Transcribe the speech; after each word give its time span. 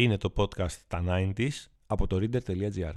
Είναι 0.00 0.16
το 0.16 0.32
podcast 0.36 0.76
τα 0.88 1.04
90s 1.08 1.48
από 1.86 2.06
το 2.06 2.16
reader.gr. 2.20 2.92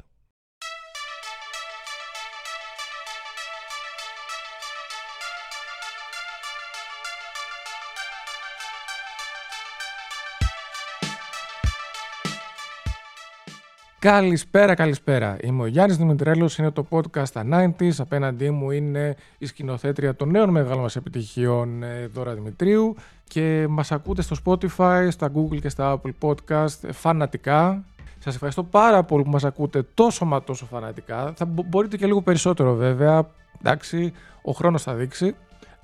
Καλησπέρα, 14.00 14.74
καλησπέρα. 14.76 15.38
Είμαι 15.42 15.64
ο 15.64 15.66
Γιάννης 15.66 15.98
Δημητρέλος, 15.98 16.58
είναι 16.58 16.72
το 16.72 16.88
podcast 16.90 17.30
τα 17.34 17.46
90s. 17.52 17.92
Απέναντί 17.98 18.50
μου 18.50 18.72
είναι 18.72 19.16
η 19.38 19.46
σκηνοθέτρια 19.46 20.16
των 20.16 20.30
νέων 20.30 20.50
μεγάλων 20.50 20.82
μας 20.82 20.96
επιτυχιών, 20.96 21.84
ε, 21.84 22.08
Δώρα 22.08 22.34
Δημητρίου. 22.34 22.96
Και 23.34 23.66
μας 23.70 23.92
ακούτε 23.92 24.22
στο 24.22 24.36
Spotify, 24.46 25.08
στα 25.10 25.32
Google 25.36 25.60
και 25.62 25.70
στα 25.70 26.02
Apple 26.02 26.12
Podcast 26.22 26.92
φανατικά. 26.92 27.84
Σας 28.20 28.34
ευχαριστώ 28.34 28.64
πάρα 28.64 29.04
πολύ 29.04 29.24
που 29.24 29.30
μας 29.30 29.44
ακούτε 29.44 29.84
τόσο 29.94 30.26
μα 30.26 30.44
τόσο 30.44 30.66
φανατικά. 30.66 31.34
Θα 31.36 31.46
μπορείτε 31.46 31.98
και 31.98 32.06
λίγο 32.06 32.22
περισσότερο 32.22 32.76
βέβαια. 32.76 33.30
Εντάξει, 33.60 34.14
ο 34.42 34.52
χρόνος 34.52 34.84
θα 34.84 34.94
δείξει. 34.94 35.36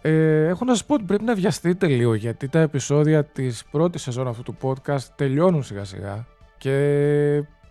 Ε, 0.01 0.45
έχω 0.47 0.65
να 0.65 0.73
σας 0.73 0.85
πω 0.85 0.93
ότι 0.93 1.03
πρέπει 1.03 1.23
να 1.23 1.35
βιαστείτε 1.35 1.87
λίγο 1.87 2.13
γιατί 2.13 2.47
τα 2.47 2.59
επεισόδια 2.59 3.23
της 3.23 3.65
πρώτης 3.71 4.01
σεζόν 4.01 4.27
αυτού 4.27 4.43
του 4.43 4.55
podcast 4.61 5.03
τελειώνουν 5.15 5.63
σιγά 5.63 5.83
σιγά 5.83 6.25
και 6.57 6.71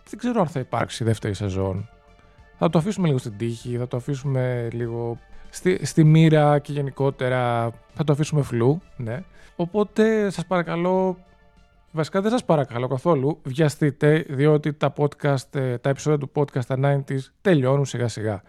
δεν 0.09 0.19
ξέρω 0.19 0.41
αν 0.41 0.47
θα 0.47 0.59
υπάρξει 0.59 1.03
δεύτερη 1.03 1.33
σεζόν. 1.33 1.89
Θα 2.57 2.69
το 2.69 2.77
αφήσουμε 2.77 3.07
λίγο 3.07 3.19
στην 3.19 3.37
τύχη, 3.37 3.77
θα 3.77 3.87
το 3.87 3.97
αφήσουμε 3.97 4.67
λίγο 4.71 5.19
στη, 5.49 5.85
στη 5.85 6.03
μοίρα 6.03 6.59
και 6.59 6.71
γενικότερα 6.71 7.71
θα 7.93 8.03
το 8.03 8.13
αφήσουμε 8.13 8.41
φλού, 8.41 8.81
ναι. 8.97 9.23
Οπότε 9.61 10.29
σας 10.29 10.45
παρακαλώ, 10.45 11.17
βασικά 11.91 12.21
δεν 12.21 12.31
σας 12.31 12.45
παρακαλώ 12.45 12.87
καθόλου, 12.87 13.39
βιαστείτε 13.43 14.25
διότι 14.29 14.73
τα 14.73 14.93
podcast, 14.97 15.55
ε, 15.55 15.77
τα 15.77 15.89
επεισόδια 15.89 16.17
του 16.17 16.31
podcast 16.35 16.65
τα 16.67 16.75
90s 16.83 17.19
τελειώνουν 17.41 17.85
σιγά 17.85 18.07
σιγά. 18.07 18.41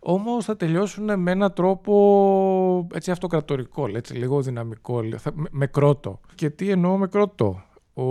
Όμως 0.00 0.44
θα 0.44 0.56
τελειώσουν 0.56 1.20
με 1.20 1.30
έναν 1.30 1.52
τρόπο 1.52 2.86
έτσι 2.94 3.10
αυτοκρατορικό, 3.10 3.88
έτσι, 3.94 4.14
λίγο 4.14 4.42
δυναμικό, 4.42 5.02
με, 5.02 5.48
με 5.50 5.66
κρότο. 5.66 6.20
Και 6.34 6.50
τι 6.50 6.70
εννοώ 6.70 6.96
με 6.96 7.06
κρότο; 7.06 7.62
Ο 7.94 8.04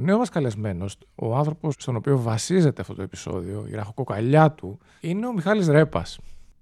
νέος 0.00 0.18
μας 0.18 0.28
καλεσμένος, 0.28 0.98
ο 1.14 1.36
άνθρωπος 1.36 1.74
στον 1.78 1.96
οποίο 1.96 2.18
βασίζεται 2.18 2.80
αυτό 2.80 2.94
το 2.94 3.02
επεισόδιο, 3.02 3.66
η 3.70 3.74
ραχοκοκαλιά 3.74 4.52
του, 4.52 4.78
είναι 5.00 5.26
ο 5.26 5.32
Μιχάλης 5.32 5.68
Ρέπας. 5.68 6.18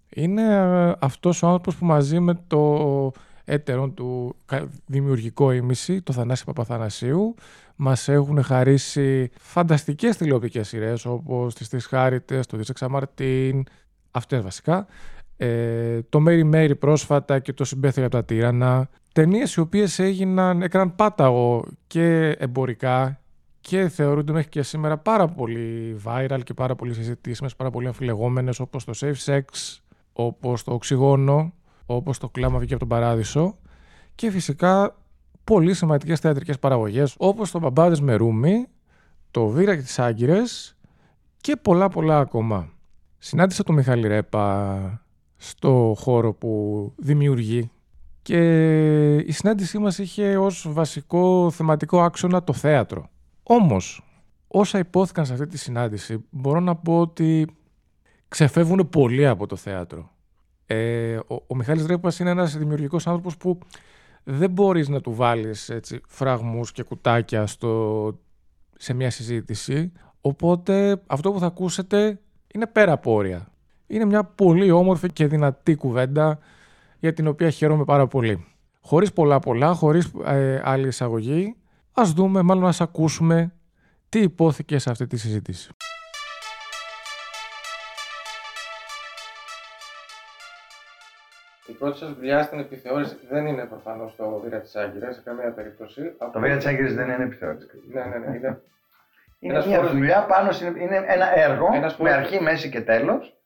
Είναι 0.09 0.43
ε, 0.43 0.93
αυτός 0.99 1.43
ο 1.43 1.47
άνθρωπος 1.47 1.77
που 1.77 1.85
μαζί 1.85 2.21
με 2.21 2.41
το 2.47 3.13
έτερον 3.49 3.95
του 3.95 4.37
δημιουργικό 4.87 5.53
ήμιση, 5.53 6.03
το 6.03 6.13
Θανάση 6.13 6.45
Παπαθανασίου, 6.45 7.35
μας 7.77 8.09
έχουν 8.09 8.43
χαρίσει 8.43 9.31
φανταστικές 9.39 10.17
τηλεοπτικές 10.17 10.69
σειρές 10.69 11.05
όπως 11.05 11.55
τις 11.55 11.69
Τρεις 11.69 11.87
Χάριτες, 11.87 12.47
το 12.47 12.57
Δίσεξα 12.57 12.89
Μαρτίν, 12.89 13.65
αυτές 14.11 14.43
βασικά, 14.43 14.87
ε, 15.37 16.01
το 16.09 16.21
Μέρι 16.21 16.45
Μέρι 16.45 16.77
πρόσφατα 16.77 17.39
και 17.39 17.53
το 17.53 17.65
Συμπέθρια 17.65 18.07
από 18.07 18.17
τα 18.17 18.25
Τύρανα, 18.25 18.89
Ταινίες 19.13 19.55
οι 19.55 19.61
οποίες 19.61 19.99
έγιναν, 19.99 20.63
έκαναν 20.63 20.95
πάταγο 20.95 21.65
και 21.87 22.31
εμπορικά 22.39 23.21
και 23.61 23.89
θεωρούνται 23.89 24.33
μέχρι 24.33 24.49
και 24.49 24.63
σήμερα 24.63 24.99
πάρα 24.99 25.29
πολύ 25.29 25.97
viral 26.05 26.41
και 26.45 26.55
πάρα 26.55 26.75
πολύ 26.75 26.95
συζητήσιμες, 26.95 27.57
πάρα 27.57 27.71
πολύ 27.71 27.87
αμφιλεγόμενες 27.87 28.61
όπως 28.61 28.85
το 28.85 28.93
Safe 28.97 29.25
Sex, 29.25 29.43
όπως 30.13 30.65
το 30.65 30.73
Οξυγόνο, 30.73 31.53
όπως 31.87 32.19
το 32.19 32.29
Κλάμα 32.29 32.59
βγήκε 32.59 32.75
από 32.75 32.87
τον 32.87 32.99
Παράδεισο 32.99 33.59
και 34.15 34.31
φυσικά 34.31 34.97
πολύ 35.45 35.75
σημαντικές 35.75 36.21
θεατρικές 36.21 36.59
παραγωγές 36.59 37.15
όπως 37.19 37.51
το 37.51 37.59
Μπαμπάδες 37.59 38.01
με 38.01 38.15
Ρούμι, 38.15 38.67
το 39.31 39.47
Βίρα 39.47 39.77
και 39.77 39.83
τις 39.83 39.99
Άγκυρες 39.99 40.77
και 41.37 41.57
πολλά 41.57 41.89
πολλά 41.89 42.19
ακόμα. 42.19 42.69
Συνάντησα 43.19 43.63
τον 43.63 43.75
Μιχάλη 43.75 44.09
Ρέπα 44.09 45.01
στο 45.37 45.95
χώρο 45.99 46.33
που 46.33 46.93
δημιουργεί 46.97 47.71
και 48.23 49.17
η 49.17 49.33
συνάντησή 49.33 49.79
μας 49.79 49.99
είχε 49.99 50.37
ως 50.37 50.67
βασικό 50.69 51.51
θεματικό 51.51 52.03
άξονα 52.03 52.45
το 52.45 52.53
θέατρο. 52.53 53.11
Όμως, 53.43 54.03
όσα 54.49 54.79
υπόθηκαν 54.79 55.27
σε 55.27 55.33
αυτή 55.33 55.47
τη 55.47 55.59
συνάντηση, 55.59 56.25
μπορώ 56.31 56.61
να 56.61 56.77
πω 56.77 57.01
ότι 57.01 57.47
ξεφεύγουν 58.29 58.89
πολύ 58.89 59.27
από 59.27 59.47
το 59.47 59.57
θέατρο. 59.57 60.11
Ε, 60.67 61.17
ο, 61.17 61.43
ο 61.47 61.57
Μιχάλης 61.57 61.87
Ρέπας 61.87 62.19
είναι 62.19 62.31
ένας 62.31 62.57
δημιουργικός 62.57 63.07
άνθρωπος 63.07 63.37
που 63.37 63.59
δεν 64.25 64.51
μπορείς 64.51 64.89
να 64.89 65.01
του 65.01 65.15
βάλεις 65.15 65.69
έτσι, 65.69 66.01
φραγμούς 66.09 66.73
και 66.73 66.83
κουτάκια 66.83 67.47
στο, 67.47 68.13
σε 68.77 68.95
μια 68.95 69.11
συζήτηση, 69.11 69.93
οπότε 70.21 71.03
αυτό 71.07 71.33
που 71.33 71.39
θα 71.39 71.47
ακούσετε 71.47 72.19
είναι 72.55 72.67
πέρα 72.67 72.93
από 72.93 73.13
όρια. 73.13 73.49
Είναι 73.87 74.05
μια 74.05 74.25
πολύ 74.25 74.71
όμορφη 74.71 75.13
και 75.13 75.27
δυνατή 75.27 75.75
κουβέντα 75.75 76.39
για 76.99 77.13
την 77.13 77.27
οποία 77.27 77.51
χαίρομαι 77.51 77.85
πάρα 77.85 78.07
πολύ. 78.07 78.47
Χωρίς 78.81 79.13
πολλά 79.13 79.39
πολλά, 79.39 79.75
χωρίς 79.75 80.13
ε, 80.25 80.61
άλλη 80.65 80.87
εισαγωγή, 80.87 81.57
ας 81.93 82.13
δούμε, 82.13 82.43
μάλλον 82.43 82.67
ας 82.67 82.81
ακούσουμε 82.81 83.53
τι 84.09 84.21
υπόθηκε 84.21 84.79
σε 84.79 84.91
αυτή 84.91 85.07
τη 85.07 85.17
συζήτηση. 85.17 85.71
Πρώτη 91.79 91.99
σας 91.99 92.13
δουλειά 92.15 92.43
στην 92.43 92.59
επιθεώρηση 92.59 93.17
δεν 93.31 93.47
είναι 93.47 93.65
προφανώς 93.65 94.17
το 94.17 94.41
Βίρα 94.45 94.61
της 94.61 94.77
Άγκυρας 94.77 95.15
σε 95.15 95.23
καμία 95.25 95.53
περίπτωση. 95.53 96.13
Το 96.33 96.41
Βίρα 96.41 96.57
της 96.57 96.67
Άγκυρας 96.67 96.95
δεν 96.95 97.09
είναι 97.09 97.25
επιθεώρηση. 97.25 97.67
Ναι, 97.93 98.05
ναι, 98.05 98.19
ναι. 98.19 98.37
Είναι, 98.37 98.63
είναι 99.39 99.67
μια 99.67 99.87
δουλειά 99.87 100.25
πάνω, 100.25 100.51
είναι 100.81 101.05
ένα 101.07 101.39
έργο 101.39 101.69
με 101.99 102.13
αρχή, 102.13 102.41
μέση 102.41 102.71
και 102.71 102.81
τέλος 102.81 103.37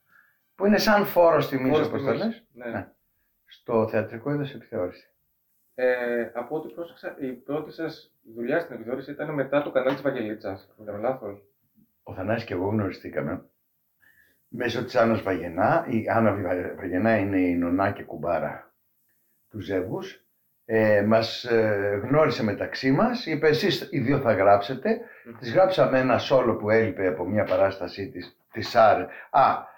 που 0.54 0.66
είναι 0.66 0.78
σαν 0.78 1.04
φόρο 1.04 1.46
τιμή, 1.46 1.76
όπως 1.76 2.02
το 2.02 2.12
λες. 2.12 2.44
Ναι. 2.52 2.66
ναι 2.66 2.88
στο 3.50 3.88
θεατρικό 3.88 4.32
είδος 4.32 4.54
επιθεώρηση. 4.54 5.08
Ε, 5.74 6.30
από 6.34 6.56
ό,τι 6.56 6.74
πρόσεξα, 6.74 7.16
η 7.20 7.32
πρώτη 7.32 7.72
σας 7.72 8.14
δουλειά 8.34 8.60
στην 8.60 8.74
επιθεώρηση 8.74 9.10
ήταν 9.10 9.34
μετά 9.34 9.62
το 9.62 9.70
κανάλι 9.70 9.94
της 9.94 10.02
Βαγγελίτσας. 10.02 10.74
Δεν 10.76 11.00
λάθος. 11.00 11.42
Ο 12.02 12.14
Θανάσης 12.14 12.44
και 12.44 12.54
εγώ 12.54 12.68
γνωριστήκαμε 12.68 13.49
μέσω 14.50 14.84
της 14.84 14.96
Άννας 14.96 15.22
Βαγενά. 15.22 15.86
Η 15.88 16.08
Άννα 16.08 16.36
Βαγενά 16.76 17.16
είναι 17.16 17.38
η 17.38 17.54
νονά 17.54 17.90
και 17.90 18.02
κουμπάρα 18.02 18.72
του 19.50 19.60
ζεύγους. 19.60 20.24
Ε, 20.64 21.02
μας 21.02 21.44
ε, 21.44 22.00
γνώρισε 22.02 22.42
μεταξύ 22.42 22.90
μας, 22.90 23.26
είπε 23.26 23.48
εσείς 23.48 23.88
οι 23.90 23.98
δύο 23.98 24.18
θα 24.18 24.32
γράψετε. 24.32 25.00
Mm. 25.00 25.36
Της 25.38 25.52
γράψαμε 25.52 25.98
ένα 25.98 26.18
σόλο 26.18 26.56
που 26.56 26.70
έλειπε 26.70 27.06
από 27.06 27.24
μια 27.24 27.44
παράστασή 27.44 28.08
της, 28.08 28.36
της 28.52 28.68
ΣΑΡ. 28.68 29.00
Α, 29.30 29.68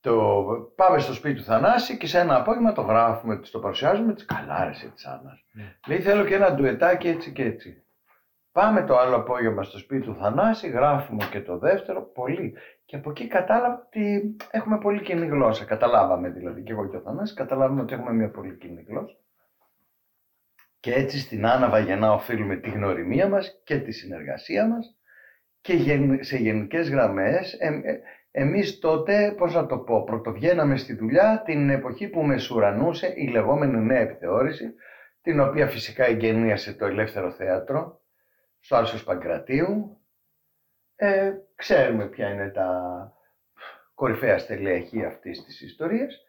το 0.00 0.44
πάμε 0.76 0.98
στο 0.98 1.14
σπίτι 1.14 1.38
του 1.38 1.44
Θανάση 1.44 1.96
και 1.96 2.06
σε 2.06 2.18
ένα 2.18 2.36
απόγευμα 2.36 2.72
το 2.72 2.82
γράφουμε, 2.82 3.40
το 3.50 3.58
παρουσιάζουμε, 3.58 4.14
της 4.14 4.24
καλά 4.24 4.64
ρε 4.64 4.88
της 4.94 5.06
Άννας. 5.06 5.44
Ναι. 5.52 5.76
Λέει 5.86 6.00
θέλω 6.00 6.24
και 6.24 6.34
ένα 6.34 6.54
ντουετάκι 6.54 7.08
έτσι 7.08 7.32
και 7.32 7.44
έτσι. 7.44 7.84
Πάμε 8.52 8.84
το 8.84 8.98
άλλο 8.98 9.16
απόγευμα 9.16 9.62
στο 9.62 9.78
σπίτι 9.78 10.02
του 10.02 10.16
Θανάση, 10.20 10.68
γράφουμε 10.68 11.24
και 11.30 11.40
το 11.40 11.58
δεύτερο, 11.58 12.02
πολύ. 12.02 12.54
Και 12.90 12.96
από 12.96 13.10
εκεί 13.10 13.26
κατάλαβα 13.26 13.86
ότι 13.86 14.36
έχουμε 14.50 14.78
πολύ 14.78 15.00
κοινή 15.00 15.26
γλώσσα. 15.26 15.64
Καταλάβαμε 15.64 16.28
δηλαδή 16.28 16.62
και 16.62 16.72
εγώ 16.72 16.88
και 16.88 16.96
ο 16.96 17.00
Θανάσης, 17.00 17.36
καταλάβαμε 17.36 17.80
ότι 17.80 17.94
έχουμε 17.94 18.12
μια 18.12 18.30
πολύ 18.30 18.56
κοινή 18.56 18.84
γλώσσα. 18.88 19.16
Και 20.80 20.92
έτσι 20.94 21.18
στην 21.18 21.46
Άννα 21.46 21.68
Βαγενά 21.68 22.12
οφείλουμε 22.12 22.56
τη 22.56 22.70
γνωριμία 22.70 23.28
μας 23.28 23.60
και 23.64 23.78
τη 23.78 23.92
συνεργασία 23.92 24.68
μας 24.68 24.96
και 25.60 25.72
σε 26.20 26.36
γενικές 26.36 26.90
γραμμές 26.90 27.52
ε, 27.58 27.66
ε, 27.66 28.00
εμείς 28.30 28.78
τότε, 28.78 29.34
πώς 29.36 29.54
να 29.54 29.66
το 29.66 29.78
πω, 29.78 30.04
πρωτοβγαίναμε 30.04 30.76
στη 30.76 30.94
δουλειά 30.94 31.42
την 31.44 31.70
εποχή 31.70 32.08
που 32.08 32.22
μεσουρανούσε 32.22 33.12
η 33.16 33.26
λεγόμενη 33.28 33.76
νέα 33.76 34.00
επιθεώρηση, 34.00 34.74
την 35.22 35.40
οποία 35.40 35.66
φυσικά 35.66 36.04
εγγενίασε 36.04 36.72
το 36.72 36.86
Ελεύθερο 36.86 37.30
Θέατρο, 37.30 38.00
στο 38.60 38.76
Άλσος 38.76 39.04
Παγκρατίου. 39.04 39.99
Ε, 41.02 41.32
ξέρουμε 41.54 42.06
ποια 42.06 42.28
είναι 42.28 42.48
τα 42.48 42.72
κορυφαία 43.94 44.38
στελέχη 44.38 45.04
αυτής 45.04 45.44
της 45.44 45.60
ιστορίας. 45.60 46.24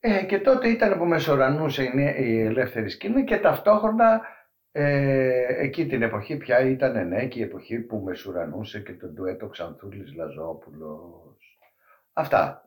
Ε, 0.00 0.24
και 0.24 0.38
τότε 0.38 0.68
ήταν 0.68 0.98
που 0.98 1.04
μεσουρανούσε 1.04 1.82
η, 1.82 2.14
η 2.18 2.40
ελεύθερη 2.40 2.88
σκηνή 2.88 3.24
και 3.24 3.38
ταυτόχρονα 3.38 4.20
ε, 4.72 5.62
εκεί 5.62 5.86
την 5.86 6.02
εποχή 6.02 6.36
πια 6.36 6.60
ήταν 6.60 7.08
ναι 7.08 7.26
και 7.26 7.38
η 7.38 7.42
εποχή 7.42 7.78
που 7.78 7.98
μεσουρανούσε 7.98 8.80
και 8.80 8.92
τον 8.92 9.12
ντουέτο 9.12 9.48
Ξανθούλης 9.48 10.14
Λαζόπουλος. 10.14 11.58
Αυτά. 12.12 12.64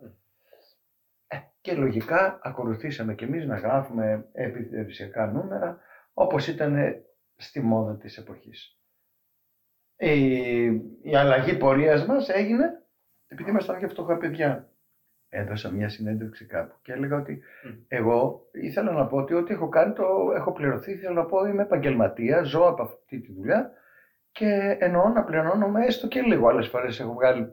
Ε, 1.28 1.38
και 1.62 1.74
λογικά 1.74 2.40
ακολουθήσαμε 2.44 3.16
κι 3.16 3.24
εμείς 3.24 3.46
να 3.46 3.56
γράφουμε 3.56 4.30
επιθεωρησιακά 4.32 5.26
νούμερα 5.26 5.80
όπως 6.14 6.48
ήταν 6.48 7.04
στη 7.36 7.62
μόδα 7.62 7.98
της 7.98 8.18
εποχής. 8.18 8.78
Η, 9.98 10.64
η 11.02 11.16
αλλαγή 11.16 11.58
πορείας 11.58 12.06
μας 12.06 12.30
έγινε 12.30 12.84
επειδή 13.28 13.50
ήμασταν 13.50 13.80
και 13.80 13.88
φτωχά 13.88 14.18
παιδιά 14.18 14.68
έδωσα 15.30 15.72
μια 15.72 15.90
συνέντευξη 15.90 16.46
κάπου 16.46 16.76
και 16.82 16.92
έλεγα 16.92 17.18
ότι 17.18 17.42
εγώ 17.88 18.48
ήθελα 18.52 18.92
να 18.92 19.06
πω 19.06 19.18
ότι 19.18 19.34
ό,τι 19.34 19.54
έχω 19.54 19.70
κάνει 19.70 19.94
το 19.94 20.04
έχω 20.36 20.52
πληρωθεί. 20.52 20.96
Θέλω 20.96 21.14
να 21.14 21.26
πω 21.26 21.46
είμαι 21.46 21.62
επαγγελματία, 21.62 22.44
ζω 22.44 22.68
από 22.68 22.82
αυτή 22.82 23.20
τη 23.20 23.34
δουλειά 23.34 23.72
και 24.32 24.78
εννοώ 24.80 25.10
να 25.10 25.24
πληρώνομαι 25.24 25.86
έστω 25.86 26.08
και 26.08 26.22
λίγο. 26.22 26.48
Άλλες 26.48 26.68
φορές 26.68 27.00
έχω 27.00 27.14
βγάλει 27.14 27.52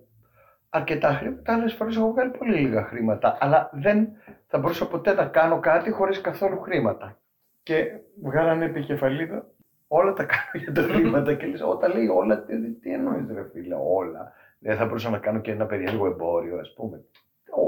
αρκετά 0.68 1.08
χρήματα, 1.12 1.52
άλλες 1.52 1.74
φορές 1.74 1.96
έχω 1.96 2.10
βγάλει 2.12 2.30
πολύ 2.30 2.56
λίγα 2.56 2.84
χρήματα. 2.84 3.38
Αλλά 3.40 3.70
δεν 3.72 4.08
θα 4.46 4.58
μπορούσα 4.58 4.88
ποτέ 4.88 5.12
να 5.12 5.26
κάνω 5.26 5.60
κάτι 5.60 5.90
χωρίς 5.90 6.20
καθόλου 6.20 6.60
χρήματα. 6.60 7.20
Και 7.62 7.86
βγάλανε 8.22 8.64
επικεφαλίδα 8.64 9.46
όλα 9.92 10.12
τα 10.12 10.24
κάνω 10.24 10.64
για 10.64 10.72
τα 10.72 10.82
χρήματα 10.82 11.34
και 11.34 11.46
λες, 11.46 11.62
όταν 11.62 11.92
λέει 11.92 12.06
όλα, 12.06 12.44
τι, 12.44 12.72
τι 12.72 12.92
εννοείς 12.92 13.26
ρε 13.34 13.44
φίλε, 13.52 13.74
όλα. 13.74 14.32
Δεν 14.58 14.76
θα 14.76 14.84
μπορούσα 14.84 15.10
να 15.10 15.18
κάνω 15.18 15.40
και 15.40 15.50
ένα 15.50 15.66
περίεργο 15.66 16.06
εμπόριο, 16.06 16.58
ας 16.58 16.72
πούμε. 16.76 17.04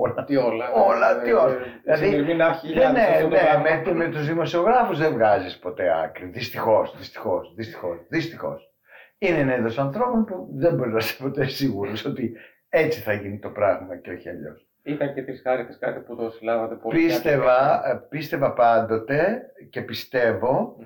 Όλα. 0.00 0.24
Τι 0.24 0.36
όλα. 0.36 0.72
Όλα, 0.72 1.20
τι 1.20 1.32
όλα. 1.32 1.56
Δηλαδή, 1.82 2.08
Δηλαδή, 2.08 2.34
ναι, 2.74 2.84
ναι, 2.90 3.28
ναι, 3.28 3.82
με, 3.84 3.92
με 3.92 4.08
τους 4.08 4.26
δημοσιογράφους 4.26 4.98
δεν 4.98 5.12
βγάζεις 5.12 5.58
ποτέ 5.58 6.02
άκρη. 6.04 6.26
Δυστυχώς, 6.26 6.96
δυστυχώς, 6.96 7.52
δυστυχώς, 7.56 7.98
δυστυχώς. 8.08 8.70
Είναι 9.18 9.38
ένα 9.38 9.56
είδος 9.56 9.78
ανθρώπων 9.78 10.24
που 10.24 10.48
δεν 10.52 10.74
μπορείς 10.74 10.92
να 10.92 10.98
είσαι 10.98 11.22
ποτέ 11.22 11.44
σίγουρος 11.46 12.04
ότι 12.04 12.32
έτσι 12.68 13.00
θα 13.00 13.12
γίνει 13.12 13.38
το 13.38 13.48
πράγμα 13.48 13.96
και 13.96 14.10
όχι 14.10 14.28
αλλιώς. 14.28 14.66
Ήταν 14.82 15.14
και 15.14 15.22
της 15.22 15.40
χάρη 15.42 15.66
κάτι 15.80 16.00
που 16.00 16.16
το 16.16 16.30
συλλάβατε 16.30 16.74
πολύ. 16.74 16.98
Πίστευα, 16.98 17.82
ε, 17.90 18.06
πίστευα 18.08 18.52
πάντοτε 18.52 19.42
και 19.70 19.80
πιστεύω, 19.82 20.76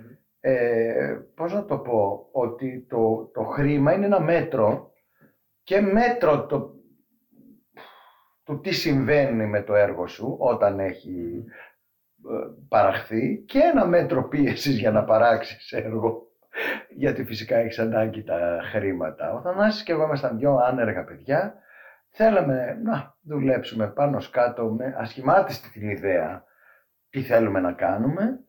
ε, 0.48 1.19
πώς 1.34 1.52
να 1.52 1.64
το 1.64 1.78
πω, 1.78 2.28
ότι 2.32 2.87
το, 2.88 3.31
το 3.34 3.43
χρήμα 3.43 3.93
είναι 3.93 4.06
ένα 4.06 4.20
μέτρο 4.20 4.93
και 5.62 5.81
μέτρο 5.81 6.46
το, 6.46 6.75
του 8.44 8.60
τι 8.60 8.72
συμβαίνει 8.72 9.46
με 9.46 9.62
το 9.62 9.75
έργο 9.75 10.06
σου 10.06 10.37
όταν 10.40 10.81
έχει 10.81 11.44
ε, 12.31 12.34
παραχθεί 12.69 13.44
και 13.46 13.58
ένα 13.58 13.87
μέτρο 13.87 14.28
πίεσης 14.28 14.78
για 14.78 14.90
να 14.90 15.04
παράξεις 15.04 15.72
έργο. 15.72 16.26
Γιατί 16.96 17.25
φυσικά 17.25 17.56
έχεις 17.56 17.78
ανάγκη 17.78 18.22
τα 18.22 18.60
χρήματα. 18.70 19.32
Ο 19.32 19.40
Θανάσης 19.40 19.82
και 19.82 19.93
εγώ 19.93 20.02
ήμασταν 20.02 20.38
δυο 20.38 20.56
άνεργα 20.56 21.04
παιδιά. 21.04 21.54
Θέλαμε 22.08 22.81
να 22.82 23.16
δουλέψουμε 23.22 23.88
πάνω 23.88 24.20
σκάτω 24.20 24.64
με 24.64 24.94
ασχημάτιστη 24.98 25.70
την 25.70 25.88
ιδέα 25.88 26.44
τι 27.10 27.22
θέλουμε 27.22 27.60
να 27.60 27.72
κάνουμε 27.72 28.40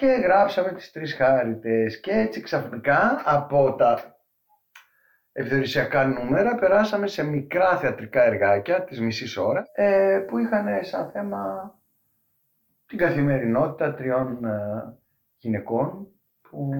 και 0.00 0.06
γράψαμε 0.06 0.72
τις 0.72 0.90
τρεις 0.90 1.14
χάριτες 1.14 2.00
και 2.00 2.10
έτσι 2.10 2.40
ξαφνικά 2.40 3.22
από 3.24 3.74
τα 3.74 4.16
ευθερησιακά 5.32 6.04
νούμερα 6.06 6.54
περάσαμε 6.54 7.06
σε 7.06 7.22
μικρά 7.22 7.78
θεατρικά 7.78 8.22
εργάκια 8.22 8.84
της 8.84 9.00
μισής 9.00 9.36
ώρα 9.36 9.64
ε, 9.72 10.24
που 10.28 10.38
είχαν 10.38 10.84
σαν 10.84 11.10
θέμα 11.10 11.74
την 12.86 12.98
καθημερινότητα 12.98 13.94
τριών 13.94 14.44
ε, 14.44 14.98
γυναικών 15.38 16.08
που 16.50 16.70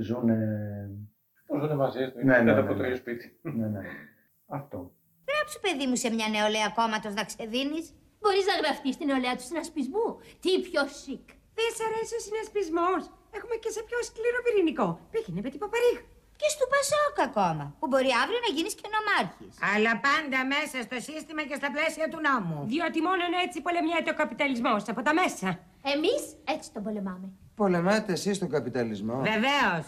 ζουν... 0.00 0.28
Που 1.46 1.58
ζουν 1.58 1.76
μαζί 1.76 2.10
τους, 2.12 2.22
Ναι, 2.22 2.38
ναι, 2.38 2.44
κάτω 2.44 2.52
ναι, 2.52 2.60
από 2.60 2.68
το 2.68 2.74
ναι. 2.74 2.86
ίδιο 2.86 2.96
σπίτι. 2.96 3.38
ναι, 3.42 3.66
ναι. 3.66 3.80
Αυτό. 4.46 4.92
Γράψου, 5.28 5.60
παιδί 5.60 5.86
μου, 5.86 5.96
σε 5.96 6.10
μια 6.10 6.28
νεολαία 6.28 6.68
κόμματος 6.74 7.14
να 7.14 7.24
ξεδίνεις. 7.24 7.94
Μπορείς 8.20 8.46
να 8.46 8.54
γραφτείς 8.62 8.94
στην 8.94 9.06
νεολαία 9.06 9.36
του 9.36 9.42
συνασπισμού. 9.42 10.06
Τι 10.40 10.60
πιο 10.60 10.82
σικ. 10.86 11.28
Δεν 11.58 11.68
σ' 11.76 11.82
αρέσει 11.88 12.14
ο 12.18 12.22
συνασπισμός. 12.26 13.00
Έχουμε 13.36 13.54
και 13.62 13.70
σε 13.76 13.80
πιο 13.88 13.98
σκληρό 14.08 14.38
πυρηνικό. 14.44 14.88
Πήγαινε 15.12 15.40
με 15.46 15.50
την 15.52 15.60
Παπαρίχ. 15.64 15.98
Και 16.40 16.48
στο 16.56 16.66
Πασόκ 16.74 17.16
ακόμα, 17.28 17.64
που 17.78 17.86
μπορεί 17.90 18.10
αύριο 18.22 18.40
να 18.46 18.50
γίνεις 18.56 18.74
και 18.78 18.88
νομάρχης. 18.96 19.54
Αλλά 19.72 19.92
πάντα 20.06 20.38
μέσα 20.54 20.76
στο 20.86 20.96
σύστημα 21.08 21.42
και 21.48 21.56
στα 21.60 21.68
πλαίσια 21.74 22.06
του 22.10 22.20
νόμου. 22.26 22.58
Διότι 22.72 22.98
μόνο 23.08 23.22
έτσι 23.44 23.56
πολεμιέται 23.66 24.10
ο 24.14 24.16
καπιταλισμός 24.22 24.80
από 24.92 25.00
τα 25.06 25.12
μέσα. 25.20 25.48
Εμείς 25.94 26.22
έτσι 26.54 26.66
τον 26.74 26.82
πολεμάμε. 26.86 27.26
Πολεμάτε 27.60 28.12
εσείς 28.18 28.38
τον 28.42 28.50
καπιταλισμό; 28.56 29.16
Βεβαίως. 29.32 29.84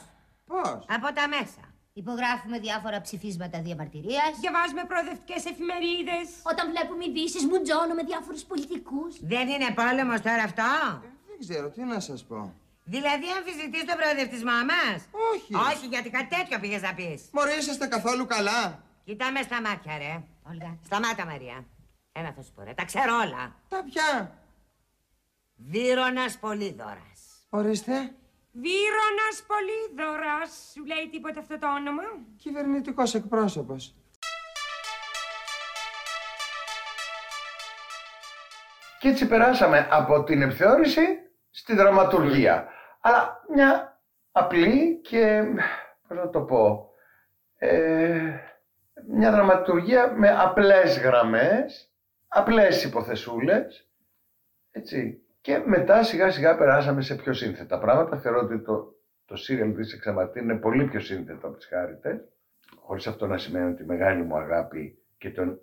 Πώς; 0.50 0.78
Από 0.96 1.08
τα 1.18 1.24
μέσα. 1.34 1.62
Υπογράφουμε 2.02 2.56
διάφορα 2.66 2.98
ψηφίσματα 3.06 3.56
διαμαρτυρίας. 3.66 4.32
Διαβάζουμε 4.40 4.82
προοδευτικές 4.90 5.42
εφημερίδες. 5.52 6.26
Όταν 6.52 6.64
βλέπουμε 6.72 7.02
ειδήσεις, 7.08 7.42
μουτζώνω 7.50 7.94
με 7.98 8.02
διάφορους 8.10 8.42
πολιτικούς. 8.50 9.12
Δεν 9.32 9.44
είναι 9.52 9.68
πόλεμος 9.80 10.20
τώρα 10.26 10.42
αυτό; 10.50 10.70
Δεν 11.44 11.50
ξέρω 11.50 11.70
τι 11.70 11.82
να 11.82 12.00
σας 12.00 12.24
πω. 12.24 12.54
Δηλαδή 12.84 13.26
αμφισβητεί 13.38 13.86
τον 13.86 13.96
προοδευτισμό 13.96 14.50
μα. 14.70 14.84
Όχι. 15.32 15.54
Όχι, 15.54 15.86
γιατί 15.86 16.10
κάτι 16.10 16.36
τέτοιο 16.36 16.58
πήγες 16.60 16.82
να 16.82 16.94
πεις. 16.94 17.22
Μωρέ 17.32 17.54
είσαστε 17.54 17.86
καθόλου 17.86 18.26
καλά. 18.26 18.82
Κοιτάμε 19.04 19.42
στα 19.42 19.60
μάτια, 19.60 19.98
ρε. 19.98 20.22
Όλγα. 20.50 20.78
Σταμάτα, 20.84 21.24
Μαρία. 21.26 21.64
Ένα 22.12 22.32
θα 22.36 22.42
σου 22.42 22.52
πω, 22.54 22.62
ρε. 22.62 22.74
Τα 22.74 22.84
ξέρω 22.84 23.14
όλα. 23.14 23.54
Τα 23.68 23.84
πια. 23.90 24.38
Βύρονα 25.56 26.24
Πολύδωρας. 26.40 27.20
Ορίστε. 27.50 27.92
Βύρονα 28.52 29.28
Πολύδωρας. 29.46 30.70
Σου 30.74 30.84
λέει 30.84 31.08
τίποτα 31.10 31.40
αυτό 31.40 31.58
το 31.58 31.74
όνομα; 31.74 32.02
Κυβερνητικός 32.36 33.14
εκπρόσωπος. 33.14 33.94
Και 38.98 39.08
έτσι 39.08 39.26
περάσαμε 39.26 39.88
από 39.90 40.24
την 40.24 40.42
επιθεώρηση 40.42 41.00
στη 41.52 41.74
δραματουργία. 41.74 42.68
Αλλά 43.00 43.44
μια 43.54 44.00
απλή 44.32 45.00
και, 45.02 45.42
πώς 46.08 46.16
να 46.16 46.30
το 46.30 46.40
πω, 46.40 46.90
ε, 47.58 48.36
μια 49.08 49.30
δραματουργία 49.30 50.12
με 50.12 50.36
απλές 50.38 50.98
γραμμές, 50.98 51.92
απλές 52.28 52.84
υποθεσούλες, 52.84 53.88
έτσι. 54.70 55.22
Και 55.40 55.62
μετά 55.66 56.02
σιγά 56.02 56.30
σιγά 56.30 56.56
περάσαμε 56.56 57.02
σε 57.02 57.14
πιο 57.14 57.32
σύνθετα 57.32 57.78
πράγματα. 57.78 58.18
Θεωρώ 58.18 58.40
ότι 58.40 58.60
το, 58.62 58.94
το 59.24 59.36
σύριαλ 59.36 59.74
της 59.74 59.92
Εξαμαρτίν 59.92 60.42
είναι 60.42 60.58
πολύ 60.58 60.84
πιο 60.84 61.00
σύνθετο 61.00 61.46
από 61.46 61.56
τις 61.56 61.66
χάριτες. 61.66 62.20
Χωρίς 62.80 63.06
αυτό 63.06 63.26
να 63.26 63.38
σημαίνει 63.38 63.72
ότι 63.72 63.82
η 63.82 63.86
μεγάλη 63.86 64.22
μου 64.22 64.36
αγάπη 64.36 64.98
και 65.18 65.30
τον, 65.30 65.60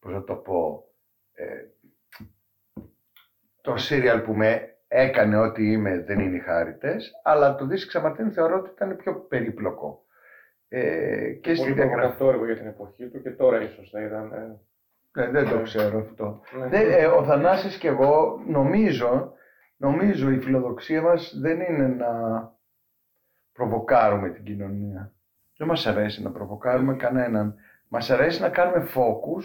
πώς 0.00 0.12
να 0.12 0.24
το 0.24 0.34
πω, 0.34 0.84
ε, 1.32 1.64
το 3.60 3.76
σύριαλ 3.76 4.20
που 4.20 4.34
με 4.34 4.71
έκανε 4.94 5.36
ό,τι 5.36 5.72
είμαι 5.72 5.98
δεν 6.02 6.18
είναι 6.20 6.36
οι 6.36 6.40
χάριτες, 6.40 7.12
αλλά 7.22 7.54
το 7.54 7.66
Δύση 7.66 7.86
Ξαμαρτίν 7.86 8.32
θεωρώ 8.32 8.58
ότι 8.58 8.70
ήταν 8.70 8.96
πιο 8.96 9.14
περίπλοκο. 9.14 10.04
Ε, 10.68 11.30
και 11.32 11.54
στη 11.54 11.62
Πολύ 11.62 11.74
διαγραφή. 11.74 11.98
προβοκατό 12.16 12.28
έργο 12.30 12.44
για 12.44 12.56
την 12.56 12.66
εποχή 12.66 13.08
του 13.08 13.22
και 13.22 13.30
τώρα 13.30 13.62
ίσως 13.62 13.90
θα 13.90 14.02
ήταν. 14.02 14.32
ε, 14.32 14.58
Ναι, 15.20 15.30
δεν 15.30 15.48
το 15.48 15.62
ξέρω 15.62 15.98
αυτό. 15.98 16.40
ναι. 16.58 16.66
Δεν, 16.66 16.90
ε, 16.92 17.06
ο 17.06 17.24
Θανάσης 17.24 17.78
και 17.78 17.88
εγώ 17.88 18.42
νομίζω, 18.46 19.32
νομίζω 19.76 20.30
η 20.30 20.38
φιλοδοξία 20.38 21.02
μας 21.02 21.38
δεν 21.40 21.60
είναι 21.60 21.86
να 21.86 22.10
προβοκάρουμε 23.52 24.28
την 24.30 24.44
κοινωνία. 24.44 25.12
Δεν 25.56 25.66
μας 25.68 25.86
αρέσει 25.86 26.22
να 26.22 26.30
προβοκάρουμε 26.30 26.94
κανέναν. 26.96 27.54
Μας 27.88 28.10
αρέσει 28.10 28.40
να 28.40 28.48
κάνουμε 28.48 28.86
focus 28.94 29.42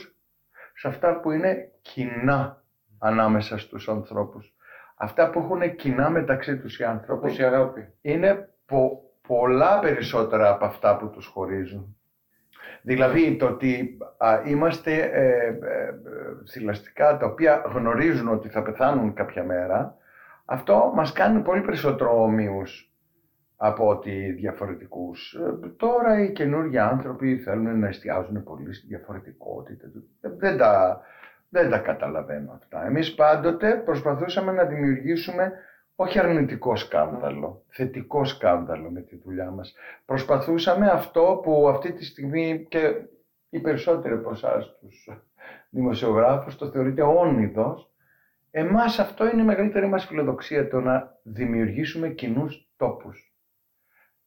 σε 0.75 0.88
αυτά 0.88 1.20
που 1.20 1.32
είναι 1.32 1.72
κοινά 1.82 2.63
ανάμεσα 3.00 3.58
στους 3.58 3.89
ανθρώπους. 3.89 4.56
Αυτά 5.00 5.30
που 5.30 5.39
έχουν 5.39 5.75
κοινά 5.75 6.10
μεταξύ 6.10 6.58
τους 6.58 6.80
οι 6.80 6.84
άνθρωποι 6.84 7.25
Όπως 7.25 7.39
η 7.39 7.44
αγάπη. 7.44 7.88
είναι 8.01 8.50
πο- 8.66 9.01
πολλά 9.27 9.80
περισσότερα 9.80 10.50
από 10.50 10.66
αυτά 10.66 10.98
που 10.98 11.10
τους 11.10 11.25
χωρίζουν. 11.25 11.96
Δηλαδή 12.82 13.36
το 13.36 13.46
ότι 13.46 13.98
α, 14.18 14.42
είμαστε 14.46 14.94
ε, 14.96 15.27
ε, 15.27 15.48
ε, 15.48 15.94
θηλαστικά 16.51 17.18
τα 17.18 17.25
οποία 17.25 17.63
γνωρίζουν 17.74 18.27
ότι 18.27 18.50
θα 18.50 18.62
πεθάνουν 18.63 19.13
κάποια 19.13 19.44
μέρα, 19.44 19.96
αυτό 20.46 20.92
μας 20.96 21.12
κάνει 21.12 21.42
πολύ 21.42 21.62
περισσότερο 21.62 22.22
ομοίους 22.24 22.92
από 23.56 23.88
ότι 23.88 24.32
διαφορετικούς. 24.32 25.34
Ε, 25.34 25.68
Τώρα 25.77 26.22
οι 26.24 26.32
καινούργιοι 26.32 26.77
άνθρωποι 26.77 27.38
θέλουν 27.38 27.80
να 27.80 27.88
εστιάζουν 27.88 28.44
πολύ 28.44 28.74
στη 28.74 28.88
διαφορετικότητα. 28.88 29.86
Ε, 30.22 30.30
Δεν 30.30 30.58
τα, 30.58 31.01
δεν 31.50 31.70
τα 31.70 31.77
καταλαβαίνω 31.77 32.51
αυτά. 32.51 32.86
Εμείς 32.86 33.16
πάντοτε 33.16 33.75
προσπαθούσαμε 33.75 34.51
να 34.51 34.63
δημιουργήσουμε 34.63 35.51
όχι 35.96 36.20
αρνητικό 36.20 36.75
σκάνδαλο, 36.75 37.63
θετικό 37.68 38.25
σκάνδαλο 38.25 38.89
με 38.89 39.01
τη 39.01 39.16
δουλειά 39.16 39.51
μας. 39.51 39.75
Προσπαθούσαμε 40.06 40.88
αυτό 40.88 41.39
που 41.44 41.70
αυτή 41.70 41.94
τη 41.94 42.06
στιγμή 42.06 42.66
και 42.70 42.94
οι 43.50 43.60
περισσότεροι 43.60 44.13
από 44.13 44.30
εσάς 44.30 44.77
τους 44.80 45.10
δημοσιογράφους 45.70 46.56
το 46.56 46.70
θεωρείτε 46.70 47.01
όνειδος, 47.01 47.92
εμάς 48.51 49.00
αυτό 49.00 49.30
είναι 49.30 49.42
η 49.42 49.46
μεγαλύτερη 49.46 49.88
μας 49.88 50.06
φιλοδοξία, 50.06 50.68
το 50.68 50.80
να 50.80 51.20
δημιουργήσουμε 51.24 52.10
κοινούς 52.10 52.72
τόπους. 52.77 53.34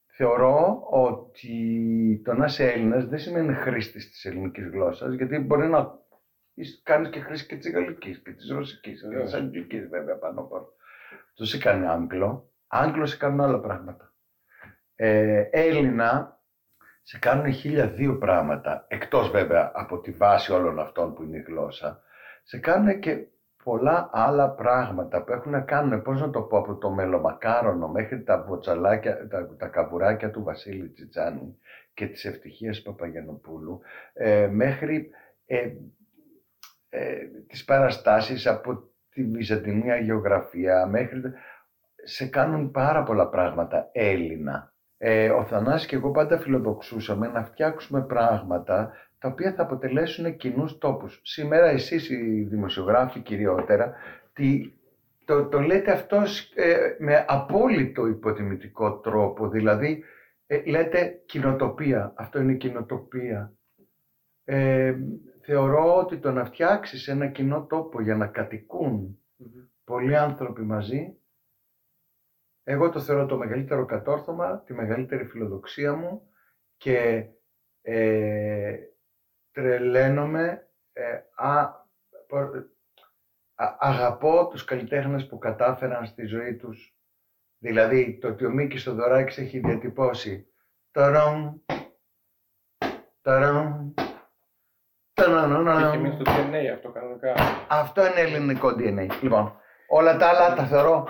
Θεωρώ 0.06 0.86
ότι 0.90 2.22
το 2.24 2.34
να 2.34 2.44
είσαι 2.44 2.70
Έλληνας 2.72 3.06
δεν 3.06 3.18
σημαίνει 3.18 3.54
χρήστης 3.54 4.10
της 4.10 4.24
ελληνικής 4.24 4.68
γλώσσας, 4.68 5.14
γιατί 5.14 5.38
μπορεί 5.38 5.68
να 5.68 5.98
κάνεις 6.82 7.10
και 7.10 7.20
χρήση 7.20 7.46
και 7.46 7.56
της 7.56 7.72
γαλλικής 7.72 8.22
και 8.22 8.30
της 8.30 8.50
ρωσικής 8.50 8.80
και 8.80 8.90
της 8.90 9.08
Βεβαίως. 9.08 9.34
αγγλικής 9.34 9.88
βέβαια 9.88 10.16
πάνω 10.16 10.40
από 10.40 10.56
όλα. 10.56 10.66
Το 11.34 11.44
σε 11.44 11.58
κάνει 11.58 11.86
Άγγλο. 11.86 12.50
Άγγλο 12.66 13.06
σε 13.06 13.16
κάνουν 13.16 13.40
άλλα 13.40 13.60
πράγματα. 13.60 14.12
Ε, 14.94 15.48
Έλληνα 15.50 16.40
σε 17.02 17.18
κάνουν 17.18 17.52
χίλια 17.52 17.88
δύο 17.88 18.18
πράγματα, 18.18 18.84
εκτός 18.88 19.30
βέβαια 19.30 19.70
από 19.74 20.00
τη 20.00 20.10
βάση 20.10 20.52
όλων 20.52 20.78
αυτών 20.78 21.14
που 21.14 21.22
είναι 21.22 21.36
η 21.36 21.44
γλώσσα, 21.46 22.02
σε 22.42 22.58
κάνουν 22.58 23.00
και 23.00 23.26
πολλά 23.64 24.10
άλλα 24.12 24.50
πράγματα 24.50 25.22
που 25.22 25.32
έχουν 25.32 25.52
να 25.52 25.60
κάνουν, 25.60 26.02
πώς 26.02 26.20
να 26.20 26.30
το 26.30 26.42
πω, 26.42 26.58
από 26.58 26.76
το 26.76 26.90
μελομακάρονο 26.90 27.88
μέχρι 27.88 28.22
τα 28.22 28.42
βοτσαλάκια, 28.42 29.28
τα, 29.28 29.56
τα 29.56 29.66
καβουράκια 29.66 30.30
του 30.30 30.42
Βασίλη 30.42 30.88
Τσιτσάνη 30.88 31.58
και 31.94 32.06
της 32.06 32.24
ευτυχίας 32.24 32.82
Παπαγιανοπούλου, 32.82 33.80
ε, 34.12 34.46
μέχρι 34.46 35.10
ε, 35.46 35.70
ε, 36.90 37.16
τις 37.46 37.64
παραστάσεις 37.64 38.46
από 38.46 38.88
τη 39.10 39.24
Βυζαντινή 39.24 40.00
γεωγραφία, 40.02 40.86
μέχρι... 40.86 41.20
σε 42.04 42.26
κάνουν 42.26 42.70
πάρα 42.70 43.02
πολλά 43.02 43.28
πράγματα 43.28 43.88
Έλληνα. 43.92 44.72
Ε, 44.98 45.30
ο 45.30 45.44
Θανάσης 45.44 45.86
και 45.86 45.96
εγώ 45.96 46.10
πάντα 46.10 46.38
φιλοδοξούσαμε 46.38 47.28
να 47.28 47.44
φτιάξουμε 47.44 48.02
πράγματα 48.02 48.92
τα 49.18 49.28
οποία 49.28 49.52
θα 49.52 49.62
αποτελέσουν 49.62 50.36
κοινούς 50.36 50.78
τόπους. 50.78 51.20
Σήμερα 51.24 51.66
εσείς 51.66 52.10
οι 52.10 52.46
δημοσιογράφοι 52.50 53.20
κυριότερα 53.20 53.94
τι, 54.32 54.72
το, 55.24 55.46
το 55.46 55.60
λέτε 55.60 55.92
αυτό 55.92 56.22
ε, 56.54 56.76
με 56.98 57.24
απόλυτο 57.28 58.06
υποτιμητικό 58.06 58.98
τρόπο, 58.98 59.48
δηλαδή 59.48 60.04
ε, 60.46 60.62
λέτε 60.64 61.22
κοινοτοπία, 61.26 62.12
αυτό 62.16 62.40
είναι 62.40 62.54
κοινοτοπία. 62.54 63.52
Ε, 65.50 65.52
θεωρώ 65.52 65.96
ότι 65.96 66.18
το 66.18 66.32
να 66.32 66.44
φτιάξεις 66.44 67.08
ένα 67.08 67.26
κοινό 67.26 67.66
τόπο 67.66 68.00
για 68.00 68.16
να 68.16 68.26
κατοικουν 68.26 69.18
πολλοί 69.84 70.16
άνθρωποι 70.16 70.62
μαζί, 70.62 71.18
εγώ 72.62 72.90
το 72.90 73.00
θεωρώ 73.00 73.26
το 73.26 73.36
μεγαλύτερο 73.36 73.84
κατόρθωμα, 73.84 74.62
τη 74.62 74.72
μεγαλύτερη 74.72 75.24
φιλοδοξία 75.24 75.94
μου 75.94 76.30
και 76.76 77.26
ε, 77.82 78.78
τρελαίνομαι, 79.50 80.68
ε, 80.92 81.20
α, 81.34 81.72
αγαπώ 83.78 84.48
τους 84.48 84.64
καλλιτέχνες 84.64 85.26
που 85.26 85.38
κατάφεραν 85.38 86.06
στη 86.06 86.24
ζωή 86.24 86.56
τους. 86.56 86.96
Δηλαδή 87.58 88.18
το 88.18 88.28
ότι 88.28 88.44
ο 88.44 88.50
Μίκης 88.50 88.82
Θοδωράκης 88.82 89.38
έχει 89.38 89.58
διατυπώσει 89.58 90.46
ταραμ, 90.90 91.58
ταραμ, 93.20 93.92
έχει 95.24 95.98
μείνει 95.98 96.14
στο 96.14 96.24
DNA 96.26 96.74
αυτό 96.74 96.88
κανονικά. 96.90 97.34
Αυτό 97.68 98.06
είναι 98.06 98.20
ελληνικό 98.20 98.68
DNA. 98.68 99.06
Λοιπόν, 99.22 99.60
όλα 99.88 100.16
τα 100.16 100.28
άλλα 100.28 100.54
τα 100.54 100.64
θεωρώ 100.64 101.08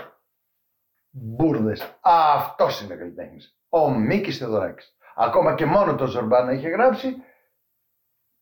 μπουρδες. 1.11 1.99
Αυτός 2.01 2.83
είναι 2.83 2.95
καλλιτέχνης. 2.95 3.59
Ο 3.69 3.91
Μίκης 3.91 4.39
Θεοδωράκης. 4.39 4.97
Ακόμα 5.15 5.55
και 5.55 5.67
μόνο 5.67 5.95
το 5.95 6.07
Ζορμπάνα 6.07 6.53
είχε 6.53 6.69
γράψει, 6.69 7.17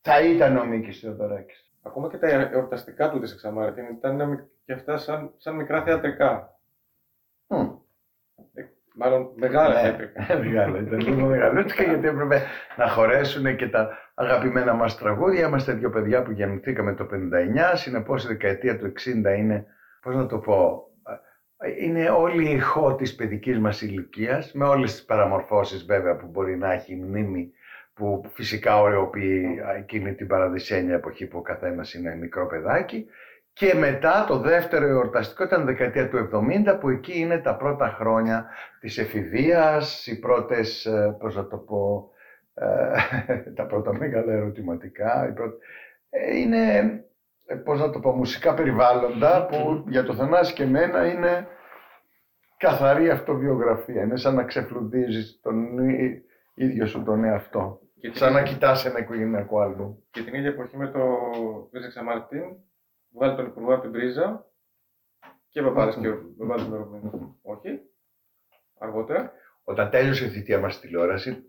θα 0.01 0.21
ήταν 0.21 0.57
ο 0.57 0.65
Μίκης 0.65 1.01
Θεοδωράκης. 1.01 1.73
Ακόμα 1.83 2.09
και 2.09 2.19
τα 2.19 2.29
εορταστικά 2.29 3.11
του 3.11 3.21
της 3.21 3.33
Εξαμάρτιν 3.33 3.85
ήταν 3.85 4.49
και 4.65 4.73
αυτά 4.73 4.97
σαν, 4.97 5.35
σαν 5.37 5.55
μικρά 5.55 5.83
θεατρικά. 5.83 6.58
Mm. 8.99 9.01
Μάλλον 9.01 9.31
μεγάλα 9.35 9.83
ναι, 9.83 9.89
έπρεπε. 9.89 10.27
Μεγάλα, 10.45 10.79
ήταν 10.79 11.01
λίγο 11.01 11.27
μεγαλούτσικα 11.27 11.83
γιατί 11.83 12.07
έπρεπε 12.07 12.43
να 12.77 12.89
χωρέσουν 12.89 13.57
και 13.57 13.69
τα 13.69 13.99
αγαπημένα 14.15 14.75
μας 14.75 14.99
τραγούδια. 14.99 15.47
Είμαστε 15.47 15.73
δύο 15.73 15.91
παιδιά 15.91 16.23
που 16.23 16.31
γεννηθήκαμε 16.31 16.95
το 16.95 17.09
59, 17.13 17.17
συνεπώς 17.75 18.25
η 18.25 18.27
δεκαετία 18.27 18.79
του 18.79 18.93
60 19.33 19.39
είναι, 19.39 19.67
πώς 20.03 20.15
να 20.15 20.27
το 20.27 20.39
πω, 20.39 20.83
είναι 21.81 22.11
όλη 22.11 22.49
η 22.49 22.55
ηχό 22.55 22.95
της 22.95 23.15
παιδικής 23.15 23.59
μας 23.59 23.83
ηλικίας, 23.83 24.53
με 24.53 24.65
όλες 24.65 24.93
τις 24.93 25.05
παραμορφώσεις 25.05 25.85
βέβαια 25.85 26.17
που 26.17 26.27
μπορεί 26.27 26.57
να 26.57 26.73
έχει 26.73 26.93
η 26.93 26.97
μνήμη 26.97 27.53
που 27.95 28.23
φυσικά 28.33 28.81
ωρεοποιεί 28.81 29.59
εκείνη 29.79 30.15
την 30.15 30.27
παραδεισένια 30.27 30.95
εποχή 30.95 31.27
που 31.27 31.39
ο 31.39 31.43
καθένας 31.43 31.95
είναι 31.95 32.17
μικρό 32.17 32.47
παιδάκι 32.47 33.07
και 33.59 33.75
μετά 33.75 34.25
το 34.29 34.39
δεύτερο 34.39 34.87
εορταστικό 34.87 35.45
ήταν 35.45 35.65
δεκαετία 35.65 36.09
του 36.09 36.29
70 36.33 36.79
που 36.81 36.89
εκεί 36.89 37.19
είναι 37.19 37.39
τα 37.39 37.57
πρώτα 37.57 37.89
χρόνια 37.89 38.47
της 38.81 38.99
εφηβείας, 38.99 40.07
οι 40.07 40.19
πρώτες, 40.19 40.87
ε, 40.87 41.17
πώς 41.19 41.37
να 41.37 41.47
το 41.47 41.57
πω, 41.57 42.11
ε, 42.55 43.51
τα 43.57 43.67
πρώτα 43.67 43.97
μεγάλα 43.97 44.33
ερωτηματικά. 44.33 45.35
Ε, 46.11 46.37
είναι, 46.37 46.93
πώς 47.65 47.81
να 47.81 47.91
το 47.91 48.01
πω, 48.01 48.13
μουσικά 48.13 48.55
περιβάλλοντα 48.55 49.47
που 49.47 49.85
για 49.89 50.05
το 50.05 50.15
Θανάση 50.15 50.55
και 50.55 50.63
εμένα 50.63 51.07
είναι 51.07 51.47
καθαρή 52.57 53.11
αυτοβιογραφία. 53.11 54.03
Είναι 54.03 54.17
σαν 54.17 54.35
να 54.35 54.45
ξεφλουδίζεις 54.45 55.41
τον 55.43 55.79
ίδιο 56.55 56.87
σου 56.87 57.03
τον 57.03 57.25
εαυτό. 57.25 57.81
Και 58.01 58.11
σαν 58.13 58.33
να 58.33 58.43
κοιτάς 58.43 58.85
ένα 58.85 58.99
οικογενειακό 58.99 59.61
άλμπου. 59.61 60.05
Και 60.11 60.23
την 60.23 60.35
ίδια 60.35 60.49
εποχή 60.49 60.77
με 60.77 60.87
το 60.87 61.01
Βίζεξα 61.73 62.03
Μαρτίν, 62.03 62.45
βγάλει 63.15 63.37
τον 63.37 63.47
Υπουργό 63.47 63.73
από 63.75 63.83
την 63.83 63.93
πρίζα 63.93 64.47
και 65.49 65.63
Παπάρες 65.63 65.95
και 65.95 66.09
βάλεις 66.37 66.65
τον 66.65 67.39
Όχι. 67.43 67.81
Αργότερα. 68.79 69.33
Όταν 69.65 69.91
τέλειωσε 69.91 70.25
η 70.25 70.29
θητεία 70.29 70.59
μας 70.61 70.75
στη 70.75 70.87
τηλεόραση, 70.87 71.45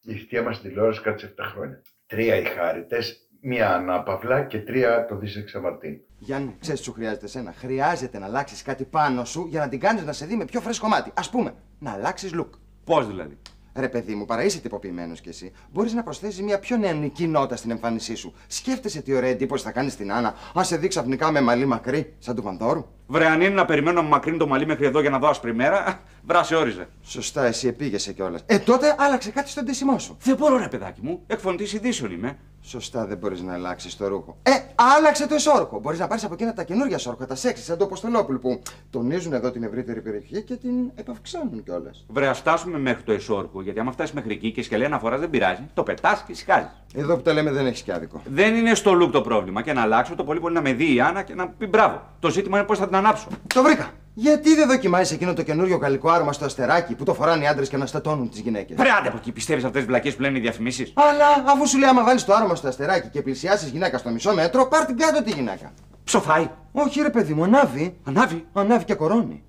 η 0.00 0.14
θητεία 0.14 0.42
μας 0.42 0.56
στη 0.56 0.68
τηλεόραση 0.68 1.02
κράτησε 1.02 1.34
7 1.38 1.42
χρόνια. 1.52 1.82
Τρία 2.06 2.36
οι 2.36 2.44
χάρητε, 2.44 2.98
μία 3.40 3.74
ανάπαυλα 3.74 4.44
και 4.44 4.60
τρία 4.62 5.06
το 5.06 5.16
Δίσε 5.16 5.42
Ξαμαρτίν. 5.42 6.00
Γιάννη, 6.18 6.56
ξέρεις 6.60 6.80
τι 6.80 6.86
σου 6.86 6.92
χρειάζεται 6.92 7.26
σένα; 7.26 7.52
Χρειάζεται 7.52 8.18
να 8.18 8.26
αλλάξεις 8.26 8.62
κάτι 8.62 8.84
πάνω 8.84 9.24
σου 9.24 9.46
για 9.46 9.60
να 9.60 9.68
την 9.68 9.80
κάνεις 9.80 10.04
να 10.04 10.12
σε 10.12 10.26
δει 10.26 10.36
με 10.36 10.44
πιο 10.44 10.60
φρέσκο 10.60 10.88
μάτι. 10.88 11.12
Α 11.14 11.30
πούμε, 11.30 11.54
να 11.78 11.92
αλλάξεις 11.92 12.32
look. 12.34 12.50
Πώς 12.84 13.06
δηλαδή; 13.06 13.38
Ρε 13.74 13.88
παιδί 13.88 14.14
μου, 14.14 14.24
παρά 14.24 14.44
είσαι 14.44 14.60
τυποποιημένος 14.60 15.20
κι 15.20 15.28
εσύ, 15.28 15.52
μπορείς 15.72 15.92
να 15.92 16.02
προσθέσεις 16.02 16.42
μια 16.42 16.58
πιο 16.58 16.76
νεανική 16.76 17.26
νότα 17.26 17.56
στην 17.56 17.70
εμφάνισή 17.70 18.14
σου. 18.14 18.32
Σκέφτεσαι 18.46 19.02
τι 19.02 19.14
ωραία 19.14 19.30
εντύπωση 19.30 19.64
θα 19.64 19.70
κάνεις 19.70 19.92
στην 19.92 20.12
Άννα, 20.12 20.34
αν 20.54 20.64
σε 20.64 20.76
δει 20.76 20.88
ξαφνικά 20.88 21.30
με 21.30 21.40
μαλλί 21.40 21.66
μακρύ, 21.66 22.14
σαν 22.18 22.34
του 22.34 22.42
Βανδόρου. 22.42 22.86
Βρε, 23.06 23.26
αν 23.26 23.40
είναι 23.40 23.54
να 23.54 23.64
περιμένω 23.64 24.02
να 24.02 24.08
μακρύνει 24.08 24.38
το 24.38 24.46
μαλλί 24.46 24.66
μέχρι 24.66 24.86
εδώ 24.86 25.00
για 25.00 25.10
να 25.10 25.18
δω 25.18 25.28
άσπρη 25.28 25.54
μέρα, 25.54 26.00
βράσει 26.28 26.54
όριζε. 26.54 26.88
Σωστά, 27.02 27.44
εσύ 27.44 27.68
επήγεσαι 27.68 28.12
κιόλας. 28.12 28.42
Ε, 28.46 28.58
τότε 28.58 28.94
άλλαξε 28.98 29.30
κάτι 29.30 29.50
στον 29.50 29.64
τεσιμό 29.64 29.98
σου. 29.98 30.16
Δεν 30.22 30.36
μπορώ, 30.36 30.56
ρε 30.56 30.68
παιδάκι 30.68 31.00
μου. 31.02 31.22
Εκφωνητής 31.26 31.72
ειδήσεων 31.72 32.12
είμαι. 32.12 32.38
Σωστά, 32.62 33.06
δεν 33.06 33.18
μπορείς 33.18 33.40
να 33.40 33.52
αλλάξεις 33.52 33.96
το 33.96 34.08
ρούχο. 34.08 34.36
Ε, 34.42 34.50
άλλαξε 34.74 35.26
το 35.26 35.34
εσόρκο. 35.34 35.80
Μπορείς 35.80 35.98
να 35.98 36.06
πάρεις 36.06 36.24
από 36.24 36.34
εκείνα 36.34 36.52
τα 36.52 36.62
καινούργια 36.62 36.98
σόρκο, 36.98 37.26
τα 37.26 37.34
σεξι, 37.34 37.62
σαν 37.62 37.78
το 37.78 37.84
Αποστολόπουλο 37.84 38.38
που 38.38 38.62
τονίζουν 38.90 39.32
εδώ 39.32 39.50
την 39.50 39.62
ευρύτερη 39.62 40.00
περιοχή 40.00 40.42
και 40.42 40.56
την 40.56 40.90
επαυξάνουν 40.94 41.62
κιόλας. 41.62 42.04
Βρε, 42.08 42.28
ας 42.28 42.38
φτάσουμε 42.38 42.78
μέχρι 42.78 43.02
το 43.02 43.12
εσόρκο, 43.12 43.62
γιατί 43.62 43.80
άμα 43.80 43.92
φτάσεις 43.92 44.14
μέχρι 44.14 44.32
εκεί 44.32 44.52
και 44.52 44.62
σκελέ 44.62 44.84
αναφοράς 44.84 45.20
δεν 45.20 45.30
πειράζει, 45.30 45.62
το 45.74 45.82
πετάς 45.82 46.22
και 46.26 46.34
σηκάζει. 46.34 46.68
Εδώ 46.94 47.16
που 47.16 47.22
τα 47.22 47.32
λέμε 47.32 47.50
δεν 47.50 47.66
έχει 47.66 47.82
κι 47.82 47.92
άδικο. 47.92 48.22
Δεν 48.24 48.54
είναι 48.54 48.74
στο 48.74 48.98
look 49.02 49.10
το 49.12 49.20
πρόβλημα 49.20 49.62
και 49.62 49.72
να 49.72 49.82
αλλάξω 49.82 50.14
το 50.14 50.24
πολύ 50.24 50.40
πολύ 50.40 50.54
να 50.54 50.60
με 50.60 50.72
δει 50.72 50.94
η 50.94 51.00
Άννα 51.00 51.22
και 51.22 51.34
να 51.34 51.48
πει 51.48 51.66
μπράβο. 51.66 52.02
Το 52.18 52.30
ζήτημα 52.30 52.58
είναι 52.58 52.66
πώς 52.66 52.78
θα 52.78 52.86
την 52.86 52.96
ανάψω. 52.96 53.28
Το 53.54 53.62
βρήκα. 53.62 53.90
Γιατί 54.14 54.54
δεν 54.54 54.68
δοκιμάζεις 54.68 55.12
εκείνο 55.12 55.34
το 55.34 55.42
καινούριο 55.42 55.76
γαλλικό 55.76 56.10
άρωμα 56.10 56.32
στο 56.32 56.44
αστεράκι 56.44 56.94
που 56.94 57.04
το 57.04 57.14
φοράνε 57.14 57.44
οι 57.44 57.46
άντρες 57.46 57.68
και 57.68 57.76
αναστατώνουν 57.76 58.30
τις 58.30 58.40
γυναίκες; 58.40 58.76
Πρέαντε 58.76 59.08
από 59.08 59.16
εκεί, 59.16 59.32
πιστεύεις 59.32 59.64
αυτές 59.64 59.80
τις 59.80 59.90
βλακίες 59.90 60.16
που 60.16 60.22
λένε 60.22 60.38
οι 60.38 60.40
διαφημίσεις; 60.40 60.92
Αλλά 60.96 61.52
αφού 61.52 61.68
σου 61.68 61.78
λέει 61.78 61.88
άμα 61.88 62.04
βάλεις 62.04 62.24
το 62.24 62.34
άρωμα 62.34 62.54
στο 62.54 62.68
αστεράκι 62.68 63.08
και 63.08 63.22
πλησιάσεις 63.22 63.68
γυναίκα 63.68 63.98
στο 63.98 64.10
μισό 64.10 64.34
μέτρο, 64.34 64.68
πάρ 64.68 64.84
την 64.84 64.96
κάτω 64.96 65.22
τη 65.22 65.30
γυναίκα. 65.30 65.72
Ψοφάει. 66.04 66.50
Όχι 66.72 67.02
ρε 67.02 67.10
παιδί 67.10 67.34
μου, 67.34 67.44
ανάβει. 67.44 67.98
Ανάβει. 68.04 68.46
Ανάβει 68.52 68.84
και 68.84 68.94
κορώνει. 68.94 69.44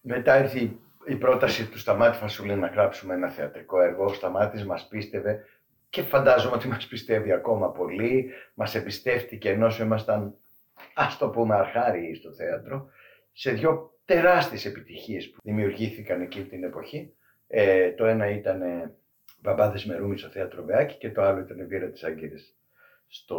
Μετά 0.00 0.38
ήρθε 0.38 0.70
η 1.06 1.14
πρόταση 1.14 1.64
του 1.64 1.78
Σταμάτη 1.78 2.16
Φασουλή 2.16 2.54
να 2.54 2.66
γράψουμε 2.66 3.14
ένα 3.14 3.28
θεατρικό 3.28 3.80
έργο. 3.80 4.04
Ο 4.04 4.12
Σταμάτης 4.12 4.66
μας 4.66 4.86
πίστευε 4.88 5.44
και 5.94 6.02
φαντάζομαι 6.02 6.54
ότι 6.54 6.68
μας 6.68 6.86
πιστεύει 6.86 7.32
ακόμα 7.32 7.70
πολύ. 7.70 8.30
Μας 8.54 8.74
εμπιστεύτηκε 8.74 9.50
ενώ 9.50 9.68
ήμασταν, 9.80 10.34
ας 10.94 11.18
το 11.18 11.28
πούμε, 11.28 11.54
αρχάριοι 11.54 12.14
στο 12.14 12.32
θέατρο, 12.32 12.88
σε 13.32 13.50
δύο 13.52 13.98
τεράστιες 14.04 14.64
επιτυχίες 14.64 15.30
που 15.30 15.40
δημιουργήθηκαν 15.42 16.20
εκεί 16.20 16.44
την 16.44 16.64
εποχή. 16.64 17.14
Ε, 17.46 17.90
το 17.92 18.04
ένα 18.04 18.30
ήταν 18.30 18.62
ε, 18.62 18.94
Μπαμπάδες 19.40 19.84
Μερούμι 19.84 20.18
στο 20.18 20.28
θέατρο 20.28 20.64
Βεάκη 20.64 20.96
και 20.96 21.10
το 21.10 21.22
άλλο 21.22 21.40
ήταν 21.40 21.66
Βίρα 21.66 21.88
της 21.88 22.04
Άγκυρης 22.04 22.56
στο, 23.06 23.38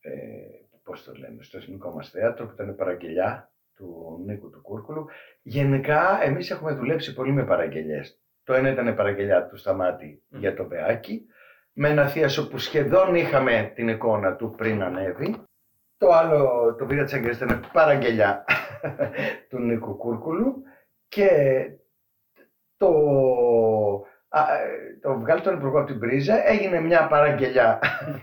ε, 0.00 0.10
πώς 0.82 1.04
το 1.04 1.12
λένε, 1.12 1.42
στο 1.42 1.56
εθνικό 1.56 1.90
μας 1.90 2.10
θέατρο 2.10 2.46
που 2.46 2.52
ήταν 2.54 2.76
παραγγελιά 2.76 3.50
του 3.76 4.20
Νίκου 4.26 4.50
του 4.50 4.60
Κούρκουλου. 4.62 5.06
Γενικά 5.42 6.22
εμείς 6.22 6.50
έχουμε 6.50 6.72
δουλέψει 6.72 7.14
πολύ 7.14 7.32
με 7.32 7.44
παραγγελιές. 7.44 8.20
Το 8.46 8.54
ένα 8.54 8.70
ήταν 8.70 8.94
παραγγελιά 8.94 9.46
του 9.46 9.56
Σταμάτη 9.56 10.22
για 10.28 10.54
το 10.54 10.66
Βεάκι, 10.66 11.26
με 11.72 11.88
ένα 11.88 12.06
θείασο 12.06 12.48
που 12.48 12.58
σχεδόν 12.58 13.14
είχαμε 13.14 13.72
την 13.74 13.88
εικόνα 13.88 14.36
του 14.36 14.54
πριν 14.56 14.82
ανέβει. 14.82 15.36
Το 15.98 16.08
άλλο, 16.08 16.74
το 16.78 16.86
Βίρα 16.86 17.04
της 17.04 17.40
ήταν 17.40 17.64
παραγγελιά 17.72 18.44
του 19.48 19.58
Νίκου 19.58 19.96
Κούρκουλου. 19.96 20.62
Και 21.08 21.28
το, 22.76 22.88
α, 24.28 24.42
το 25.00 25.18
βγάλει 25.18 25.40
τον 25.40 25.54
Υπουργό 25.54 25.78
από 25.78 25.86
την 25.86 25.98
Πρίζα. 25.98 26.48
Έγινε 26.48 26.80
μια 26.80 27.06
παραγγελιά 27.06 27.78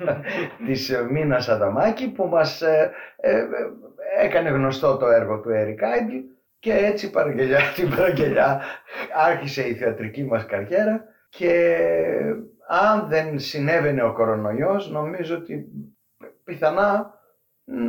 της 0.65 1.05
Μίνας 1.09 1.49
Αδαμάκη 1.49 2.11
που 2.11 2.25
μας 2.25 2.61
ε, 2.61 2.91
ε, 3.15 3.45
έκανε 4.19 4.49
γνωστό 4.49 4.97
το 4.97 5.07
έργο 5.07 5.39
του 5.39 5.49
Έρικ 5.49 5.83
Άιντλ 5.83 6.17
και 6.63 6.74
έτσι 6.74 7.10
παραγγελιά, 7.10 7.60
την 7.75 7.89
παραγγελιά 7.89 8.62
άρχισε 9.15 9.67
η 9.67 9.75
θεατρική 9.75 10.24
μας 10.24 10.46
καριέρα 10.46 11.03
και 11.29 11.75
αν 12.67 13.08
δεν 13.08 13.39
συνέβαινε 13.39 14.03
ο 14.03 14.13
κορονοϊός, 14.13 14.91
νομίζω 14.91 15.36
ότι 15.36 15.67
πιθανά 16.43 17.13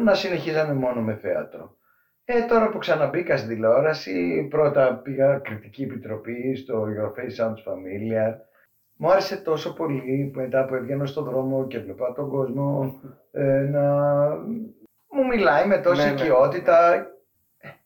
να 0.04 0.14
συνεχίζανε 0.14 0.72
μόνο 0.72 1.00
με 1.00 1.16
θέατρο. 1.16 1.76
Ε, 2.24 2.42
τώρα 2.42 2.68
που 2.68 2.78
ξαναμπήκα 2.78 3.36
στην 3.36 3.48
τηλεόραση, 3.48 4.46
πρώτα 4.50 5.00
πήγα 5.02 5.38
κριτική 5.38 5.82
επιτροπή 5.82 6.54
στο 6.56 6.84
Your 6.84 7.08
Face 7.18 7.44
Sounds 7.44 7.72
Familiar. 7.72 8.34
Μου 8.96 9.10
άρεσε 9.10 9.36
τόσο 9.36 9.74
πολύ 9.74 10.30
που 10.32 10.40
μετά 10.40 10.64
που 10.64 10.74
έβγαινα 10.74 11.06
στον 11.06 11.24
δρόμο 11.24 11.66
και 11.66 11.78
βλέπα 11.78 12.12
τον 12.12 12.28
κόσμο 12.28 13.00
ε, 13.30 13.60
να 13.60 13.82
μου 15.08 15.26
μιλάει 15.30 15.66
με 15.66 15.78
τόση 15.78 16.06
Ναι, 16.06 16.12
ναι. 16.12 16.20
οικειότητα. 16.22 17.08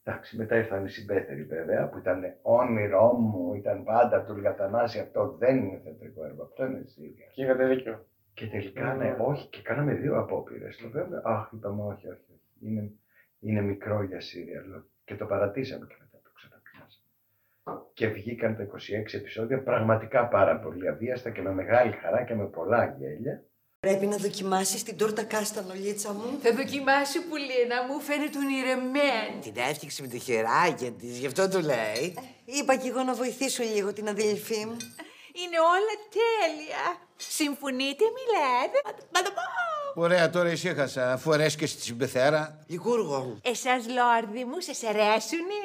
Ε, 0.08 0.10
εντάξει, 0.10 0.36
μετά 0.36 0.56
ήρθαν 0.56 0.84
οι 0.84 0.88
συμπέθεροι 0.88 1.42
βέβαια, 1.44 1.88
που 1.88 1.98
ήταν 1.98 2.34
όνειρό 2.42 3.12
μου, 3.12 3.54
ήταν 3.54 3.84
πάντα 3.84 4.24
του 4.24 4.34
Λιγατανάση, 4.36 4.98
αυτό 4.98 5.36
δεν 5.38 5.56
είναι 5.56 5.80
θεατρικό 5.84 6.24
έργο, 6.24 6.42
αυτό 6.42 6.64
είναι 6.66 6.82
σίγουρα. 6.86 7.24
Και 7.32 7.42
είχατε 7.42 7.66
δίκιο. 7.66 8.06
Και 8.34 8.46
τελικά, 8.46 8.94
Ναι. 8.94 9.04
ναι, 9.04 9.16
όχι, 9.18 9.48
και 9.48 9.62
κάναμε 9.62 9.94
δύο 9.94 10.18
απόπειρες. 10.18 10.76
Το 10.76 10.88
βέβαια, 10.88 11.20
αχ, 11.24 11.50
είπαμε 11.52 11.82
όχι, 11.82 12.06
όχι. 12.08 12.24
όχι. 12.32 12.66
Είναι, 12.66 12.90
είναι 13.40 13.60
μικρό 13.60 14.02
για 14.02 14.20
σύριαλ. 14.20 14.64
Και 15.04 15.14
το 15.16 15.26
παρατήσαμε 15.26 15.86
και 15.86 15.96
μετά 16.00 16.18
το 16.22 16.30
ξαναπιάσαμε. 16.34 17.06
Και 17.92 18.06
βγήκαν 18.08 18.56
τα 18.56 18.62
26 18.62 19.14
επεισόδια 19.14 19.62
πραγματικά 19.62 20.28
πάρα 20.28 20.58
πολύ 20.58 20.88
αβίαστα 20.88 21.30
και 21.30 21.42
με 21.42 21.52
μεγάλη 21.52 21.92
χαρά 21.92 22.22
και 22.24 22.34
με 22.34 22.46
πολλά 22.46 22.96
γέλια. 22.98 23.42
Πρέπει 23.80 24.06
να 24.06 24.16
δοκιμάσεις 24.16 24.82
την 24.82 24.96
τόρτα 24.96 25.22
κάστανολίτσα 25.22 26.12
μου. 26.12 26.38
Θα 26.42 26.52
δοκιμάσω 26.54 27.18
που 27.28 27.36
Λένα 27.36 27.86
μου 27.86 28.00
φαίνεται 28.00 28.38
ονειρεμένη. 28.38 29.38
Την 29.42 29.52
έφτιαξε 29.70 30.02
με 30.02 30.08
το 30.08 30.18
χεράκι 30.18 30.90
της, 30.90 31.18
γι' 31.18 31.26
αυτό 31.26 31.48
το 31.48 31.60
λέει. 31.60 32.18
Είπα 32.44 32.76
κι 32.76 32.88
εγώ 32.88 33.02
να 33.02 33.14
βοηθήσω 33.14 33.62
λίγο 33.62 33.92
την 33.92 34.08
αδελφή 34.08 34.66
μου. 34.66 34.76
Είναι 35.42 35.58
όλα 35.74 35.94
τέλεια. 36.18 36.84
Συμφωνείτε, 37.16 38.04
Μιλάδ. 38.16 38.70
Να 39.10 39.22
το 39.22 39.30
πω. 39.30 39.42
Ωραία, 40.00 40.30
τώρα 40.30 40.50
ησύχασα, 40.50 41.12
αφού 41.12 41.32
αρέσκεσαι 41.32 41.72
στη 41.72 41.82
συμπεθέρα. 41.82 42.64
Λικούργο. 42.66 43.38
Εσάς, 43.42 43.84
λόρδι 43.88 44.44
μου, 44.44 44.60
σας 44.60 44.82
αρέσουνε; 44.82 45.60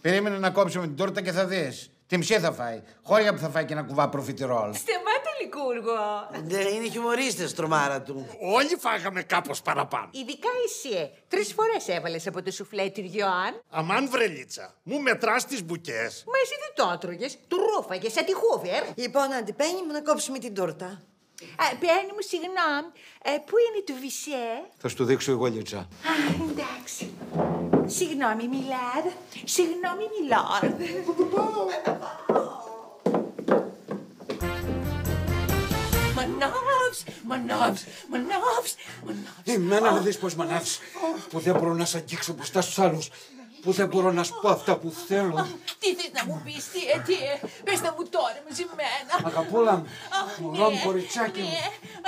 Περίμενε 0.00 0.38
να 0.38 0.50
κόψουμε 0.50 0.86
την 0.86 0.96
τόρτα 0.96 1.20
και 1.22 1.32
θα 1.32 1.44
δεις. 1.46 1.88
Τι 2.06 2.16
μισή 2.16 2.38
θα 2.38 2.52
φάει. 2.52 2.82
Χώρια 3.02 3.32
που 3.34 3.38
θα 3.38 3.48
φάει 3.48 3.64
και 3.64 3.72
ένα 3.72 3.82
κουβά 3.82 4.08
προφιτερόλ. 4.08 4.74
Σταμάτα, 4.74 5.23
Λικούργο. 5.44 6.28
Ναι, 6.44 6.68
είναι 6.70 6.88
χιουμορίστες 6.88 7.54
τρομάρα 7.54 8.02
του. 8.02 8.26
Όλοι 8.40 8.76
φάγαμε 8.78 9.22
κάπως 9.22 9.62
παραπάνω. 9.62 10.08
Ειδικά 10.12 10.48
εσύ. 10.66 11.10
Τρεις 11.28 11.52
φορές 11.52 11.88
έβαλες 11.88 12.26
από 12.26 12.42
το 12.42 12.50
σουφλέ 12.50 12.88
τυριών. 12.90 13.62
Αμάν 13.70 14.08
βρελίτσα, 14.10 14.74
μου 14.82 15.00
μετράς 15.00 15.46
τις 15.46 15.64
μπουκές. 15.64 16.24
Μα 16.26 16.32
εσύ 16.42 16.54
δεν 16.60 16.72
το 16.86 16.92
έτρωγες. 16.92 17.38
Του 17.48 17.56
ρούφαγες 17.56 18.12
σαν 18.12 18.24
τη 18.24 18.32
Χούβερ. 18.34 18.82
Λοιπόν, 18.94 19.32
αντιπένει 19.32 19.82
μου 19.86 19.92
να 19.92 20.02
κόψουμε 20.02 20.38
την 20.38 20.54
τόρτα. 20.54 20.86
Α, 21.56 21.64
Παίρνει 21.80 22.12
μου, 22.16 22.22
συγγνώμη. 22.28 22.88
Ε, 23.22 23.30
πού 23.46 23.54
είναι 23.64 23.84
το 23.86 23.92
βισέ; 24.00 24.46
Θα 24.76 24.88
σου 24.88 24.96
το 24.96 25.04
δείξω 25.04 25.30
εγώ, 25.30 25.46
Λίτσα. 25.46 25.78
Α, 25.78 25.88
εντάξει. 26.50 27.12
Συγγνώμη, 27.86 28.48
Μιλάδ. 28.48 29.04
Συγγνώμη, 29.44 30.04
Μιλόρδ. 30.14 30.80
Μανάβς, 37.26 37.52
μανάβς, 37.52 37.84
μανάβς, 38.10 38.74
μανάβς. 39.04 39.40
Εμένα 39.44 39.90
να 39.90 40.00
δεις 40.00 40.18
πως 40.18 40.34
μανάβεις. 40.34 40.78
Που 41.30 41.38
δεν 41.40 41.54
μπορώ 41.54 41.74
να 41.74 41.84
σ' 41.84 41.94
αγγίξω 41.94 42.32
μπροστά 42.32 42.60
στους 42.60 42.78
άλλους. 42.78 43.08
Που 43.64 43.72
δεν 43.72 43.86
μπορώ 43.88 44.12
να 44.12 44.22
σου 44.22 44.34
πω 44.42 44.48
αυτά 44.48 44.76
που 44.76 44.92
θέλω; 45.08 45.46
Τι 45.78 45.94
θες 45.94 46.10
να 46.12 46.24
μου 46.24 46.40
πεις, 46.44 46.70
τι, 46.70 46.78
ε, 46.94 46.98
τι, 47.06 47.12
ε, 47.12 47.40
πες 47.64 47.80
τα 47.80 47.94
μου 47.98 48.08
τώρα 48.08 48.38
μαζεμένα. 48.48 49.14
Αγαπούλα 49.24 49.76
μου, 49.76 49.86
Αχ, 50.22 50.38
μωρό 50.38 50.64
μου, 50.70 50.76
ναι, 50.76 50.84
κοριτσάκι 50.84 51.40
μου. 51.40 51.48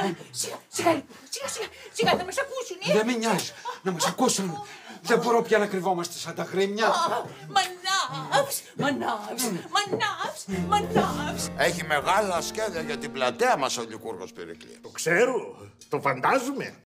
ναι. 0.01 0.09
Α, 0.09 0.15
Σιγά, 0.31 0.57
σιγά, 0.69 0.91
λοιπόν, 0.93 1.17
σιγά, 1.31 1.49
σιγά, 1.49 1.67
σιγά, 1.93 2.11
θα 2.19 2.25
μας 2.25 2.37
ακούσουν, 2.39 2.77
ε. 2.89 2.93
Δεν 2.93 3.07
με 3.07 3.13
νοιάζει 3.13 3.53
να 3.83 3.93
μας 3.93 4.07
ακούσουν. 4.07 4.63
Δεν 5.03 5.19
μπορώ 5.19 5.43
πια 5.43 5.59
να 5.59 5.67
κρυβόμαστε 5.67 6.19
σαν 6.19 6.35
τα 6.35 6.43
γρήμια. 6.43 6.89
Μανάβς, 7.57 8.63
μανάβς, 8.77 9.43
μανάβς, 9.75 10.45
μανάβς. 10.69 11.49
Έχει 11.57 11.85
μεγάλα 11.85 12.41
σχέδια 12.41 12.81
για 12.81 12.97
την 12.99 13.13
πλατεία 13.13 13.57
μας 13.57 13.77
ο 13.79 13.83
Λικούργος 13.89 14.33
Περικλή. 14.33 14.79
Το 14.83 14.89
ξέρω, 14.89 15.57
το 15.89 16.01
φαντάζομαι. 16.01 16.86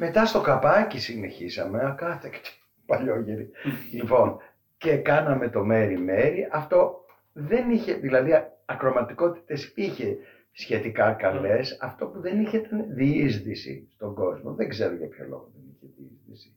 Μετά 0.00 0.26
στο 0.26 0.40
καπάκι 0.40 0.98
συνεχίσαμε, 0.98 1.80
ακάθεκτη, 1.86 2.50
παλιόγερη. 2.86 3.50
λοιπόν, 3.92 4.38
και 4.76 4.96
κάναμε 4.96 5.48
το 5.48 5.64
μέρι-μέρι. 5.64 6.48
Αυτό 6.52 7.04
δεν 7.32 7.70
είχε, 7.70 7.94
δηλαδή 7.94 8.32
ακροματικότητες 8.64 9.72
είχε 9.74 10.16
σχετικά 10.52 11.12
καλές. 11.12 11.78
Αυτό 11.80 12.06
που 12.06 12.20
δεν 12.20 12.40
είχε 12.40 12.56
ήταν 12.56 12.84
διείσδυση 12.88 13.88
στον 13.90 14.14
κόσμο. 14.14 14.54
Δεν 14.54 14.68
ξέρω 14.68 14.94
για 14.94 15.08
ποιο 15.08 15.26
λόγο 15.28 15.50
δεν 15.54 15.62
είχε 15.70 15.86
διείσδυση. 15.96 16.56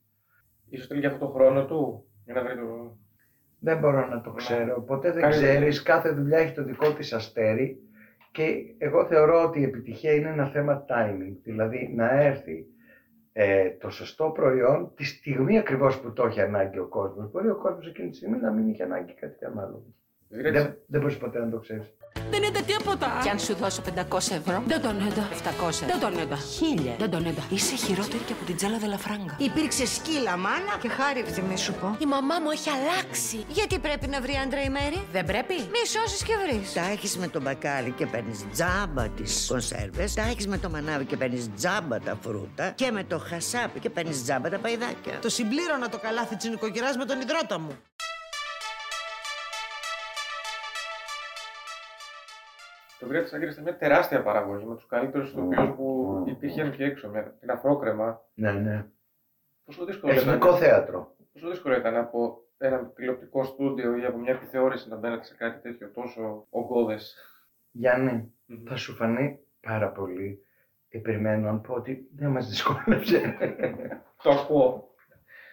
Ίσως 0.69 0.87
θέλει 0.87 0.99
για 0.99 1.09
αυτό 1.09 1.25
το 1.25 1.31
χρόνο 1.31 1.65
του. 1.65 2.05
Για 2.25 2.33
να 2.33 2.43
βρει 2.43 2.55
το... 2.55 2.97
Δεν 3.59 3.77
μπορώ 3.77 4.07
να 4.07 4.21
το 4.21 4.31
ξέρω. 4.31 4.81
Ποτέ 4.81 5.11
δεν 5.11 5.21
Κάνει 5.21 5.33
ξέρεις. 5.33 5.81
Κάθε 5.81 6.11
δουλειά 6.11 6.37
έχει 6.37 6.53
το 6.53 6.63
δικό 6.63 6.93
της 6.93 7.13
αστέρι. 7.13 7.79
Και 8.31 8.75
εγώ 8.77 9.05
θεωρώ 9.05 9.43
ότι 9.43 9.59
η 9.59 9.63
επιτυχία 9.63 10.13
είναι 10.13 10.29
ένα 10.29 10.47
θέμα 10.47 10.85
timing. 10.89 11.35
Δηλαδή 11.43 11.93
να 11.95 12.09
έρθει 12.21 12.65
ε, 13.33 13.69
το 13.69 13.89
σωστό 13.89 14.29
προϊόν 14.29 14.91
τη 14.95 15.03
στιγμή 15.03 15.57
ακριβώς 15.57 15.99
που 15.99 16.13
το 16.13 16.25
έχει 16.25 16.41
ανάγκη 16.41 16.79
ο 16.79 16.87
κόσμος. 16.87 17.31
Μπορεί 17.31 17.49
ο 17.49 17.55
κόσμος 17.55 17.87
εκείνη 17.87 18.09
τη 18.09 18.15
στιγμή 18.15 18.37
να 18.37 18.51
μην 18.51 18.69
είχε 18.69 18.83
ανάγκη 18.83 19.13
κάτι 19.13 19.45
άλλο. 19.45 19.83
Δεν, 20.31 20.75
δεν 20.87 21.01
μπορείς 21.01 21.17
ποτέ 21.17 21.39
να 21.39 21.49
το 21.49 21.57
ξέρεις. 21.57 21.85
Δεν 22.29 22.43
είδα 22.43 22.61
τίποτα. 22.61 23.19
Κι 23.23 23.29
αν 23.29 23.39
σου 23.39 23.55
δώσω 23.55 23.81
500 23.81 24.17
ευρώ. 24.17 24.63
Δεν 24.67 24.81
τον 24.81 24.95
είδα. 25.07 25.27
700. 25.31 25.85
Δεν 25.87 25.99
τον 25.99 26.13
είδα. 26.13 26.37
1000. 26.37 26.95
Δεν 26.97 27.09
τον 27.09 27.25
είδα. 27.25 27.43
Είσαι 27.49 27.75
χειρότερη 27.75 28.23
και 28.23 28.33
από 28.33 28.45
την 28.45 28.55
τζάλα 28.55 28.77
Δελαφράγκα. 28.77 29.35
Υπήρξε 29.37 29.85
σκύλα, 29.85 30.37
μάνα, 30.37 30.73
και 30.81 30.89
χάρη 30.89 31.19
ευθυμή 31.19 31.57
σου 31.57 31.73
πω. 31.73 31.97
Η 31.99 32.05
μαμά 32.05 32.35
μου 32.43 32.49
έχει 32.49 32.69
αλλάξει. 32.69 33.45
Γιατί 33.47 33.79
πρέπει 33.79 34.07
να 34.07 34.21
βρει 34.21 34.33
άντρα 34.43 34.61
η 34.61 34.69
Μέρη; 34.69 34.99
Δεν 35.11 35.25
πρέπει. 35.25 35.53
Μη 35.53 35.83
σώσεις 35.93 36.23
και 36.23 36.33
βρεις. 36.43 36.73
Τα 36.73 36.81
έχεις 36.91 37.17
με 37.17 37.27
το 37.27 37.41
μπακάλι 37.41 37.91
και 37.91 38.05
παίρνεις 38.05 38.45
τζάμπα 38.51 39.09
τις 39.09 39.45
κονσέρβες. 39.49 40.13
Τα 40.13 40.21
έχεις 40.21 40.47
με 40.47 40.57
το 40.57 40.69
μανάβι 40.69 41.05
και 41.05 41.17
παίρνεις 41.17 41.49
τζάμπα 41.55 41.99
τα 41.99 42.17
φρούτα. 42.21 42.69
Και 42.75 42.91
με 42.91 43.03
το 43.03 43.17
χασάπι 43.19 43.79
και 43.79 43.89
παίρνεις 43.89 44.23
τζάμπα 44.23 44.49
τα 44.49 44.59
παϊδάκια. 44.59 45.19
Το 45.21 45.29
συμπλήρωνα 45.29 45.89
το 45.89 45.97
καλάθι 45.97 46.35
της 46.35 46.49
νοικοκυράς 46.49 46.97
με 46.97 47.05
τον 47.05 47.21
υδρότα 47.21 47.59
μου. 47.59 47.71
Το 53.01 53.07
Βρία 53.07 53.21
της 53.21 53.33
Άγκυρας 53.33 53.53
ήταν 53.53 53.63
μια 53.63 53.77
τεράστια 53.77 54.23
παραγωγή 54.23 54.65
με 54.65 54.75
τους 54.75 54.85
καλύτερους 54.85 55.31
ηθοποιούς 55.31 55.69
που 55.75 56.23
υπήρχαν 56.27 56.71
και 56.71 56.83
έξω. 56.83 57.09
Με 57.09 57.33
την 57.39 57.51
Αφρόκρεμα. 57.51 58.21
Ναι, 58.33 58.51
ναι. 58.51 58.85
Πόσο 59.65 59.85
δύσκολο 59.85 60.13
Εθνικό 60.13 60.47
ήταν. 60.47 60.59
θέατρο. 60.59 61.15
Πόσο 61.33 61.49
δύσκολο 61.49 61.75
ήταν 61.75 61.95
από 61.95 62.43
ένα 62.57 62.85
τηλεοπτικό 62.85 63.43
στούντιο 63.43 63.97
ή 63.97 64.05
από 64.05 64.17
μια 64.17 64.31
επιθεώρηση 64.31 64.89
να 64.89 64.95
μπαίνετε 64.95 65.23
σε 65.23 65.35
κάτι 65.35 65.61
τέτοιο 65.61 65.89
τόσο 65.89 66.45
ογκώδες; 66.49 67.15
Γιάννη, 67.71 68.33
θα 68.67 68.75
σου 68.75 68.95
φανεί 68.95 69.39
πάρα 69.61 69.89
πολύ. 69.91 70.45
Ε, 70.89 70.97
περιμένω 70.99 71.51
να 71.51 71.57
πω 71.57 71.73
ότι 71.73 72.09
δεν 72.15 72.29
μας 72.29 72.49
δυσκόλεψε. 72.49 73.37
Το 74.23 74.29
ακούω. 74.29 74.93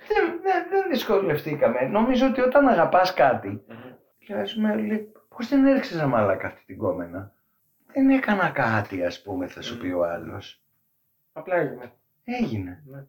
δεν, 0.08 0.40
δεν, 0.42 0.66
δεν 0.70 0.88
δυσκολευτήκαμε. 0.90 1.80
Νομίζω 1.80 2.26
ότι 2.26 2.40
όταν 2.40 2.68
αγαπάς 2.68 3.14
κάτι, 3.14 3.64
και 4.18 4.34
ας 4.34 4.54
πούμε, 4.54 4.76
λέει, 4.76 5.12
πώς 5.28 5.48
δεν 5.48 5.66
έριξες 5.66 5.96
να 5.96 6.06
μάλακα 6.06 6.46
αυτή 6.46 6.64
την 6.64 6.78
κόμενα; 6.78 7.32
Δεν 7.92 8.10
έκανα 8.10 8.50
κάτι, 8.50 9.04
ας 9.04 9.22
πούμε, 9.22 9.46
θα 9.46 9.62
σου 9.62 9.78
πει 9.78 9.86
ο 9.86 10.04
άλλος. 10.04 10.62
Απλά 11.32 11.56
έγινε. 11.56 11.92
Έγινε. 12.24 12.82
Ναι. 12.86 13.04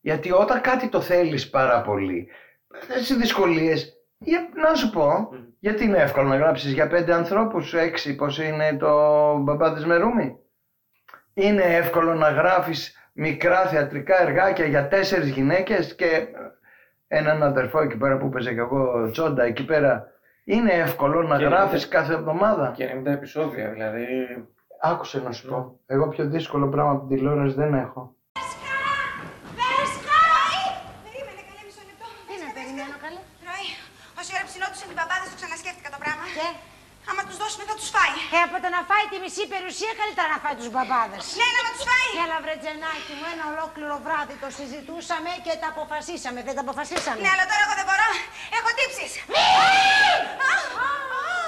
Γιατί 0.00 0.32
όταν 0.32 0.60
κάτι 0.60 0.88
το 0.88 1.00
θέλεις 1.00 1.50
πάρα 1.50 1.82
πολύ, 1.82 2.28
σε 3.00 3.14
δυσκολίες, 3.14 3.96
για, 4.18 4.48
να 4.54 4.74
σου 4.74 4.90
πω, 4.90 5.28
γιατί 5.58 5.84
είναι 5.84 5.98
εύκολο 5.98 6.28
να 6.28 6.36
γράψεις 6.36 6.72
για 6.72 6.88
πέντε 6.88 7.14
ανθρώπους, 7.14 7.74
έξι, 7.74 8.16
πώς 8.16 8.38
είναι 8.38 8.76
το 8.76 9.36
μπαμπάδες 9.38 9.84
Μερούμι; 9.84 10.38
Είναι 11.34 11.62
εύκολο 11.62 12.14
να 12.14 12.30
γράφεις 12.30 12.96
μικρά 13.12 13.66
θεατρικά 13.66 14.22
εργάκια 14.22 14.66
για 14.66 14.88
τέσσερις 14.88 15.28
γυναίκες 15.28 15.94
και 15.94 16.26
έναν 17.08 17.42
αδερφό 17.42 17.80
εκεί 17.80 17.96
πέρα 17.96 18.18
που 18.18 18.26
έπαιζε 18.26 18.52
και 18.52 18.60
εγώ 18.60 19.10
τσόντα 19.10 19.44
εκεί 19.44 19.64
πέρα. 19.64 20.12
Είναι 20.44 20.72
εύκολο 20.72 21.22
να 21.22 21.36
Και 21.38 21.44
γράφεις 21.44 21.66
ενενήντα- 21.68 21.96
κάθε 21.96 22.12
εβδομάδα. 22.14 22.72
Και 22.76 22.84
90 22.84 23.10
επεισόδια, 23.10 23.66
δηλαδή. 23.70 24.06
Άκουσε 24.82 25.18
να 25.26 25.32
σου 25.32 25.48
πω. 25.48 25.78
Εγώ 25.86 26.08
πιο 26.08 26.24
δύσκολο 26.34 26.66
πράγμα 26.68 26.90
από 26.90 27.00
την 27.06 27.16
τηλεόραση 27.16 27.54
δεν 27.62 27.74
έχω. 27.74 28.00
Περίμενε, 31.04 31.40
καλέ, 31.48 31.62
μισό 31.68 31.82
λεπτό. 31.90 32.06
Τι 32.28 32.34
να 32.44 32.48
περιμένω, 32.56 32.94
καλέ. 33.04 33.20
Ροή, 33.48 33.68
όση 34.20 34.30
ώρα 34.36 34.44
ψινόντουσαν 34.50 34.86
οι 34.90 34.94
μπαμπάδες, 34.98 35.28
το 35.32 35.36
ξανασκέφτηκα 35.40 35.88
το 35.94 35.98
πράγμα. 36.04 36.24
Και? 36.36 36.46
Άμα 37.10 37.22
τους 37.26 37.36
δώσουμε 37.42 37.64
θα 37.70 37.74
τους 37.78 37.88
φάει. 37.94 38.14
Ε, 38.38 38.41
από 38.52 38.60
το 38.64 38.70
να 38.76 38.82
φάει 38.90 39.06
τη 39.12 39.16
μισή 39.24 39.44
περιουσία, 39.54 39.92
καλύτερα 40.00 40.28
να 40.34 40.38
φάει 40.44 40.56
τους 40.60 40.68
μπαμπάδες. 40.72 41.22
Ναι, 41.40 41.48
να 41.56 41.60
με 41.66 41.70
τους 41.74 41.84
φάει. 41.88 42.10
Έλα 42.24 42.36
βρε 42.44 42.54
τζενάκι 42.62 43.12
μου, 43.18 43.26
ένα 43.34 43.44
ολόκληρο 43.52 43.94
βράδυ 44.06 44.34
το 44.42 44.48
συζητούσαμε 44.58 45.30
και 45.46 45.52
τα 45.62 45.68
αποφασίσαμε. 45.74 46.38
Δεν 46.48 46.54
τα 46.58 46.62
αποφασίσαμε. 46.66 47.20
Ναι, 47.24 47.30
αλλά 47.34 47.44
τώρα 47.50 47.62
εγώ 47.66 47.74
δεν 47.80 47.86
μπορώ. 47.88 48.08
Έχω 48.58 48.70
τύψεις. 48.78 49.10
Μη! 49.32 49.44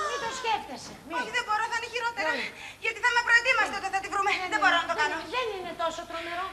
Μην 0.08 0.18
το 0.24 0.30
σκέφτεσαι. 0.40 0.92
Μη. 1.08 1.12
Όχι, 1.18 1.30
δεν 1.36 1.44
μπορώ, 1.46 1.64
θα 1.70 1.76
είναι 1.78 1.88
χειρότερα. 1.94 2.30
Γιατί 2.84 2.98
θα 3.04 3.08
είμαι 3.10 3.22
προετοίμαστη 3.28 3.74
όταν 3.80 3.90
θα 3.94 4.00
τη 4.04 4.08
βρούμε. 4.14 4.30
Δεν 4.52 4.58
μπορώ 4.62 4.76
να 4.82 4.86
το 4.90 4.94
κάνω. 5.00 5.16
Δεν 5.36 5.46
είναι 5.56 5.72
τόσο 5.82 6.00
τρομερό. 6.10 6.46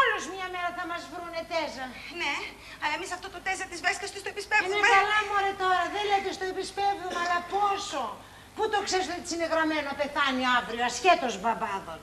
Όλους 0.00 0.22
μια 0.34 0.48
μέρα 0.54 0.70
θα 0.78 0.84
μας 0.90 1.02
βρούνε 1.12 1.40
τέζα. 1.52 1.86
Ναι, 2.22 2.34
αλλά 2.82 2.94
εμείς 2.98 3.10
αυτό 3.16 3.26
το 3.34 3.38
τέζα 3.46 3.64
της 3.72 3.80
Βέσκας 3.86 4.08
της 4.14 4.20
το 4.24 4.30
Είναι 4.30 4.34
επισπεύδουμε. 4.34 4.86
καλά 4.98 5.18
μωρέ 5.28 5.52
τώρα, 5.64 5.84
δεν 5.94 6.04
λέτε 6.10 6.30
στο 6.36 6.44
επισπεύδουμε, 6.52 7.18
αλλά 7.24 7.38
πόσο. 7.54 8.04
Πού 8.56 8.62
το 8.72 8.78
ξέρεις 8.86 9.06
ότι 9.12 9.20
της 9.24 9.32
είναι 9.36 9.48
γραμμένο 9.52 9.84
να 9.90 9.94
πεθάνει 10.00 10.42
αύριο, 10.58 10.82
ασχέτως 10.90 11.34
μπαμπάδων. 11.40 12.00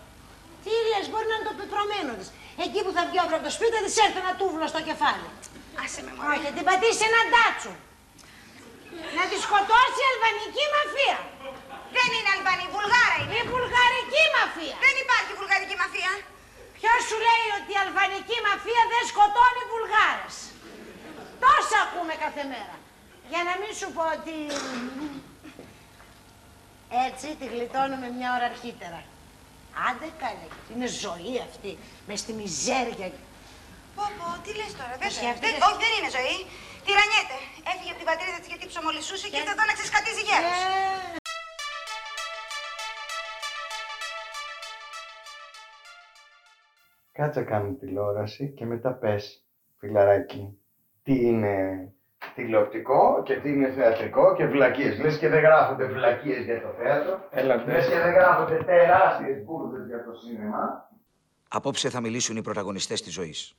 Τι 0.63 0.73
λες, 0.89 1.05
μπορεί 1.09 1.27
να 1.31 1.35
είναι 1.37 1.47
το 1.51 1.55
πεπρωμένο 1.59 2.11
της. 2.19 2.29
Εκεί 2.65 2.79
που 2.85 2.91
θα 2.95 3.01
βγει 3.07 3.19
αύριο 3.23 3.37
από 3.39 3.45
το 3.49 3.53
σπίτι 3.57 3.77
της 3.85 3.95
έρθει 4.05 4.19
ένα 4.23 4.33
τούβλο 4.41 4.65
στο 4.73 4.81
κεφάλι. 4.89 5.27
Άσε 5.81 5.99
με 6.05 6.11
μωρέ. 6.15 6.27
Όχι, 6.31 6.43
θα 6.47 6.51
την 6.57 6.65
πατήσει 6.69 7.03
ένα 7.09 7.21
ντάτσου. 7.31 7.73
Να 9.17 9.23
τη 9.29 9.37
σκοτώσει 9.45 9.99
η 10.03 10.07
αλβανική 10.11 10.65
μαφία. 10.77 11.17
Δεν 11.97 12.09
είναι 12.15 12.29
Αλβανή, 12.35 12.65
Βουλγάρα 12.75 13.17
είναι. 13.21 13.35
Η 13.43 13.45
βουλγαρική 13.53 14.23
μαφία. 14.37 14.75
Δεν 14.85 14.95
υπάρχει 15.03 15.31
βουλγαρική 15.39 15.75
μαφία. 15.83 16.11
Ποιος 16.77 16.99
σου 17.09 17.17
λέει 17.27 17.47
ότι 17.57 17.71
η 17.75 17.79
αλβανική 17.85 18.37
μαφία 18.49 18.81
δεν 18.93 19.03
σκοτώνει 19.11 19.63
Βουλγάρες; 19.73 20.35
Τόσα 21.43 21.77
ακούμε 21.85 22.13
κάθε 22.23 22.43
μέρα. 22.53 22.75
Για 23.31 23.41
να 23.47 23.53
μην 23.59 23.71
σου 23.79 23.87
πω 23.95 24.03
ότι... 24.17 24.35
Έτσι 27.07 27.27
τη 27.39 27.45
γλιτώνουμε 27.53 28.07
μια 28.17 28.29
ώρα 28.35 28.45
αρχίτερα. 28.53 28.99
Άντε 29.87 30.07
καλέ, 30.23 30.47
είναι 30.71 30.87
ζωή 31.05 31.33
αυτή, 31.49 31.71
μες 32.07 32.19
στη 32.23 32.31
μιζέρια. 32.39 33.07
Πω 33.95 34.05
πω, 34.17 34.27
τι 34.43 34.51
λες 34.59 34.71
τώρα, 34.79 34.93
Το 34.93 35.01
δεν, 35.03 35.11
σκέφτηκες; 35.17 35.51
δεν, 35.51 35.65
όχι 35.67 35.79
δεν 35.83 35.91
είναι 35.97 36.11
ζωή. 36.17 36.37
Τυραννιέται. 36.85 37.37
Έφυγε 37.71 37.91
από 37.93 37.99
την 38.01 38.09
πατρίδα 38.11 38.37
της 38.41 38.47
γιατί 38.51 38.65
ψωμολυσούσε 38.71 39.25
και 39.29 39.37
ήρθε 39.39 39.53
εδώ 39.55 39.65
να 39.69 39.75
ξεσκατίζει 39.77 40.23
γέρος. 40.29 40.57
Ε, 40.63 41.17
Κάτσε 47.17 47.41
κάνει 47.51 47.71
τηλεόραση 47.81 48.43
και 48.57 48.65
μετά 48.65 48.91
πες, 49.01 49.23
φιλαράκι, 49.79 50.43
τι 51.03 51.13
είναι 51.27 51.53
τηλεοπτικό 52.35 53.21
και 53.25 53.35
τι 53.35 53.49
είναι 53.49 53.71
θεατρικό 53.71 54.35
και 54.35 54.45
βλακίες. 54.45 54.99
Λες 54.99 55.17
και 55.17 55.27
δεν 55.29 55.39
γράφονται 55.39 55.85
βλακίες 55.85 56.43
για 56.45 56.61
το 56.61 56.67
θέατρο. 56.83 57.27
Έλα, 57.31 57.55
Λες 57.55 57.87
και 57.87 57.99
δεν 57.99 58.13
γράφονται 58.13 58.63
τεράστιες 58.63 59.43
μπουρδες 59.43 59.87
για 59.87 60.03
το 60.03 60.11
σίνεμα. 60.13 60.89
Απόψε 61.47 61.89
θα 61.89 61.99
μιλήσουν 62.01 62.37
οι 62.37 62.41
πρωταγωνιστές 62.41 63.01
της 63.01 63.13
ζωής. 63.13 63.55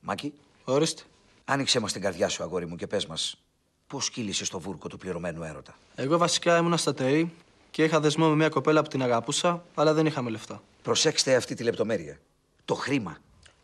Μάκη, 0.00 0.34
Ορίστε. 0.64 1.02
άνοιξέ 1.44 1.80
μας 1.80 1.92
την 1.92 2.02
καρδιά 2.02 2.28
σου, 2.28 2.42
αγόρι 2.42 2.66
μου, 2.66 2.76
και 2.76 2.86
πες 2.86 3.06
μας 3.06 3.42
πώς 3.86 4.10
κύλησε 4.10 4.44
στο 4.44 4.58
βούρκο 4.60 4.88
του 4.88 4.96
πληρωμένου 4.98 5.42
έρωτα; 5.42 5.74
Εγώ 5.94 6.18
βασικά 6.18 6.56
ήμουνα 6.58 6.76
στα 6.76 6.94
ΤΕΗ 6.94 7.32
και 7.70 7.84
είχα 7.84 8.00
δεσμό 8.00 8.28
με 8.28 8.34
μια 8.34 8.48
κοπέλα 8.48 8.82
που 8.82 8.88
την 8.88 9.02
αγαπούσα, 9.02 9.64
αλλά 9.74 9.92
δεν 9.92 10.06
είχαμε 10.06 10.30
λεφτά. 10.30 10.62
Προσέξτε 10.82 11.34
αυτή 11.34 11.54
τη 11.54 11.62
λεπτομέρεια. 11.62 12.16
Το 12.64 12.74
χρήμα. 12.74 13.16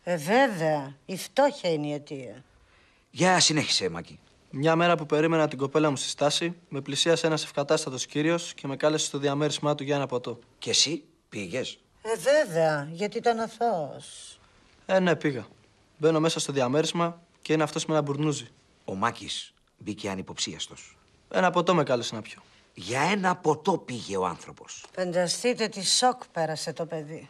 Ε, 0.03 0.17
βέβαια. 0.17 0.93
Η 1.05 1.17
φτώχεια 1.17 1.71
είναι 1.73 1.87
η 1.87 1.93
αιτία. 1.93 2.43
Για 3.11 3.39
συνέχισε, 3.39 3.89
Μάκη. 3.89 4.19
Μια 4.49 4.75
μέρα 4.75 4.95
που 4.95 5.05
περίμενα 5.05 5.47
την 5.47 5.57
κοπέλα 5.57 5.89
μου 5.89 5.95
στη 5.95 6.09
στάση, 6.09 6.55
με 6.69 6.81
πλησίασε 6.81 7.27
ένας 7.27 7.43
ευκατάστατος 7.43 8.05
κύριος 8.05 8.53
και 8.53 8.67
με 8.67 8.75
κάλεσε 8.75 9.05
στο 9.05 9.17
διαμέρισμά 9.17 9.75
του 9.75 9.83
για 9.83 9.95
ένα 9.95 10.05
ποτό. 10.05 10.39
Και 10.59 10.69
εσύ 10.69 11.03
πήγες; 11.29 11.79
Ε, 12.01 12.09
βέβαια. 12.17 12.89
Γιατί 12.91 13.17
ήταν 13.17 13.39
αθώος. 13.39 14.39
Ε, 14.85 14.99
ναι, 14.99 15.15
πήγα. 15.15 15.47
Μπαίνω 15.97 16.19
μέσα 16.19 16.39
στο 16.39 16.51
διαμέρισμα 16.51 17.21
και 17.41 17.53
είναι 17.53 17.63
αυτός 17.63 17.85
με 17.85 17.93
ένα 17.93 18.03
μπουρνούζι. 18.03 18.47
Ο 18.85 18.95
Μάκης 18.95 19.53
μπήκε 19.77 20.09
ανυποψίαστος. 20.09 20.97
Ένα 21.31 21.51
ποτό 21.51 21.73
με 21.73 21.83
κάλεσε 21.83 22.15
να 22.15 22.21
πιω. 22.21 22.41
Για 22.73 23.01
ένα 23.01 23.35
ποτό 23.35 23.77
πήγε 23.77 24.17
ο 24.17 24.25
άνθρωπος. 24.25 24.85
Φανταστείτε 24.95 25.67
τι 25.67 25.85
σοκ 25.85 26.21
πέρασε 26.31 26.73
το 26.73 26.85
παιδί. 26.85 27.27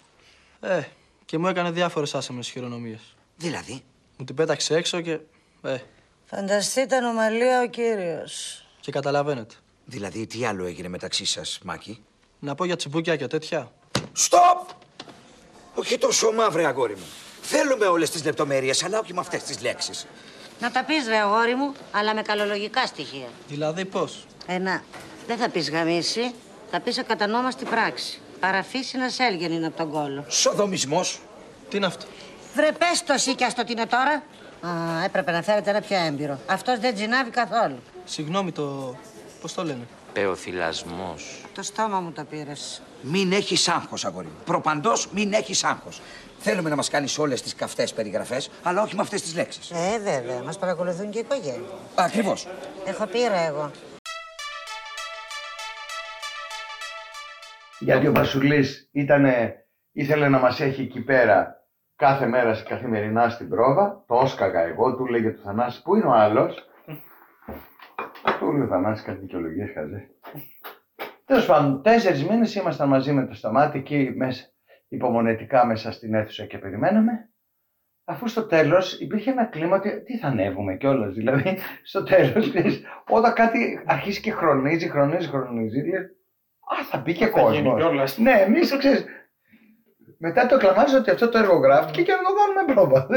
Ε, 0.60 0.82
και 1.26 1.38
μου 1.38 1.48
έκανε 1.48 1.72
διάφορες 1.72 2.16
άσχημε 2.16 2.44
χειρονομίες. 2.44 3.16
Δηλαδή; 3.38 3.84
Μου 4.18 4.26
την 4.26 4.36
πέταξε 4.36 4.76
έξω 4.76 5.02
και. 5.02 5.20
Ε, 5.64 5.78
Φανταστείτε 6.26 6.96
ανομαλία 6.96 7.62
ο 7.62 7.68
κύριος. 7.68 8.66
και 8.80 8.92
καταλαβαίνετε. 8.92 9.56
Δηλαδή, 9.86 10.28
τι 10.28 10.46
άλλο 10.46 10.66
έγινε 10.66 10.88
μεταξύ 10.88 11.26
σας, 11.26 11.60
Μάκη; 11.64 12.04
Να 12.40 12.56
πω 12.56 12.66
για 12.66 12.76
τσιμπούκια 12.76 13.16
και 13.16 13.28
τέτοια. 13.28 13.72
Στοπ! 14.14 14.70
Όχι 15.76 15.98
τόσο 15.98 16.32
μαύρε, 16.32 16.66
αγόρι 16.66 16.96
μου. 16.96 17.06
Θέλουμε 17.42 17.86
όλες 17.86 18.10
τις 18.10 18.24
λεπτομέρειες, 18.26 18.84
αλλά 18.84 19.00
όχι 19.00 19.14
με 19.14 19.20
αυτές 19.20 19.44
τις 19.44 19.62
λέξεις. 19.62 20.08
Να 20.60 20.72
τα 20.72 20.84
πεις 20.84 21.08
ρε 21.08 21.18
αγόρι 21.18 21.56
μου, 21.56 21.74
αλλά 21.92 22.14
με 22.16 22.22
καλολογικά 22.22 22.86
στοιχεία. 22.86 23.28
Δηλαδή 23.48 23.86
πώς; 23.86 24.26
Ε, 24.48 24.58
να. 24.58 24.84
Δεν 25.28 25.38
θα 25.38 25.50
πεις 25.50 25.70
γαμίση, 25.70 26.34
θα 26.72 26.80
πεις 26.80 26.98
ακατανόμαστη 26.98 27.66
πράξη. 27.66 28.20
Παραφύση 28.40 28.98
να 28.98 29.10
σέλγεν 29.10 29.52
είναι 29.52 29.68
από 29.68 29.78
τον 29.78 29.92
κόλο. 29.92 30.26
Σοδομισμός. 30.30 31.20
Τι 31.70 31.78
είναι 31.78 31.86
αυτό; 31.86 32.06
Βρε 32.56 32.72
πες 32.72 33.04
το 33.04 33.14
εσύ 33.14 33.36
κι 33.36 33.44
ας 33.44 33.54
το 33.54 33.64
τι 33.64 33.72
είναι 33.72 33.86
τώρα. 33.86 34.24
Α, 34.68 35.04
έπρεπε 35.04 35.32
να 35.32 35.42
φέρετε 35.42 35.70
ένα 35.70 35.82
πιο 35.82 35.98
έμπειρο. 35.98 36.40
Αυτός 36.48 36.80
δεν 36.80 36.94
τζινάβει 36.96 37.30
καθόλου. 37.30 37.80
Συγγνώμη, 38.04 38.52
το. 38.52 38.96
Πώς 39.42 39.54
το 39.54 39.64
λένε; 39.64 39.88
Πεοθυλασμός. 40.14 41.42
Το 41.54 41.64
στόμα 41.64 42.00
μου 42.00 42.12
το 42.12 42.24
πήρες. 42.30 42.82
Μην 43.02 43.32
έχεις 43.32 43.68
άγχος, 43.68 44.06
αγόρι 44.06 44.28
μου. 44.28 44.34
Προπαντός 44.46 45.08
μην 45.12 45.34
έχεις 45.34 45.64
άγχος. 45.64 46.02
Θέλουμε 46.40 46.70
να 46.70 46.76
μας 46.76 46.90
κάνεις 46.90 47.18
όλες 47.18 47.42
τις 47.42 47.56
καυτές 47.56 47.94
περιγραφές, 47.94 48.50
αλλά 48.64 48.82
όχι 48.82 48.96
με 48.96 49.02
αυτές 49.02 49.22
τις 49.22 49.36
λέξεις. 49.36 49.72
Ε, 49.72 50.00
βέβαια. 50.04 50.42
Μας 50.44 50.58
παρακολουθούν 50.58 51.10
και 51.10 51.18
οι 51.18 51.22
οικογένειες. 51.22 51.70
Ακριβώς. 51.96 52.48
Έχω 52.86 53.06
πείρα 53.06 53.40
εγώ. 53.40 53.72
Γιατί 57.80 58.08
ο 58.08 58.12
Βασουλής 58.12 58.90
ήτανε, 58.92 59.66
ήθελε 59.92 60.30
να 60.30 60.40
μας 60.40 60.60
έχει 60.60 60.82
εκεί 60.82 61.00
πέρα 61.00 61.61
κάθε 62.02 62.28
μέρα 62.28 62.54
σε 62.54 62.64
καθημερινά 62.64 63.30
στην 63.30 63.50
πρόβα. 63.50 64.04
Το 64.08 64.16
όσκαγα 64.16 64.60
εγώ, 64.60 64.96
του 64.96 65.06
λέγε 65.06 65.30
του 65.32 65.42
Θανάση, 65.42 65.82
πού 65.82 65.96
είναι 65.96 66.06
ο 66.06 66.12
άλλος; 66.12 66.70
του 68.40 68.52
λέει 68.52 68.62
ο 68.62 68.68
Θανάσης 68.68 69.06
κάτι 69.06 69.20
δικαιολογίες 69.20 69.72
χαζέ. 69.74 70.10
Τέλος 71.26 71.46
πάντων, 71.46 71.82
τέσσερις 71.82 72.28
μήνες 72.28 72.56
ήμασταν 72.56 72.88
μαζί 72.90 73.12
με 73.12 73.26
το 73.26 73.34
Σταμάτη 73.34 73.78
εκεί 73.78 74.14
μέσα, 74.16 74.46
υπομονετικά 74.88 75.66
μέσα 75.66 75.92
στην 75.92 76.14
αίθουσα 76.14 76.46
και 76.46 76.58
περιμέναμε. 76.58 77.12
Αφού 78.06 78.28
στο 78.28 78.46
τέλος 78.46 79.00
υπήρχε 79.00 79.32
ένα 79.32 79.46
κλίμα 79.46 79.76
ότι 79.76 80.04
τι 80.04 80.18
θα 80.18 80.28
ανέβουμε 80.28 80.76
κιόλας. 80.76 81.14
Δηλαδή, 81.14 81.58
στο 81.84 82.04
τέλος, 82.04 82.50
ξέρεις, 82.50 82.84
όταν 83.10 83.34
κάτι 83.34 83.84
αρχίσει 83.86 84.22
και 84.22 84.32
χρονίζει, 84.32 84.90
χρονίζει, 84.90 85.28
χρονίζει, 85.28 85.80
λέει, 85.82 86.00
Α, 86.80 86.84
θα 86.84 86.98
μπει 86.98 87.14
και 87.14 87.26
Θα 87.28 87.42
γίνει 87.42 87.64
κόσμος. 87.64 87.82
κιόλας. 87.82 88.18
Ναι, 88.18 88.32
εμείς 88.32 88.70
το 88.70 88.78
ξέρεις. 88.78 89.06
Μετά 90.24 90.46
το 90.46 90.58
κλαμάζει 90.58 90.96
ότι 90.96 91.10
αυτό 91.10 91.30
το 91.30 91.38
έργο 91.38 91.58
γράφτηκε 91.58 92.02
και 92.02 92.12
να 92.12 92.18
το 92.18 92.32
κάνουμε 92.40 92.74
πρόβα. 92.74 93.08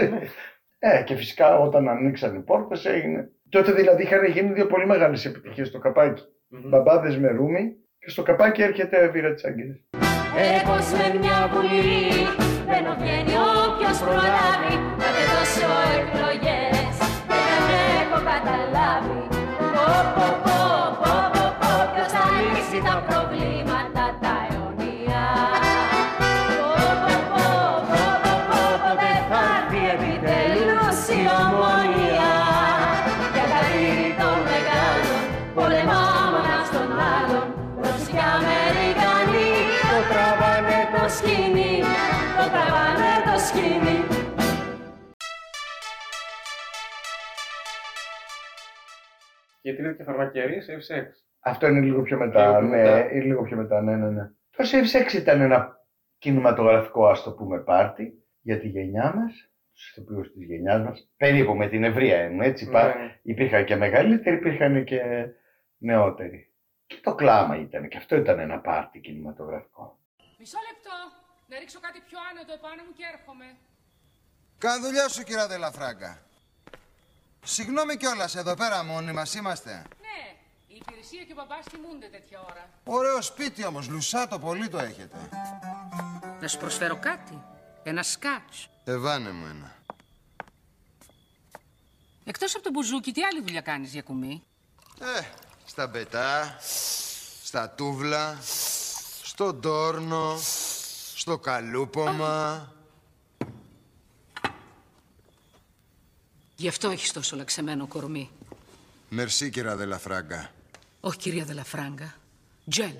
Ε, 0.79 1.03
και 1.03 1.15
φυσικά 1.15 1.59
όταν 1.59 1.89
ανοίξαν 1.89 2.35
οι 2.35 2.41
πόρτες 2.41 2.85
έγινε. 2.85 3.31
Τότε 3.49 3.73
δηλαδή 3.73 4.03
είχαν 4.03 4.25
γίνει 4.25 4.53
δύο 4.53 4.67
πολύ 4.67 4.87
μεγάλες 4.87 5.25
επιτυχίες 5.25 5.69
στο 5.69 5.79
καπάκι. 5.79 6.23
Μπαμπάδες 6.49 7.19
με 7.19 7.29
ρούμι 7.31 7.77
και 7.99 8.11
στο 8.11 8.23
καπάκι 8.23 8.63
έρχεται 8.63 9.09
βήρα 9.09 9.35
τη 9.35 9.49
Αγγέλης. 9.49 9.85
Έρεχος 10.37 10.91
με 10.93 11.19
μια 11.19 11.51
βουλή 11.53 12.09
Δεν 12.67 12.85
βγαίνει 12.99 13.35
όποιος 13.67 13.99
προλάβει 13.99 14.75
Να 15.01 15.09
δεν 15.15 15.27
δώσω 15.33 15.71
εκλογές 15.99 16.97
Και 17.29 17.41
δεν 17.69 17.85
έχω 18.03 18.19
καταλάβει 18.31 19.21
Πω 19.75 20.34
Γιατί 49.75 49.83
είναι 49.83 49.93
και 49.93 50.03
φαρμακερή 50.03 50.61
σε 50.63 50.73
F6. 50.77 51.03
Αυτό 51.41 51.67
είναι 51.67 51.81
λίγο 51.81 52.03
πιο 52.03 52.19
μετά. 52.19 52.47
Λίγο 52.49 52.59
πιο 52.59 52.69
ναι, 52.69 52.77
μετά. 52.77 53.13
είναι 53.13 53.25
λίγο 53.25 53.43
πιο 53.43 53.57
μετά, 53.57 53.83
ναι, 53.83 53.97
ναι, 53.97 54.11
ναι. 54.11 54.31
Το 54.57 54.65
Save 54.73 54.97
Sex 55.09 55.13
ήταν 55.13 55.41
ένα 55.41 55.87
κινηματογραφικό, 56.19 57.07
ας 57.09 57.23
το 57.23 57.33
πούμε, 57.33 57.59
πάρτι 57.61 58.25
για 58.41 58.61
τη 58.61 58.69
γενιά 58.69 59.13
μας, 59.17 59.51
τους 59.75 59.91
ηθοποιούς 59.91 60.33
της 60.33 60.45
γενιάς 60.47 60.83
μας. 60.83 61.09
Περίπου 61.17 61.55
με 61.55 61.69
την 61.69 61.85
ευρεία 61.85 62.17
εννοώ, 62.19 62.47
έτσι. 62.47 62.65
Ναι. 62.65 62.71
Υπά- 62.71 62.95
Υπήρχαν 63.23 63.65
και 63.65 63.77
μεγαλύτεροι, 63.77 64.37
υπήρχαν 64.37 64.85
και 64.85 65.01
νεότεροι. 65.79 66.53
Και 66.87 66.97
το 67.03 67.15
κλάμα 67.15 67.57
ήταν, 67.57 67.89
και 67.89 67.97
αυτό 67.97 68.17
ήταν 68.17 68.39
ένα 68.39 68.59
πάρτι 68.61 69.01
κινηματογραφικό. 69.01 69.99
Μισό 70.39 70.59
λεπτό. 70.73 70.91
Να 71.47 71.59
ρίξω 71.59 71.81
κάτι 71.81 72.01
πιο 72.09 72.19
άνετο 72.31 72.53
επάνω 72.53 72.83
μου 72.87 72.93
και 72.99 73.05
έρχομαι. 73.15 73.45
Κάνε 74.59 74.87
δουλειά 74.87 75.09
σου, 75.09 75.23
κυρία 75.23 75.47
Δελαφράγκα. 75.47 76.19
Συγγνώμη 77.45 77.97
κιόλας, 77.97 78.37
εδώ 78.37 78.55
πέρα 78.55 78.85
μόνοι 78.85 79.13
μας 79.13 79.35
είμαστε. 79.35 79.73
Ναι, 80.01 80.37
η 80.67 80.75
υπηρεσία 80.87 81.25
και 81.25 81.33
ο 81.33 81.35
μπαμπάς 81.35 81.65
θυμούνται 81.71 82.07
τέτοια 82.07 82.41
ώρα. 82.41 82.69
Ωραίο 82.85 83.23
σπίτι 83.23 83.65
όμως, 83.65 83.89
λουσάτο 83.89 84.39
πολύ 84.39 84.69
το 84.69 84.79
έχετε. 84.79 85.17
Να 86.41 86.49
σου 86.49 86.59
προσφέρω 86.59 86.99
κάτι. 86.99 87.43
Ένα 87.83 88.03
σκάτς. 88.03 88.69
Εβάνε 88.85 89.31
μου 89.31 89.47
ένα. 89.47 89.77
Εκτός 92.25 92.55
από 92.55 92.65
το 92.65 92.71
μπουζούκι, 92.71 93.13
τι 93.13 93.23
άλλη 93.23 93.41
δουλειά 93.41 93.61
κάνεις 93.61 93.93
για 93.93 94.03
κουμί. 94.03 94.43
Ε, 95.01 95.21
στα 95.65 95.87
μπετά, 95.87 96.59
στα 97.45 97.71
τούβλα, 97.71 98.39
στον 99.23 99.61
τόρνο, 99.61 100.39
στο 101.15 101.39
καλούπομα. 101.39 102.74
Γι' 106.57 106.69
αυτό 106.69 106.91
έχεις 106.91 107.13
τόσο 107.13 107.37
λαξεμένο 107.37 107.87
κορμί. 107.87 108.31
Μερσή, 109.09 109.51
κυρία 109.51 109.77
Δελαφράγκα. 109.77 110.51
Όχι, 111.01 111.19
κυρία 111.19 111.45
Δελαφράγκα. 111.45 112.15
Τζέλα. 112.71 112.91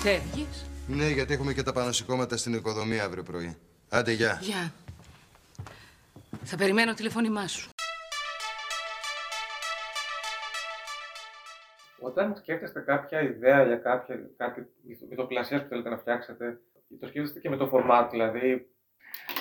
Φεύγεις; 0.00 0.64
Ναι, 0.86 1.08
γιατί 1.08 1.32
έχουμε 1.32 1.52
και 1.52 1.62
τα 1.62 1.72
πανασηκώματα 1.72 2.36
στην 2.36 2.54
οικοδομία 2.54 3.04
αύριο 3.04 3.22
πρωί. 3.22 3.56
Άντε, 3.88 4.12
γεια. 4.12 4.38
Γεια. 4.42 4.72
Θα 6.44 6.56
περιμένω 6.56 6.94
τηλεφώνημά 6.94 7.46
σου. 7.46 7.71
Όταν 12.02 12.36
σκέφτεστε 12.36 12.80
κάποια 12.80 13.20
ιδέα 13.20 13.64
για 13.64 13.76
κάποια, 13.76 14.30
κάτι 14.36 14.66
ηθοποιητοπλασία 14.86 15.62
που 15.62 15.68
θέλετε 15.68 15.88
να 15.88 15.98
φτιάξετε, 15.98 16.60
το 17.00 17.06
σκέφτεστε 17.06 17.38
και 17.38 17.48
με 17.48 17.56
το 17.56 17.70
format, 17.72 18.08
δηλαδή; 18.10 18.66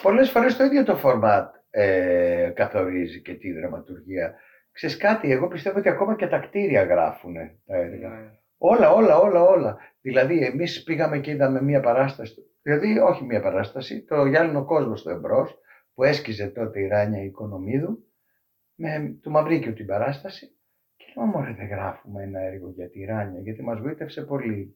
Πολλές 0.02 0.32
φορές 0.32 0.58
το 0.58 0.64
ίδιο 0.64 0.84
το 0.84 1.00
format 1.04 1.48
ε, 1.70 2.52
καθορίζει 2.56 3.22
και 3.22 3.34
τη 3.34 3.54
δραματουργία. 3.54 4.36
Ξέρεις 4.72 4.98
κάτι, 4.98 5.32
εγώ 5.32 5.48
πιστεύω 5.48 5.80
ότι 5.80 5.90
ακόμα 5.90 6.16
και 6.16 6.28
τα 6.28 6.40
κτίρια 6.40 6.84
γράφουν 6.84 7.34
τα 7.66 7.76
έργα. 7.78 8.10
Ναι. 8.10 8.40
Όλα, 8.58 8.92
όλα, 8.92 9.18
όλα, 9.18 9.42
όλα. 9.42 9.78
Δηλαδή, 10.02 10.46
εμείς 10.46 10.84
πήγαμε 10.84 11.20
και 11.20 11.32
είδαμε 11.32 11.62
μία 11.62 11.80
παράσταση, 11.80 12.42
δηλαδή 12.62 13.00
όχι 13.00 13.24
μία 13.24 13.42
παράσταση, 13.42 14.04
το 14.04 14.26
Γυάλινο 14.26 14.66
Κόσμο 14.66 14.96
στο 14.96 15.10
εμπρός, 15.10 15.60
που 15.94 16.04
έσκιζε 16.04 16.48
τότε 16.48 16.80
η 16.80 16.88
Ράνια 16.88 17.24
Οικονομίδου, 17.24 18.06
με 18.76 19.18
του 19.22 19.32
Μαυρίκιου 19.32 19.74
την 19.74 19.86
παράσταση, 19.86 20.56
και 21.14 21.20
λέω, 21.20 21.30
μωρέ 21.30 21.54
δεν 21.54 21.68
γράφουμε 21.68 22.24
ένα 22.24 22.40
έργο 22.40 22.70
για 22.70 22.90
τη 22.90 23.04
Ράνια, 23.04 23.40
γιατί 23.40 23.64
μας 23.64 23.80
βοήθευσε 23.80 24.22
πολύ. 24.22 24.76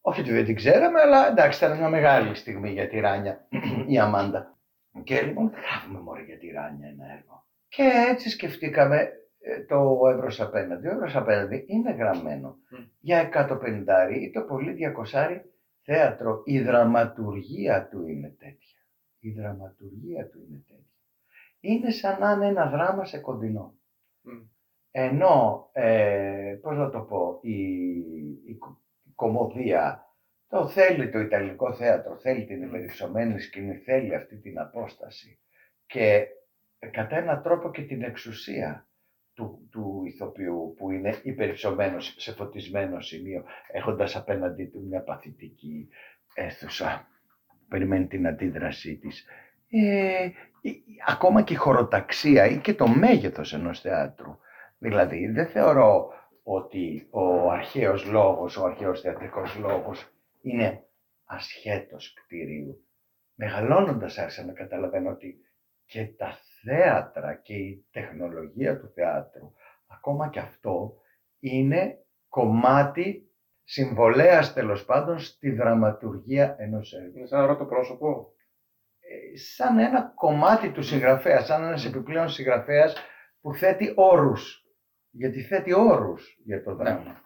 Όχι 0.00 0.20
ότι 0.20 0.32
δεν 0.32 0.44
την 0.44 0.54
ξέραμε, 0.54 1.00
αλλά 1.00 1.28
εντάξει, 1.28 1.64
ήταν 1.64 1.78
μια 1.78 1.88
μεγάλη 1.88 2.34
στιγμή 2.34 2.70
για 2.70 2.88
τη 2.88 3.00
Ράνια, 3.00 3.48
η 3.92 3.98
Αμάντα. 3.98 4.58
Και 5.04 5.22
λοιπόν, 5.22 5.50
δεν 5.50 5.60
γράφουμε 5.60 6.00
μωρέ 6.00 6.22
για 6.22 6.38
τη 6.38 6.50
Ράνια 6.50 6.88
ένα 6.88 7.12
έργο. 7.12 7.46
Και 7.68 7.92
έτσι 8.08 8.30
σκεφτήκαμε 8.30 8.96
ε, 9.40 9.64
το 9.64 9.98
Εύρος 10.14 10.40
απέναντι. 10.40 10.86
Ο 10.86 10.90
Εύρος 10.90 11.16
απέναντι 11.16 11.64
είναι 11.66 11.92
γραμμένο 11.92 12.56
για 13.00 13.28
150 13.48 13.86
ή 14.20 14.30
το 14.30 14.42
πολύ 14.42 14.76
200 15.12 15.40
θέατρο. 15.82 16.42
Η 16.44 16.60
δραματουργία 16.60 17.88
του 17.88 18.06
είναι 18.06 18.28
τέτοια. 18.28 18.78
Η 19.18 19.30
δραματουργία 19.30 20.28
του 20.28 20.38
είναι 20.48 20.64
τέτοια. 20.66 20.86
Είναι 21.60 21.90
σαν 21.90 22.18
να 22.18 22.32
είναι 22.32 22.46
ένα 22.46 22.70
δράμα 22.70 23.04
σε 23.04 23.18
κοντινό. 23.18 23.74
Ενώ, 24.94 25.68
ε, 25.72 26.58
πώς 26.62 26.76
να 26.76 26.90
το 26.90 27.00
πω, 27.00 27.38
η, 27.42 27.52
η 28.46 28.54
κο- 28.58 28.80
η 29.02 29.10
κομμωδία 29.14 30.06
το 30.48 30.68
θέλει 30.68 31.10
το 31.10 31.18
Ιταλικό 31.18 31.74
θέατρο, 31.74 32.16
θέλει 32.18 32.44
την 32.44 32.62
υπερυψωμένη 32.62 33.40
σκηνή, 33.40 33.76
θέλει 33.76 34.14
αυτή 34.14 34.36
την 34.36 34.58
απόσταση 34.58 35.38
και 35.86 36.26
ε, 36.78 36.86
κατά 36.86 37.16
έναν 37.16 37.42
τρόπο 37.42 37.70
και 37.70 37.82
την 37.82 38.02
εξουσία 38.02 38.86
του, 39.34 39.68
του 39.70 40.02
ηθοποιού 40.06 40.74
που 40.78 40.90
είναι 40.90 41.20
υπερυψωμένος 41.22 42.14
σε 42.18 42.32
φωτισμένο 42.32 43.00
σημείο 43.00 43.44
έχοντας 43.72 44.16
απέναντί 44.16 44.64
του 44.64 44.86
μια 44.88 45.02
παθητική 45.02 45.88
αίθουσα 46.34 47.06
που 47.46 47.56
περιμένει 47.68 48.06
την 48.06 48.26
αντίδρασή 48.26 48.96
της. 48.96 49.24
Ε, 49.70 50.24
η- 50.60 50.68
η- 50.70 50.84
ακόμα 51.06 51.42
και 51.42 51.52
η 51.52 51.56
χωροταξία 51.56 52.46
ή 52.46 52.56
και 52.58 52.74
το 52.74 52.86
μέγεθος 52.88 53.52
ενός 53.54 53.80
θεάτρου. 53.80 54.36
Δηλαδή 54.82 55.26
δεν 55.26 55.46
θεωρώ 55.46 56.12
ότι 56.42 57.06
ο 57.10 57.50
αρχαίος 57.50 58.04
λόγος, 58.04 58.56
ο 58.56 58.64
αρχαίος 58.64 59.00
θεατρικός 59.00 59.56
λόγος 59.56 60.12
είναι 60.42 60.84
ασχέτως 61.24 62.14
κτηρίου. 62.14 62.86
Μεγαλώνοντας 63.34 64.18
άρχισα 64.18 64.44
να 64.44 64.52
καταλαβαίνω 64.52 65.10
ότι 65.10 65.40
και 65.84 66.06
τα 66.06 66.38
θέατρα 66.62 67.34
και 67.34 67.54
η 67.54 67.86
τεχνολογία 67.90 68.78
του 68.78 68.92
θεάτρου, 68.94 69.52
ακόμα 69.86 70.28
και 70.28 70.38
αυτό, 70.38 70.94
είναι 71.40 72.04
κομμάτι 72.28 73.30
συμβολέας 73.64 74.52
τέλος 74.52 74.84
πάντων 74.84 75.18
στη 75.18 75.50
δραματουργία 75.50 76.56
ενός 76.58 76.92
έργου. 76.92 77.18
Είναι 77.18 77.26
σαν 77.26 77.40
να 77.40 77.46
ρωτώ 77.46 77.64
πρόσωπο. 77.64 78.32
Ε, 79.00 79.36
σαν 79.38 79.78
ένα 79.78 80.12
κομμάτι 80.14 80.70
του 80.70 80.82
συγγραφέα, 80.82 81.40
σαν 81.40 81.62
ένας 81.62 81.84
επιπλέον 81.84 82.28
συγγραφέας 82.28 82.96
που 83.40 83.54
θέτει 83.54 83.92
όρους. 83.96 84.61
Γιατί 85.12 85.42
θέτει 85.42 85.72
όρους 85.72 86.40
για 86.44 86.62
το 86.62 86.74
δράμα. 86.74 87.20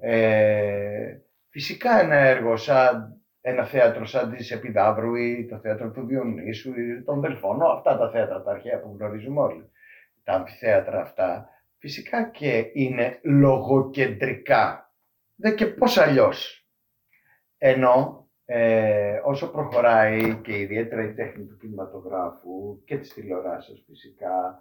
Ε, 0.00 1.16
φυσικά 1.48 2.00
ένα 2.00 2.16
έργο 2.16 2.56
σαν 2.56 3.20
ένα 3.40 3.64
θέατρο 3.64 4.04
σαν 4.04 4.30
της 4.30 4.50
Επιδαύρου 4.50 5.14
ή 5.14 5.46
το 5.50 5.58
θέατρο 5.58 5.90
του 5.90 6.06
Διονύσου 6.06 6.80
ή 6.80 7.02
των 7.02 7.20
Δελφών, 7.20 7.62
αυτά 7.62 7.98
τα 7.98 8.10
θέατρα 8.10 8.42
τα 8.42 8.50
αρχαία 8.50 8.80
που 8.80 8.96
γνωρίζουμε 8.98 9.40
όλοι, 9.40 9.70
τα 10.24 10.32
αμφιθέατρα 10.32 11.00
αυτά, 11.00 11.48
φυσικά 11.78 12.30
και 12.30 12.70
είναι 12.72 13.18
λογοκεντρικά. 13.22 14.92
Δεν 15.36 15.56
και 15.56 15.66
πώς 15.66 15.98
αλλιώς. 15.98 16.68
Ενώ 17.58 18.28
ε, 18.44 19.20
όσο 19.24 19.50
προχωράει 19.50 20.34
και 20.34 20.58
ιδιαίτερα 20.58 21.02
η 21.02 21.14
τέχνη 21.14 21.44
του 21.44 21.56
κινηματογράφου 21.56 22.84
και 22.84 22.98
της 22.98 23.14
τηλεοράσης 23.14 23.84
φυσικά 23.86 24.58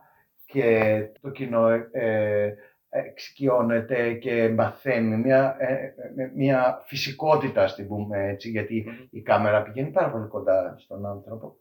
και 0.51 1.11
το 1.21 1.29
κοινό 1.29 1.69
ε, 1.69 1.89
ε, 1.91 2.55
εξοικειώνεται 2.89 4.13
και 4.13 4.49
μαθαίνει 4.49 5.17
μια, 5.17 5.55
ε, 5.59 5.73
ε, 6.17 6.31
μια 6.35 6.83
φυσικότητα, 6.85 7.63
ας 7.63 7.75
την 7.75 7.87
πούμε 7.87 8.27
έτσι, 8.27 8.49
γιατί 8.49 8.85
η 9.09 9.21
κάμερα 9.21 9.63
πηγαίνει 9.63 9.91
πάρα 9.91 10.11
πολύ 10.11 10.27
κοντά 10.27 10.75
στον 10.77 11.05
άνθρωπο. 11.05 11.57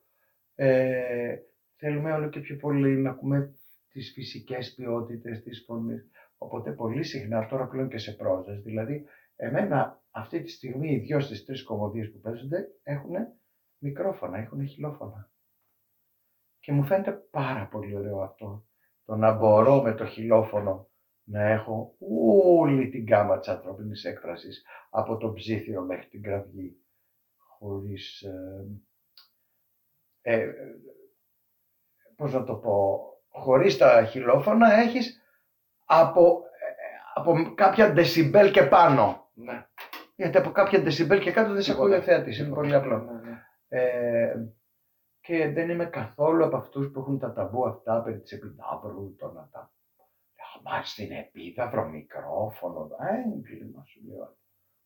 Ε, 0.55 1.37
θέλουμε 1.77 2.13
όλο 2.13 2.29
και 2.29 2.41
πιο 2.41 2.57
πολύ 2.57 2.97
να 2.97 3.11
ακούμε 3.11 3.55
τις 3.89 4.13
φυσικές 4.15 4.75
ποιότητες 4.75 5.43
της 5.43 5.65
φωνής. 5.67 6.11
Οπότε 6.39 6.73
πολύ 6.73 7.03
συχνά, 7.03 7.47
τώρα 7.47 7.67
πλέον 7.67 7.89
και 7.89 7.99
σε 7.99 8.13
πρόζες, 8.13 8.63
δηλαδή 8.63 9.05
εμένα 9.37 10.03
αυτή 10.11 10.43
τη 10.43 10.51
στιγμή 10.51 10.93
οι 10.93 10.99
δυο 10.99 11.21
στις 11.21 11.45
τρεις 11.45 11.65
κομμωδίες 11.65 12.11
που 12.11 12.21
παίζονται 12.21 12.67
έχουν 12.83 13.15
μικρόφωνα, 13.79 14.39
έχουν 14.39 14.67
χιλόφωνα. 14.67 15.31
Και 16.61 16.73
μου 16.73 16.85
φαίνεται 16.85 17.13
πάρα 17.13 17.69
πολύ 17.69 17.97
ωραίο 17.97 18.21
αυτό. 18.21 18.68
Το 19.09 19.17
να 19.17 19.33
μπορώ 19.33 19.83
με 19.83 19.95
το 19.95 20.07
χιλόφωνο 20.07 20.89
να 21.25 21.43
έχω 21.43 21.95
όλη 22.59 22.89
την 22.89 23.07
γάμα 23.09 23.39
της 23.39 23.49
ανθρώπινης 23.49 24.05
έκφρασης 24.05 24.65
από 24.91 25.17
το 25.17 25.33
ψήθυρο 25.33 25.83
μέχρι 25.83 26.07
την 26.07 26.23
κραυγή 26.23 26.77
χωρίς 27.59 28.23
ε, 28.23 28.67
ε, 30.21 30.53
πώς 32.17 32.33
να 32.33 32.45
το 32.45 32.55
πω 32.55 33.01
χωρίς 33.29 33.77
τα 33.77 34.05
χιλόφωνα 34.05 34.73
έχεις 34.73 35.23
από, 35.85 36.43
ε, 36.53 36.75
από 37.15 37.55
κάποια 37.55 37.93
δεσιμπέλ 37.93 38.51
και 38.51 38.63
πάνω 38.63 39.31
Ναι. 39.35 39.67
γιατί 40.17 40.37
από 40.37 40.51
κάποια 40.51 40.83
δεσιμπέλ 40.83 41.21
και 41.21 41.33
κάτω 41.33 41.53
δεν 41.53 41.63
σε 41.63 41.73
ακούει 41.73 41.93
ο 41.93 42.01
θεατής, 42.01 42.39
είναι 42.39 42.55
πολύ 42.55 42.75
απλό. 42.75 42.99
Ναι, 42.99 43.31
ναι. 43.31 43.43
Ε, 43.69 44.35
και 45.29 45.49
δεν 45.49 45.71
είμαι 45.71 45.85
καθόλου 45.85 46.45
από 46.45 46.57
αυτούς 46.57 46.91
που 46.91 47.01
έχουν 47.01 47.19
τα 47.19 47.33
ταμπού 47.33 47.67
αυτά 47.67 48.03
περί 48.03 48.21
της 48.21 48.33
επιδαύρου, 48.33 49.15
το 49.19 49.33
να 49.33 49.49
τα... 49.53 49.73
Μα 50.63 50.83
στην 50.83 51.13
επίδαυρο 51.13 51.89
μικρόφωνο, 51.89 52.81
α, 52.81 53.07
έγκλημα 53.35 53.85
σου 53.87 54.01
λέω. 54.09 54.37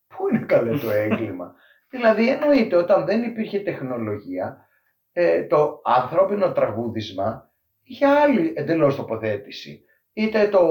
Πού 0.07 0.29
είναι 0.29 0.47
καλό 0.47 0.79
το 0.79 0.91
έγκλημα; 1.07 1.55
δηλαδή 1.91 2.29
εννοείται 2.29 2.77
όταν 2.77 3.05
δεν 3.05 3.23
υπήρχε 3.23 3.61
τεχνολογία, 3.61 4.69
ε, 5.13 5.47
το 5.47 5.81
ανθρώπινο 5.85 6.53
τραγούδισμα 6.53 7.51
είχε 7.83 8.07
άλλη 8.07 8.53
εντελώς 8.57 8.97
τοποθέτηση. 8.97 9.85
Είτε 10.13 10.49
το, 10.49 10.69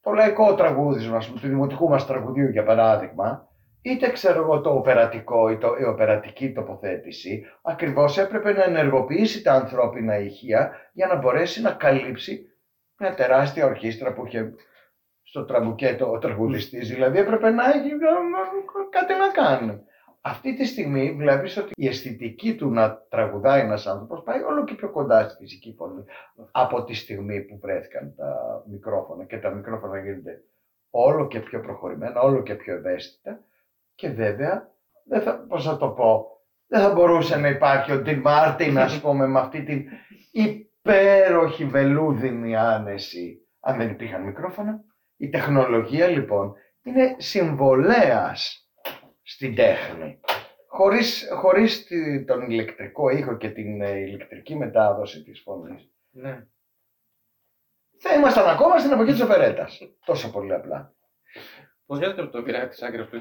το 0.00 0.12
λαϊκό 0.12 0.54
τραγούδισμα, 0.54 1.16
ας 1.16 1.28
πούμε, 1.28 1.40
του 1.40 1.48
δημοτικού 1.48 1.88
μας 1.88 2.06
τραγουδίου 2.06 2.50
για 2.50 2.64
παράδειγμα, 2.64 3.48
είτε 3.82 4.10
ξέρω 4.10 4.42
εγώ 4.42 4.60
το 4.60 4.70
οπερατικό 4.70 5.50
ή 5.50 5.58
το, 5.58 5.76
η 5.80 5.84
οπερατική 5.84 6.52
τοποθέτηση 6.52 7.44
ακριβώς 7.62 8.18
έπρεπε 8.18 8.52
να 8.52 8.64
ενεργοποιήσει 8.64 9.42
τα 9.42 9.52
ανθρώπινα 9.52 10.18
ηχεία 10.18 10.72
για 10.92 11.06
να 11.06 11.16
μπορέσει 11.16 11.60
να 11.60 11.70
καλύψει 11.70 12.52
μια 12.98 13.14
τεράστια 13.14 13.66
ορχήστρα 13.66 14.12
που 14.12 14.26
είχε 14.26 14.54
στο 15.22 15.44
τραμπουκέτο 15.44 16.12
ο 16.12 16.18
τραγουδιστής, 16.18 16.88
δηλαδή 16.88 17.18
έπρεπε 17.18 17.50
να 17.50 17.64
έχει 17.64 17.90
κάτι 18.90 19.14
να 19.14 19.28
κάνει. 19.28 19.82
Αυτή 20.20 20.54
τη 20.54 20.66
στιγμή 20.66 21.12
βλέπεις 21.12 21.56
ότι 21.56 21.72
η 21.76 21.86
αισθητική 21.86 22.54
του 22.54 22.70
να 22.70 22.96
τραγουδάει 23.08 23.60
ένας 23.60 23.86
άνθρωπος 23.86 24.22
πάει 24.22 24.42
όλο 24.42 24.64
και 24.64 24.74
πιο 24.74 24.90
κοντά 24.90 25.28
στη 25.28 25.36
φυσική 25.42 25.74
φωνή 25.78 26.04
από 26.50 26.84
τη 26.84 26.94
στιγμή 26.94 27.40
που 27.40 27.58
βρέθηκαν 27.62 28.14
τα 28.16 28.62
μικρόφωνα 28.70 29.24
και 29.24 29.38
τα 29.38 29.50
μικρόφωνα 29.50 29.98
γίνονται 29.98 30.42
όλο 30.90 31.26
και 31.26 31.40
πιο 31.40 31.60
προχωρημένα, 31.60 32.20
όλο 32.20 32.42
και 32.42 32.54
πιο 32.54 32.74
ευαίσθητα 32.74 33.40
και 33.98 34.08
βέβαια, 34.10 34.70
δεν 35.04 35.22
θα, 35.22 35.38
πώς 35.48 35.64
θα 35.64 35.76
το 35.76 35.88
πω, 35.88 36.26
δεν 36.66 36.80
θα 36.80 36.92
μπορούσε 36.92 37.36
να 37.36 37.48
υπάρχει 37.48 37.92
ο 37.92 38.02
Ντιν 38.02 38.20
Μάρτιν, 38.20 38.78
ας 38.78 39.00
πούμε, 39.02 39.26
με 39.26 39.38
αυτή 39.38 39.62
την 39.64 39.84
υπέροχη 40.32 41.64
βελούδινη 41.64 42.56
άνεση, 42.56 43.46
αν 43.60 43.76
δεν 43.78 43.90
υπήρχαν 43.90 44.22
μικρόφωνα. 44.22 44.80
Η 45.16 45.28
τεχνολογία 45.28 46.06
λοιπόν 46.06 46.54
είναι 46.82 47.14
συμβολέας 47.18 48.68
στην 49.22 49.54
τέχνη. 49.54 50.20
Χωρίς, 50.68 51.28
χωρίς 51.40 51.86
τη- 51.86 52.24
τον 52.24 52.50
ηλεκτρικό 52.50 53.08
ήχο 53.10 53.36
και 53.36 53.50
την 53.50 53.80
ε, 53.82 53.98
ηλεκτρική 53.98 54.56
μετάδοση 54.56 55.22
της 55.22 55.40
φωνής, 55.44 55.90
Ναι. 56.10 56.46
θα 57.98 58.14
ήμασταν 58.14 58.48
ακόμα 58.48 58.78
στην 58.78 58.92
εποχή 58.92 59.10
της 59.12 59.20
οπερέτας. 59.26 59.80
Τόσο 60.04 60.30
πολύ 60.30 60.54
απλά. 60.54 60.92
Πώς 61.88 61.98
γίνεται 61.98 62.26
το 62.26 62.42
πειρά 62.42 62.68
της 62.68 62.82
άκρη 62.82 63.06
του 63.06 63.18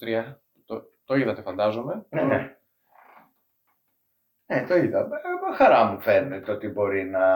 2023, 0.00 0.34
το, 0.64 0.90
το 1.04 1.14
είδατε 1.14 1.42
φαντάζομαι. 1.42 2.06
Ναι, 2.10 2.22
ναι. 2.22 2.56
Ναι, 4.46 4.66
το 4.66 4.76
είδα. 4.76 5.00
Ε, 5.00 5.54
Χαρά 5.54 5.84
μου 5.84 6.00
φαίνεται 6.00 6.52
ότι 6.52 6.68
μπορεί 6.68 7.04
να 7.04 7.26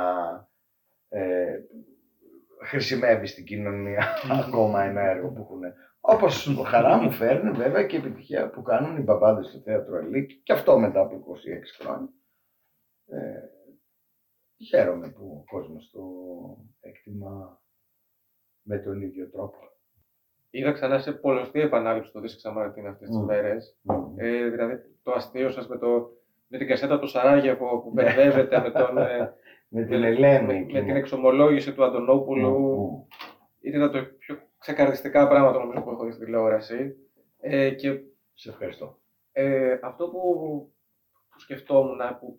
ε, 1.09 1.61
χρησιμεύει 2.65 3.27
στην 3.27 3.45
κοινωνία 3.45 4.15
ακόμα 4.45 4.83
ένα 4.83 5.01
έργο 5.01 5.29
που 5.29 5.41
έχουν. 5.41 5.61
Όπως 6.01 6.63
χαρά 6.67 6.97
μου 6.97 7.13
φέρνει 7.13 7.51
βέβαια 7.51 7.87
και 7.87 7.97
η 7.97 7.99
επιτυχία 7.99 8.51
που 8.51 8.63
κάνουν 8.63 8.97
οι 8.97 9.03
μπαμπάδες 9.03 9.47
στο 9.47 9.61
θέατρο 9.61 9.97
Ελίκ 9.97 10.31
και 10.43 10.53
αυτό 10.53 10.79
μετά 10.79 11.01
από 11.01 11.17
26 11.17 11.83
χρόνια. 11.83 12.13
Ε, 13.07 13.41
χαίρομαι 14.69 15.11
που 15.11 15.45
ο 15.47 15.51
κόσμος 15.51 15.91
το 15.91 16.03
εκτιμά 16.81 17.63
με 18.63 18.79
τον 18.79 19.01
ίδιο 19.03 19.31
τρόπο. 19.31 19.70
Είδα 20.51 20.73
ξανά 20.73 20.99
σε 20.99 21.13
πολλωστή 21.13 21.61
επανάληψη 21.61 22.13
το 22.13 22.21
Δίσκη 22.21 22.41
Σαμαρτίν 22.41 22.87
αυτές 22.87 23.09
τις 23.09 23.17
Μμμ. 23.17 23.25
μέρες. 23.25 23.77
Ε, 24.17 24.49
δηλαδή 24.49 24.75
το 25.03 25.13
αστείο 25.13 25.51
σας 25.51 25.69
με, 25.69 25.79
το, 25.79 26.11
με 26.49 26.59
την 26.59 26.67
κασέτα 26.67 26.99
του 26.99 27.07
Σαράγεβο 27.07 27.79
που 27.81 27.91
μπερδεύεται 27.93 28.61
με 28.61 28.71
τον. 28.71 28.99
ε, 28.99 29.33
Με 29.73 29.83
την 29.85 30.03
Ελένη 30.05 30.47
Με, 30.47 30.53
με 30.53 30.59
εκείνη. 30.59 30.85
την 30.85 30.97
εξομολόγηση 30.97 31.73
του 31.75 31.85
Αντωνόπουλου. 31.85 33.07
Ήταν 33.61 33.91
το 33.93 34.03
πιο 34.19 34.39
ξεκαρδιστικά 34.59 35.29
πράγματα 35.29 35.59
νομίζω 35.59 35.83
που 35.83 35.91
έχω 35.91 36.05
δει 36.05 36.13
στην 36.13 36.25
τηλεόραση. 36.25 36.95
Ε, 37.41 37.71
και 37.71 38.01
Σε 38.35 38.49
ευχαριστώ. 38.51 38.99
ε, 39.33 39.79
αυτό 39.83 40.09
που, 40.09 40.19
που 41.31 41.41
σκεφτόμουν, 41.41 41.99
που 42.21 42.39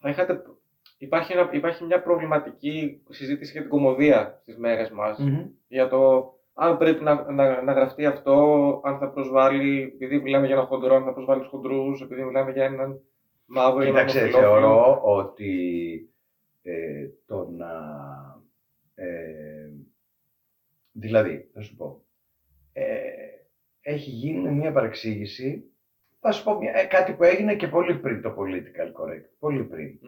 θα 0.00 0.08
είχατε, 0.10 0.42
υπάρχει, 0.98 1.32
ένα, 1.32 1.48
υπάρχει 1.52 1.84
μια 1.84 2.02
προβληματική 2.02 3.02
συζήτηση 3.08 3.52
για 3.52 3.60
την 3.60 3.70
κομμωδία 3.70 4.38
στις 4.42 4.56
μέρες 4.58 4.90
μας. 4.90 5.18
Μμμ. 5.18 5.46
Για 5.68 5.88
το 5.88 6.32
αν 6.60 6.76
πρέπει 6.78 7.02
να, 7.04 7.32
να, 7.32 7.62
να 7.62 7.72
γραφτεί 7.72 8.06
αυτό, 8.06 8.34
αν 8.84 8.98
θα 8.98 9.08
προσβάλλει, 9.10 9.82
επειδή 9.94 10.20
μιλάμε 10.20 10.46
για 10.46 10.54
έναν 10.54 10.66
χοντρό, 10.66 10.94
αν 10.94 11.04
θα 11.04 11.12
προσβάλλει 11.12 11.40
τους 11.40 11.50
χοντρούς, 11.50 12.00
επειδή 12.00 12.22
μιλάμε 12.24 12.52
για 12.52 12.64
έναν 12.64 13.00
μαύρο 13.46 13.82
ή 13.82 13.88
έναν 13.88 14.06
Κοίταξε, 14.06 14.18
ομοφυλόφιλο. 14.18 14.50
θεωρώ 14.60 15.00
ότι 15.02 15.52
ε, 16.62 17.06
το 17.26 17.48
να... 17.50 17.70
Ε, 18.94 19.70
δηλαδή, 20.92 21.50
θα 21.54 21.60
σου 21.62 21.76
πω, 21.76 22.04
ε, 22.72 23.00
έχει 23.80 24.10
γίνει 24.10 24.50
μια 24.50 24.72
παρεξήγηση, 24.72 25.64
θα 26.20 26.30
σου 26.32 26.44
πω 26.44 26.54
μια- 26.58 26.72
ε, 26.76 26.84
κάτι 26.84 27.12
που 27.12 27.24
έγινε 27.24 27.54
και 27.56 27.68
πολύ 27.68 27.94
πριν 27.98 28.22
το 28.22 28.34
political 28.38 29.02
correct, 29.02 29.24
πολύ 29.38 29.64
πριν. 29.64 29.98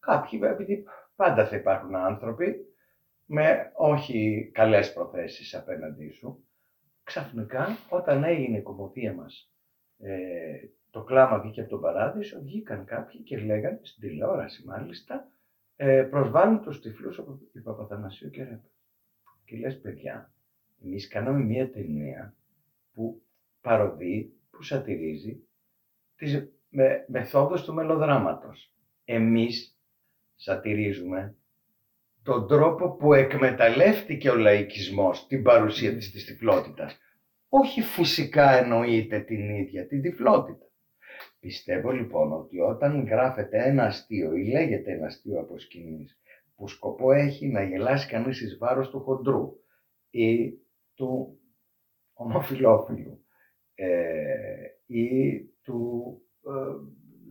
Κάποιοι, 0.00 0.40
επειδή 0.42 0.84
πάντα 1.16 1.46
θα 1.46 1.56
υπάρχουν 1.56 1.94
άνθρωποι 1.94 2.69
με 3.32 3.72
όχι 3.74 4.50
καλές 4.54 4.92
προθέσεις 4.92 5.54
απέναντί 5.54 6.10
σου, 6.10 6.44
ξαφνικά 7.04 7.66
όταν 7.88 8.24
έγινε 8.24 8.58
η 8.58 8.62
κομμωδία 8.62 9.14
μας 9.14 9.52
ε, 9.98 10.68
το 10.90 11.02
κλάμα 11.04 11.38
βγήκε 11.38 11.60
από 11.60 11.70
τον 11.70 11.80
παράδεισο, 11.80 12.40
βγήκαν 12.40 12.84
κάποιοι 12.84 13.20
και 13.20 13.38
λέγανε, 13.38 13.80
στην 13.82 14.08
τηλεόραση 14.08 14.64
μάλιστα, 14.66 15.28
ε, 15.76 16.02
προσβάλλουν 16.02 16.62
τους 16.62 16.80
τυφλούς 16.80 17.18
από 17.18 17.40
την 17.52 17.62
Παπαθανασίου 17.62 18.30
και 18.30 18.42
Ρέπα. 18.42 18.70
Και 19.44 19.56
λες, 19.56 19.80
παιδιά, 19.80 20.32
εμείς 20.84 21.08
κάναμε 21.08 21.44
μια 21.44 21.70
ταινία 21.70 22.34
που 22.92 23.22
παροδεί, 23.60 24.32
που 24.50 24.62
σατυρίζει 24.62 25.42
τις 26.16 26.48
με, 26.68 27.04
μεθόδους 27.08 27.64
του 27.64 27.74
μελοδράματος. 27.74 28.74
Εμείς 29.04 29.78
σατυρίζουμε 30.34 31.34
τον 32.22 32.46
τρόπο 32.48 32.96
που 32.96 33.14
εκμεταλλεύτηκε 33.14 34.30
ο 34.30 34.36
λαϊκισμός 34.36 35.26
την 35.26 35.42
παρουσία 35.42 35.94
της 35.94 36.10
της 36.10 36.24
τυφλότητας. 36.24 36.98
Όχι 37.48 37.80
φυσικά 37.82 38.50
εννοείται 38.50 39.20
την 39.20 39.50
ίδια 39.50 39.86
την 39.86 40.02
τυφλότητα. 40.02 40.64
Πιστεύω 41.40 41.90
λοιπόν 41.90 42.32
ότι 42.32 42.60
όταν 42.60 43.06
γράφεται 43.06 43.64
ένα 43.64 43.84
αστείο 43.84 44.34
ή 44.34 44.44
λέγεται 44.44 44.92
ένα 44.92 45.06
αστείο 45.06 45.40
από 45.40 45.58
σκηνής 45.58 46.18
που 46.56 46.68
σκοπό 46.68 47.12
έχει 47.12 47.48
να 47.48 47.62
γελάσει 47.62 48.08
κανείς 48.08 48.40
εις 48.40 48.58
βάρος 48.58 48.90
του 48.90 49.00
χοντρού 49.00 49.52
ή 50.10 50.52
του 50.94 51.40
ομοφιλόφιλου 52.12 53.24
ε, 53.74 54.64
ή 54.86 55.40
του 55.62 56.22
ε, 56.46 56.74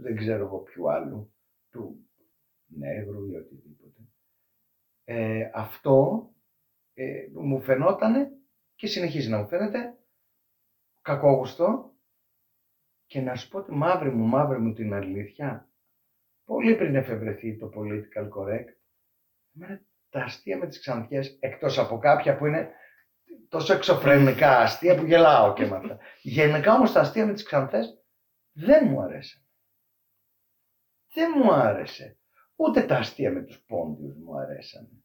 δεν 0.01 0.15
ξέρω 0.15 0.45
εγώ 0.45 0.57
ποιου 0.59 0.91
άλλου, 0.91 1.33
του 1.71 2.09
νέγρου 2.65 3.25
ή 3.31 3.35
οτιδήποτε. 3.35 3.78
Ε, 5.11 5.49
αυτό 5.53 6.29
ε, 6.93 7.27
μου 7.33 7.61
φαινότανε 7.61 8.31
και 8.75 8.87
συνεχίζει 8.87 9.29
να 9.29 9.37
μου 9.37 9.47
φαίνεται 9.47 9.97
κακόγουστο 11.01 11.93
και 13.05 13.21
να 13.21 13.35
σου 13.35 13.49
πω 13.49 13.63
τη 13.63 13.71
μαύρη 13.71 14.11
μου, 14.11 14.25
μαύρη 14.25 14.59
μου 14.59 14.73
την 14.73 14.93
αλήθεια, 14.93 15.69
πολύ 16.45 16.75
πριν 16.75 16.95
εφευρεθεί 16.95 17.57
το 17.57 17.71
political 17.75 18.29
correct, 18.29 18.73
εμένα 19.55 19.81
τα 20.09 20.23
αστεία 20.23 20.57
με 20.57 20.67
τις 20.67 20.79
ξανθιές, 20.79 21.37
εκτός 21.39 21.79
από 21.79 21.97
κάποια 21.97 22.37
που 22.37 22.45
είναι 22.45 22.71
τόσο 23.47 23.73
εξωφρενικά 23.73 24.59
αστεία 24.59 24.95
που 24.95 25.05
γελάω 25.05 25.53
και 25.53 25.65
με 25.65 25.75
αυτά. 25.75 25.99
Γενικά 26.21 26.73
όμως 26.73 26.91
τα 26.91 26.99
αστεία 26.99 27.25
με 27.25 27.33
τις 27.33 27.43
ξανθές 27.43 28.03
δεν 28.51 28.87
μου 28.87 29.01
αρέσαν. 29.01 29.43
Δεν 31.13 31.31
μου 31.35 31.53
άρεσε. 31.53 32.17
Ούτε 32.55 32.81
τα 32.81 32.97
αστεία 32.97 33.31
με 33.31 33.41
τους 33.41 33.59
πόντιους 33.59 34.15
μου 34.15 34.37
αρέσαν. 34.37 34.98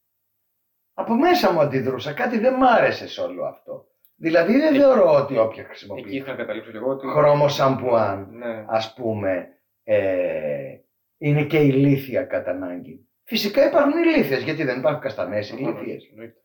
Από 0.95 1.15
μέσα 1.15 1.53
μου 1.53 1.61
αντιδρούσα. 1.61 2.13
Κάτι 2.13 2.39
δεν 2.39 2.55
μ' 2.55 2.65
άρεσε 2.65 3.09
σε 3.09 3.21
όλο 3.21 3.45
αυτό. 3.45 3.87
Δηλαδή 4.17 4.59
δεν 4.59 4.75
θεωρώ 4.75 5.13
ότι 5.15 5.39
όποια 5.39 5.61
Εκεί 5.63 5.69
χρησιμοποιεί 5.71 6.17
ήθελα 6.17 6.33
να 6.33 6.39
καταλήξω 6.39 6.71
και 6.71 6.77
εγώ. 6.77 6.91
Ότι... 6.91 7.07
χρώμο 7.07 7.49
σαμπουάν, 7.49 8.29
Ναι. 8.31 8.65
ας 8.69 8.95
πούμε, 8.95 9.59
ε, 9.83 10.77
είναι 11.19 11.45
και 11.45 11.59
ηλίθια 11.59 12.25
κατά 12.25 12.51
ανάγκη. 12.51 13.09
Φυσικά 13.23 13.67
υπάρχουν 13.69 13.99
ηλίθιες, 14.03 14.43
γιατί 14.43 14.65
δεν 14.65 14.79
υπάρχουν 14.79 15.01
καστανές 15.01 15.51
ηλίθιες. 15.51 16.09
Εννοείται. 16.11 16.39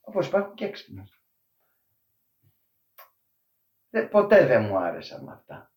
Όπως 0.00 0.26
υπάρχουν 0.26 0.54
και 0.54 0.64
έξυπνες. 0.64 1.20
Δεν- 3.90 4.08
ποτέ 4.08 4.46
δεν 4.46 4.64
μου 4.64 4.78
άρεσαν 4.78 5.28
αυτά. 5.28 5.72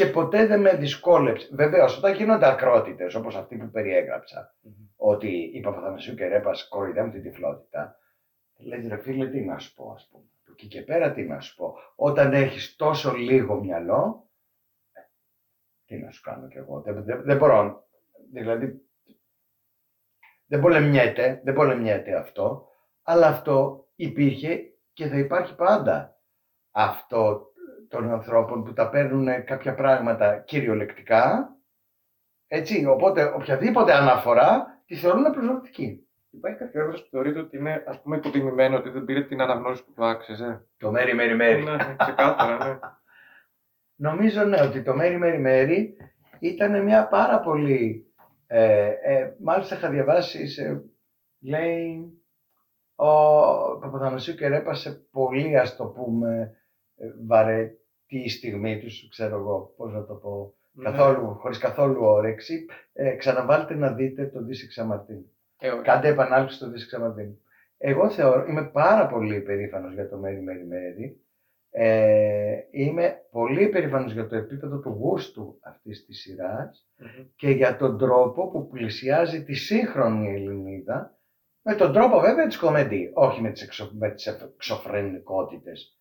Και 0.00 0.06
ποτέ 0.06 0.46
δεν 0.46 0.60
με 0.60 0.76
δυσκόλεψε. 0.76 1.48
Βεβαίως, 1.52 1.98
όταν 1.98 2.14
γίνονται 2.14 2.48
ακρότητες 2.48 3.14
όπως 3.14 3.36
αυτή 3.36 3.56
που 3.56 3.70
περιέγραψα, 3.70 4.54
ότι 4.96 5.50
η 5.54 5.60
Παπαθανασίου 5.60 6.14
και 6.14 6.26
Ρέπας 6.26 6.68
κοροϊδεύουν 6.68 7.10
την 7.10 7.22
τυφλότητα, 7.22 7.98
λες 8.56 8.88
ρε 8.88 8.96
φίλε, 8.96 9.28
τι 9.28 9.40
να 9.40 9.58
σου 9.58 9.74
πω, 9.74 9.92
ας 9.92 10.08
πούμε. 10.10 10.24
Από 10.42 10.52
εκεί 10.52 10.66
και 10.66 10.82
πέρα, 10.82 11.12
τι 11.12 11.22
να 11.22 11.40
σου 11.40 11.56
πω. 11.56 11.74
Όταν 11.94 12.32
έχεις 12.32 12.76
τόσο 12.76 13.12
λίγο 13.12 13.60
μυαλό, 13.60 14.30
ε, 14.92 15.00
τι 15.84 15.96
να 15.96 16.10
σου 16.10 16.22
κάνω 16.22 16.48
κι 16.48 16.56
εγώ. 16.56 16.80
Δεν, 16.80 17.04
δεν, 17.04 17.22
δεν 17.22 17.36
μπορώ. 17.36 17.88
Δηλαδή, 18.32 18.80
δεν 20.46 20.60
πολεμιέται, 20.60 21.40
δεν 21.44 21.54
πολεμιέται 21.54 22.14
αυτό, 22.14 22.68
αλλά 23.02 23.26
αυτό 23.26 23.86
υπήρχε 23.94 24.72
και 24.92 25.06
θα 25.06 25.18
υπάρχει 25.18 25.54
πάντα. 25.54 26.20
Αυτό 26.70 27.49
των 27.90 28.10
ανθρώπων 28.10 28.64
που 28.64 28.72
τα 28.72 28.88
παίρνουν 28.88 29.44
κάποια 29.44 29.74
πράγματα 29.74 30.36
κυριολεκτικά, 30.38 31.54
έτσι, 32.46 32.86
οπότε 32.86 33.24
οποιαδήποτε 33.24 33.94
αναφορά 33.94 34.82
τη 34.86 34.94
θεωρούν 34.94 35.32
προσωπική. 35.32 36.04
Υπάρχει 36.30 36.58
κάποιος 36.58 36.84
έργο 36.84 37.02
που 37.02 37.08
θεωρείτε 37.10 37.38
ότι 37.38 37.56
είναι 37.56 37.84
ας 37.86 38.02
πούμε 38.02 38.16
υποτιμημένο, 38.16 38.76
ότι 38.76 38.88
δεν 38.88 39.04
πήρε 39.04 39.24
την 39.24 39.40
αναγνώριση 39.40 39.84
που 39.84 39.92
του 39.92 40.04
άξιζε; 40.04 40.66
Το 40.76 40.90
μέρι 40.90 41.14
μέρι 41.14 41.34
μέρι. 41.34 41.62
Ναι, 41.62 41.76
ξεκάθαρα, 41.96 42.68
ναι. 42.68 42.78
Νομίζω 43.96 44.44
ναι, 44.44 44.60
ότι 44.60 44.82
το 44.82 44.94
μέρι 44.94 45.18
μέρι 45.18 45.38
μέρι 45.38 45.96
ήταν 46.38 46.82
μια 46.82 47.08
πάρα 47.08 47.40
πολύ... 47.40 48.04
Ε, 48.46 48.88
ε, 49.02 49.34
μάλιστα 49.40 49.74
είχα 49.74 49.90
διαβάσει, 49.90 50.48
σε, 50.48 50.84
λέει, 51.40 52.12
ο 52.94 53.06
Παπαθανασίου 53.78 54.34
και 54.34 54.48
ρέπασε 54.48 55.06
πολύ, 55.10 55.58
ας 55.58 55.76
το 55.76 55.86
πούμε, 55.86 56.56
ε, 56.96 57.06
βαρετή 58.10 58.28
στιγμή 58.28 58.78
τους, 58.80 59.08
ξέρω 59.10 59.36
εγώ, 59.36 59.74
πώς 59.76 59.92
να 59.92 60.04
το 60.04 60.14
πω, 60.14 60.54
Ναι. 60.72 60.84
καθόλου, 60.84 61.34
χωρίς 61.34 61.58
καθόλου 61.58 62.04
όρεξη. 62.04 62.66
Ε, 62.92 63.10
ξαναβάλτε 63.14 63.74
να 63.74 63.92
δείτε 63.92 64.26
το 64.26 64.42
Δύση 64.42 64.66
Ξαμαρτίν. 64.66 65.18
Ε, 65.58 65.68
όχι. 65.70 65.82
Κάντε 65.82 66.08
επανάληψη 66.08 66.56
στο 66.56 66.70
Δύση 66.70 66.86
Ξαμαρτίν. 66.86 67.30
Εγώ 67.78 68.10
θεωρώ, 68.10 68.46
είμαι 68.46 68.64
πάρα 68.64 69.06
πολύ 69.06 69.40
περήφανος 69.40 69.94
για 69.94 70.08
το 70.08 70.16
Μέρι 70.16 70.40
Μέρι 70.42 70.66
Μέρι. 70.66 71.20
Ε, 71.72 72.56
είμαι 72.70 73.16
πολύ 73.30 73.68
περήφανος 73.68 74.12
για 74.12 74.26
το 74.26 74.36
επίπεδο 74.36 74.78
του 74.80 74.88
γούστου 74.88 75.58
αυτής 75.62 76.04
της 76.06 76.20
σειράς 76.20 76.88
και 77.36 77.50
για 77.50 77.76
τον 77.76 77.98
τρόπο 77.98 78.48
που 78.50 78.68
πλησιάζει 78.68 79.44
τη 79.44 79.54
σύγχρονη 79.54 80.28
Ελληνίδα 80.34 81.18
με 81.62 81.74
τον 81.74 81.92
τρόπο 81.92 82.20
βέβαια 82.20 82.46
της 82.46 82.56
κομεντή, 82.58 83.10
όχι 83.14 83.40
με 83.40 83.50
τις, 83.50 83.62
εξω, 83.62 83.90
με 83.98 84.10
τις 84.10 84.26
εξωφρενικότητες 84.26 85.84
του- 85.90 85.99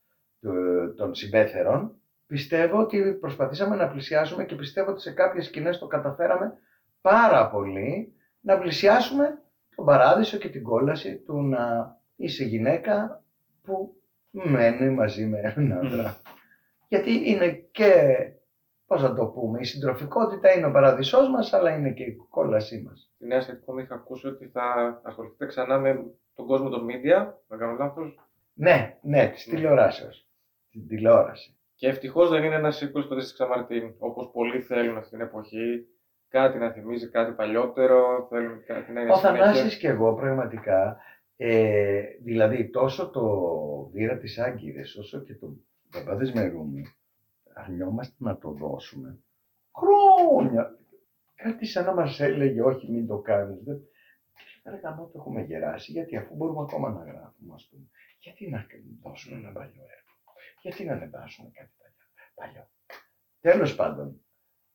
των 0.96 1.16
συμπέθερων. 1.16 1.94
Πιστεύω 2.28 2.80
ότι 2.80 3.14
προσπαθήσαμε 3.14 3.76
να 3.76 3.88
πλησιάσουμε 3.88 4.46
και 4.46 4.56
πιστεύω 4.56 4.92
ότι 4.92 5.02
σε 5.02 5.12
κάποιες 5.12 5.46
σκηνές 5.46 5.78
το 5.78 5.88
καταφέραμε 5.88 6.54
πάρα 7.02 7.50
πολύ 7.50 8.14
να 8.42 8.58
πλησιάσουμε 8.58 9.42
τον 9.76 9.86
παράδεισο 9.86 10.38
και 10.38 10.50
την 10.50 10.64
κόλαση 10.64 11.18
του 11.18 11.42
να 11.42 11.96
είσαι 12.16 12.44
γυναίκα 12.44 13.24
που 13.62 14.02
μένει 14.32 14.90
μαζί 14.90 15.26
με 15.26 15.40
έναν 15.40 15.86
άντρα. 15.86 16.18
Γιατί 16.88 17.30
είναι 17.30 17.52
και, 17.52 18.16
πώς 18.86 19.02
να 19.02 19.16
το 19.16 19.26
πούμε, 19.26 19.60
η 19.60 19.64
συντροφικότητα 19.64 20.54
είναι 20.54 20.66
ο 20.66 20.72
παράδεισός 20.72 21.30
μας, 21.30 21.54
αλλά 21.54 21.76
είναι 21.76 21.92
και 21.92 22.04
η 22.04 22.16
κόλασή 22.30 22.82
μας. 22.82 23.12
Στη 23.16 23.26
νέα 23.26 23.42
σχετικό 23.42 23.80
είχα 23.80 23.96
ακούσει 23.96 24.28
ότι 24.28 24.48
θα 24.48 25.00
ασχοληθείτε 25.04 25.46
ξανά 25.46 25.80
με 25.80 26.06
τον 26.36 26.46
κόσμο 26.46 26.70
των 26.70 26.88
media, 26.90 27.34
να 27.48 27.58
κάνω 27.58 27.76
λάθος. 27.78 28.20
Ναι, 28.54 28.98
ναι, 29.02 29.28
της 29.28 29.44
τηλεοράσεως. 29.44 30.29
Την 30.72 30.88
τηλεόραση. 30.88 31.54
Και 31.76 31.88
ευτυχώς 31.88 32.30
δεν 32.30 32.44
είναι 32.44 32.56
ένας 32.56 32.84
sequel 32.84 33.04
στο 33.04 33.16
Δύση 33.16 33.34
Ξαμαρτίν, 33.34 33.94
όπως 33.98 34.32
πολλοί 34.32 34.62
θέλουν 34.62 34.98
αυτή 34.98 35.10
την 35.10 35.22
εποχή. 35.22 35.88
Κάτι 36.28 36.58
να 36.58 36.72
θυμίζει 36.72 37.10
κάτι 37.10 37.32
παλιότερο, 37.32 38.28
θέλουν 38.30 38.64
κάτι 38.66 38.92
να 38.92 39.02
είναι 39.02 39.12
Ο 39.12 39.16
συνέχεια. 39.16 39.44
Θανάσης 39.44 39.78
και 39.78 39.88
εγώ 39.88 40.14
πραγματικά, 40.14 40.98
ε, 41.38 42.02
δηλαδή 42.24 42.70
τόσο 42.70 43.10
το 43.10 43.50
Βήρα 43.94 44.18
της 44.18 44.40
Άγκυρες, 44.40 44.96
όσο 44.96 45.20
και 45.20 45.36
το 45.36 45.56
Παπάδες 45.92 46.32
Μερούμι, 46.32 46.86
αρνιόμαστε 47.54 48.16
να 48.18 48.38
το 48.38 48.50
δώσουμε. 48.52 49.18
Χρόνια. 49.76 50.78
Κάτι 51.36 51.66
σαν 51.66 51.86
να 51.86 51.94
μας 51.94 52.20
έλεγε, 52.20 52.62
όχι 52.62 52.92
μην 52.92 53.08
το 53.08 53.18
κάνεις. 53.18 53.64
Δεν... 53.64 53.80
Ρε 54.64 54.80
γαμώ, 54.84 55.06
το 55.06 55.12
έχουμε 55.16 55.42
γεράσει, 55.42 55.92
γιατί 55.92 56.18
αφού 56.18 56.36
μπορούμε 56.36 56.62
ακόμα 56.62 56.90
να 56.90 57.00
γράφουμε, 57.00 57.54
ας 57.54 57.68
πούμε. 57.72 57.84
Γιατί 58.20 58.50
να 58.50 58.66
δώσουμε 59.04 59.38
ένα 59.38 59.52
παλιό 59.52 59.82
έργο. 59.82 60.09
Γιατί 60.62 60.84
να 60.84 60.94
ανεβάσουμε 60.94 61.50
κάτι 61.54 61.72
παλιό. 61.78 62.06
παλιό. 62.36 62.70
Τέλος 63.40 63.76
πάντων, 63.76 64.22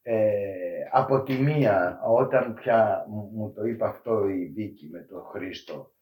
ε, 0.02 0.88
από 0.90 1.22
τη 1.22 1.32
μία, 1.32 2.00
όταν 2.06 2.54
πια 2.54 3.06
μου 3.08 3.30
μου 3.32 3.52
το 3.52 3.64
είπε 3.64 3.84
αυτό 3.86 4.28
η 4.28 4.52
Βίκη 4.54 4.88
με 4.88 5.00
τον 5.00 5.24
Χρήστο, 5.24 5.92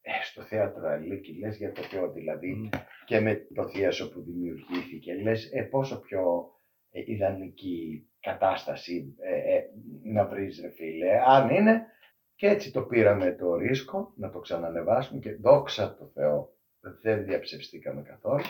ε, 0.00 0.10
στο 0.24 0.42
θέατρο 0.42 0.88
Αλίκη, 0.88 1.38
λες 1.38 1.56
για 1.56 1.72
το 1.72 1.82
Θεό 1.82 2.12
δηλαδή, 2.12 2.68
και 3.04 3.20
με 3.20 3.46
το 3.54 3.68
θίασο 3.68 4.10
που 4.10 4.22
δημιουργήθηκε, 4.22 5.14
λες 5.14 5.50
ε, 5.52 5.62
πόσο 5.62 6.00
πιο 6.00 6.50
ε, 6.90 7.02
ιδανική 7.06 8.08
κατάσταση 8.20 9.14
ε, 9.18 9.54
ε, 9.54 9.62
να 10.02 10.26
βρεις 10.26 10.60
ρε 10.60 10.70
φίλε, 10.70 11.22
αν 11.26 11.50
είναι, 11.50 11.86
και 12.34 12.46
έτσι 12.46 12.70
το 12.70 12.82
πήραμε 12.82 13.32
το 13.32 13.54
ρίσκο 13.54 14.12
να 14.16 14.30
το 14.30 14.38
ξανανεβάσουμε 14.38 15.20
και 15.20 15.34
δόξα 15.34 15.94
τω 15.94 16.10
Θεώ, 16.14 16.54
δεν 17.02 17.24
διαψευστήκαμε 17.24 18.02
καθόλου. 18.02 18.44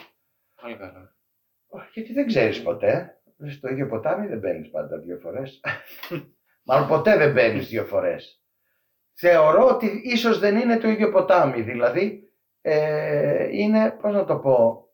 Πάλι 0.77 0.91
καλά. 0.91 1.15
Γιατί 1.93 2.13
δεν 2.13 2.27
ξέρεις 2.27 2.61
ποτέ. 2.61 3.15
Στο 3.49 3.69
ίδιο 3.69 3.87
ποτάμι 3.87 4.27
δεν 4.27 4.39
μπαίνεις 4.39 4.69
πάντα 4.69 4.97
δύο 4.97 5.17
φορές. 5.17 5.61
Μάλλον 6.67 6.87
ποτέ 6.87 7.17
δεν 7.17 7.31
μπαίνεις 7.31 7.67
δύο 7.67 7.85
φορές. 7.85 8.43
Θεωρώ 9.13 9.67
ότι 9.67 10.01
ίσως 10.03 10.39
δεν 10.39 10.57
είναι 10.57 10.77
το 10.77 10.87
ίδιο 10.87 11.11
ποτάμι. 11.11 11.61
Δηλαδή, 11.61 12.31
ε, 12.61 13.47
είναι, 13.51 13.91
πώς 14.01 14.13
να 14.13 14.25
το 14.25 14.37
πω, 14.37 14.85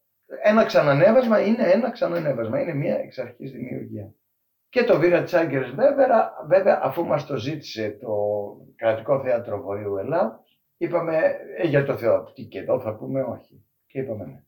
ένα 0.43 0.65
ξανανέβασμα 0.65 1.39
είναι 1.39 1.71
ένα 1.71 1.91
ξανανέβασμα. 1.91 2.61
Είναι 2.61 2.73
μια 2.73 2.97
εξ 2.97 3.17
αρχής 3.17 3.51
δημιουργία. 3.51 4.13
Και 4.69 4.83
το 4.83 4.99
Βίρα 4.99 5.23
της 5.23 5.33
Άγκερες 5.33 5.69
βέβαια, 5.69 6.33
βέβαια, 6.47 6.79
αφού 6.83 7.05
μας 7.05 7.25
το 7.25 7.37
ζήτησε 7.37 7.97
το 8.01 8.15
Κρατικό 8.75 9.21
Θέατρο 9.21 9.61
Βορείου 9.61 9.97
Ελλάδος, 9.97 10.61
είπαμε 10.77 11.17
ε, 11.57 11.67
για 11.67 11.85
το 11.85 11.97
Θεό, 11.97 12.23
τι 12.23 12.43
και 12.43 12.59
εδώ 12.59 12.79
θα 12.79 12.95
πούμε 12.95 13.21
όχι. 13.21 13.65
Και 13.85 13.99
είπαμε 13.99 14.25
ναι. 14.25 14.43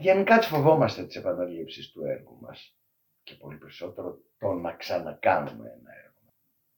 Γενικά 0.00 0.38
τις 0.38 0.46
φοβόμαστε 0.46 1.04
τις 1.04 1.16
επαναλήψεις 1.16 1.90
του 1.92 2.04
έργου 2.04 2.38
μας 2.40 2.76
και 3.22 3.34
πολύ 3.34 3.56
περισσότερο 3.56 4.18
το 4.38 4.52
να 4.52 4.72
ξανακάνουμε 4.72 5.68
ένα 5.68 5.90
έργο. 6.04 6.34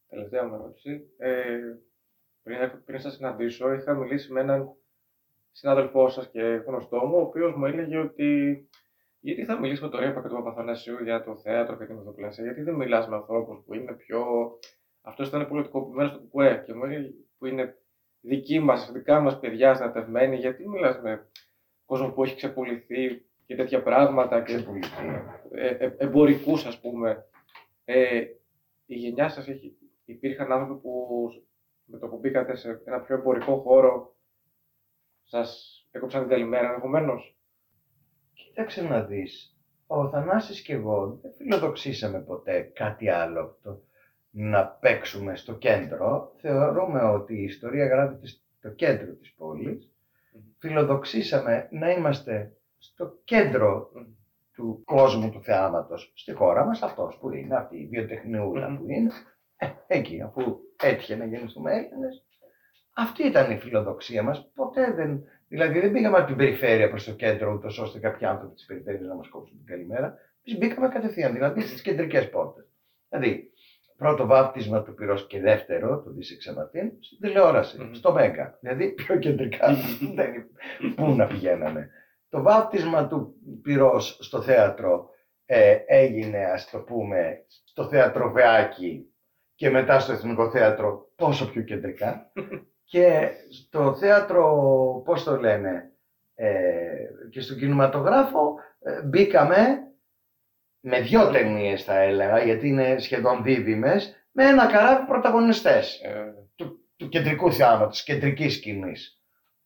Τελευταία 0.08 0.46
μου 0.46 0.54
ερώτηση. 0.54 1.10
Ε, 1.18 1.58
πριν, 2.42 2.82
πριν 2.84 3.00
σας 3.00 3.14
συναντήσω, 3.14 3.72
είχα 3.72 3.94
μιλήσει 3.94 4.32
με 4.32 4.40
έναν 4.40 4.72
συνάδελφό 5.52 6.08
σας 6.08 6.28
και 6.30 6.42
γνωστό 6.42 7.06
μου, 7.06 7.16
ο 7.16 7.20
οποίος 7.20 7.54
μου 7.54 7.66
έλεγε 7.66 7.98
ότι 7.98 8.68
γιατί 9.20 9.44
θα 9.44 9.58
μιλήσεις 9.58 9.82
με 9.82 9.88
τον 9.88 10.00
Ρέπα 10.00 10.22
και 10.22 10.28
τον 10.28 10.36
Παπαθανασίου 10.36 11.02
για 11.02 11.24
το 11.24 11.36
θέατρο 11.36 11.76
και 11.76 11.84
την 11.84 11.98
ηθοπλασία, 12.00 12.44
γιατί 12.44 12.62
δεν 12.62 12.74
μιλάς 12.74 13.08
με 13.08 13.16
ανθρώπους 13.16 13.64
που 13.66 13.74
είναι 13.74 13.92
πιο... 13.92 14.24
Αυτός 15.02 15.28
ήταν 15.28 15.48
πολιτικοποιημένος 15.48 16.10
στο 16.10 16.20
κουκουέ 16.20 16.62
και 16.66 16.74
μου 16.74 16.84
έλεγε 16.84 17.10
που 17.38 17.46
είναι 17.46 17.78
δικοί 18.20 18.60
μας, 18.60 18.92
δικά 18.92 19.20
μας 19.20 19.38
παιδιά 19.38 19.74
στρατευμένοι, 19.74 20.36
γιατί 20.36 20.68
μιλάς 20.68 21.00
με 21.00 21.28
κόσμος 21.90 22.12
που 22.12 22.24
έχει 22.24 22.36
ξεπουληθεί 22.36 23.24
και 23.46 23.56
τέτοια 23.56 23.82
πράγματα 23.82 24.42
και 24.42 24.64
ε, 25.54 25.68
ε, 25.68 25.94
εμπορικούς 25.98 26.66
ας 26.66 26.80
πούμε. 26.80 27.24
Ε, 27.84 28.24
η 28.86 28.94
γενιά 28.94 29.28
σας 29.28 29.48
έχει, 29.48 29.76
υπήρχαν 30.04 30.52
άνθρωποι 30.52 30.80
που 30.80 31.28
με 31.84 31.98
το 31.98 32.06
που 32.06 32.18
μπήκατε 32.18 32.56
σε 32.56 32.82
ένα 32.84 33.00
πιο 33.00 33.14
εμπορικό 33.14 33.56
χώρο 33.56 34.16
σας 35.22 35.80
έκοψαν 35.90 36.20
την 36.20 36.30
καλημέρα 36.30 36.68
ενδεχομένως; 36.68 37.36
Κοίταξε 38.32 38.82
να 38.82 39.02
δεις, 39.02 39.58
ο 39.86 40.08
Θανάσης 40.08 40.62
και 40.62 40.72
εγώ 40.72 41.18
δεν 41.22 41.32
φιλοδοξήσαμε 41.32 42.20
ποτέ 42.20 42.60
κάτι 42.60 43.08
άλλο 43.08 43.40
από 43.40 43.56
το 43.62 43.82
να 44.30 44.66
παίξουμε 44.66 45.36
στο 45.36 45.54
κέντρο. 45.54 46.32
Θεωρούμε 46.36 47.02
ότι 47.02 47.34
η 47.34 47.42
ιστορία 47.42 47.86
γράφεται 47.86 48.26
στο 48.26 48.70
κέντρο 48.70 49.12
της 49.12 49.32
πόλης. 49.32 49.90
Φιλοδοξήσαμε 50.58 51.68
να 51.70 51.90
είμαστε 51.90 52.52
στο 52.78 53.18
κέντρο 53.24 53.90
του 54.52 54.82
κόσμου 54.84 55.30
του 55.30 55.42
θεάματος 55.42 56.12
στη 56.14 56.32
χώρα 56.32 56.64
μας, 56.64 56.82
αυτός 56.82 57.16
που 57.20 57.30
είναι, 57.30 57.56
αυτή 57.56 57.76
η 57.76 57.86
βιοτεχνιούλα 57.86 58.76
που 58.76 58.84
είναι, 58.88 59.10
ε, 59.56 59.66
εκεί 59.86 60.22
αφού 60.22 60.58
έτυχε 60.82 61.16
να 61.16 61.24
γεννηθούμε 61.24 61.72
Έλληνες, 61.72 62.24
αυτή 62.92 63.26
ήταν 63.26 63.50
η 63.50 63.58
φιλοδοξία 63.58 64.22
μας. 64.22 64.50
Ποτέ 64.54 64.92
δεν, 64.92 65.24
δηλαδή 65.48 65.80
δεν 65.80 65.92
πήγαμε 65.92 66.16
από 66.16 66.26
την 66.26 66.36
περιφέρεια 66.36 66.88
προς 66.88 67.04
το 67.04 67.12
κέντρο, 67.12 67.52
ούτως 67.52 67.78
ώστε 67.78 67.98
κάποιοι 67.98 68.26
άνθρωποι 68.26 68.54
της 68.54 68.64
περιφέρειας 68.64 69.08
να 69.08 69.14
μας 69.14 69.28
κόψουν 69.28 69.56
την 69.56 69.66
καλημέρα. 69.66 70.18
Εμείς 70.44 70.60
μπήκαμε 70.60 70.88
κατευθείαν, 70.88 71.32
δηλαδή 71.32 71.60
στις 71.60 71.82
κεντρικές 71.82 72.30
πόρτες. 72.30 72.64
Δηλαδή, 73.08 73.49
πρώτο 74.00 74.26
βάπτισμα 74.26 74.82
του 74.82 74.94
πυρός 74.94 75.26
και 75.26 75.40
δεύτερο, 75.40 76.00
του 76.00 76.12
Δύση 76.12 76.36
Ξαματίν, 76.36 76.92
στην 77.00 77.18
τηλεόραση, 77.20 77.90
στο 77.92 78.12
Μέγκα. 78.12 78.58
Δηλαδή, 78.60 78.92
πιο 78.92 79.18
κεντρικά 79.18 79.66
δεν 79.74 80.08
είναι. 80.08 80.46
Πού 80.94 81.14
να 81.14 81.26
πηγαίνανε. 81.26 81.90
Το 82.28 82.42
βάπτισμα 82.42 83.06
του 83.06 83.34
πυρός 83.62 84.18
στο 84.20 84.42
θέατρο 84.42 85.08
ε, 85.46 85.78
έγινε, 85.86 86.44
ας 86.44 86.70
το 86.70 86.78
πούμε, 86.78 87.44
στο 87.64 87.84
θέατρο 87.84 88.30
Βεάκη 88.30 89.14
και 89.54 89.70
μετά 89.70 90.00
στο 90.00 90.12
Εθνικό 90.12 90.50
Θέατρο 90.50 91.12
πόσο 91.16 91.50
πιο 91.50 91.62
κεντρικά. 91.62 92.32
και 92.92 93.30
στο 93.50 93.94
θέατρο, 93.94 94.44
πώς 95.04 95.24
το 95.24 95.36
λένε, 95.36 95.92
ε, 96.34 97.06
και 97.30 97.40
στον 97.40 97.56
κινηματογράφο 97.56 98.54
ε, 98.78 99.02
μπήκαμε 99.02 99.56
με 100.80 101.00
δυο 101.00 101.30
ταινίες 101.30 101.84
θα 101.84 101.98
έλεγα, 101.98 102.42
γιατί 102.42 102.68
είναι 102.68 102.98
σχεδόν 102.98 103.42
δίδυμες, 103.42 104.24
με 104.32 104.44
ένα 104.44 104.66
καράβι 104.66 105.06
πρωταγωνιστές 105.06 106.00
του, 106.56 106.78
του 106.96 107.08
κεντρικού 107.08 107.52
θεάματος, 107.52 108.02
κεντρικής 108.02 108.54
σκηνής. 108.54 109.20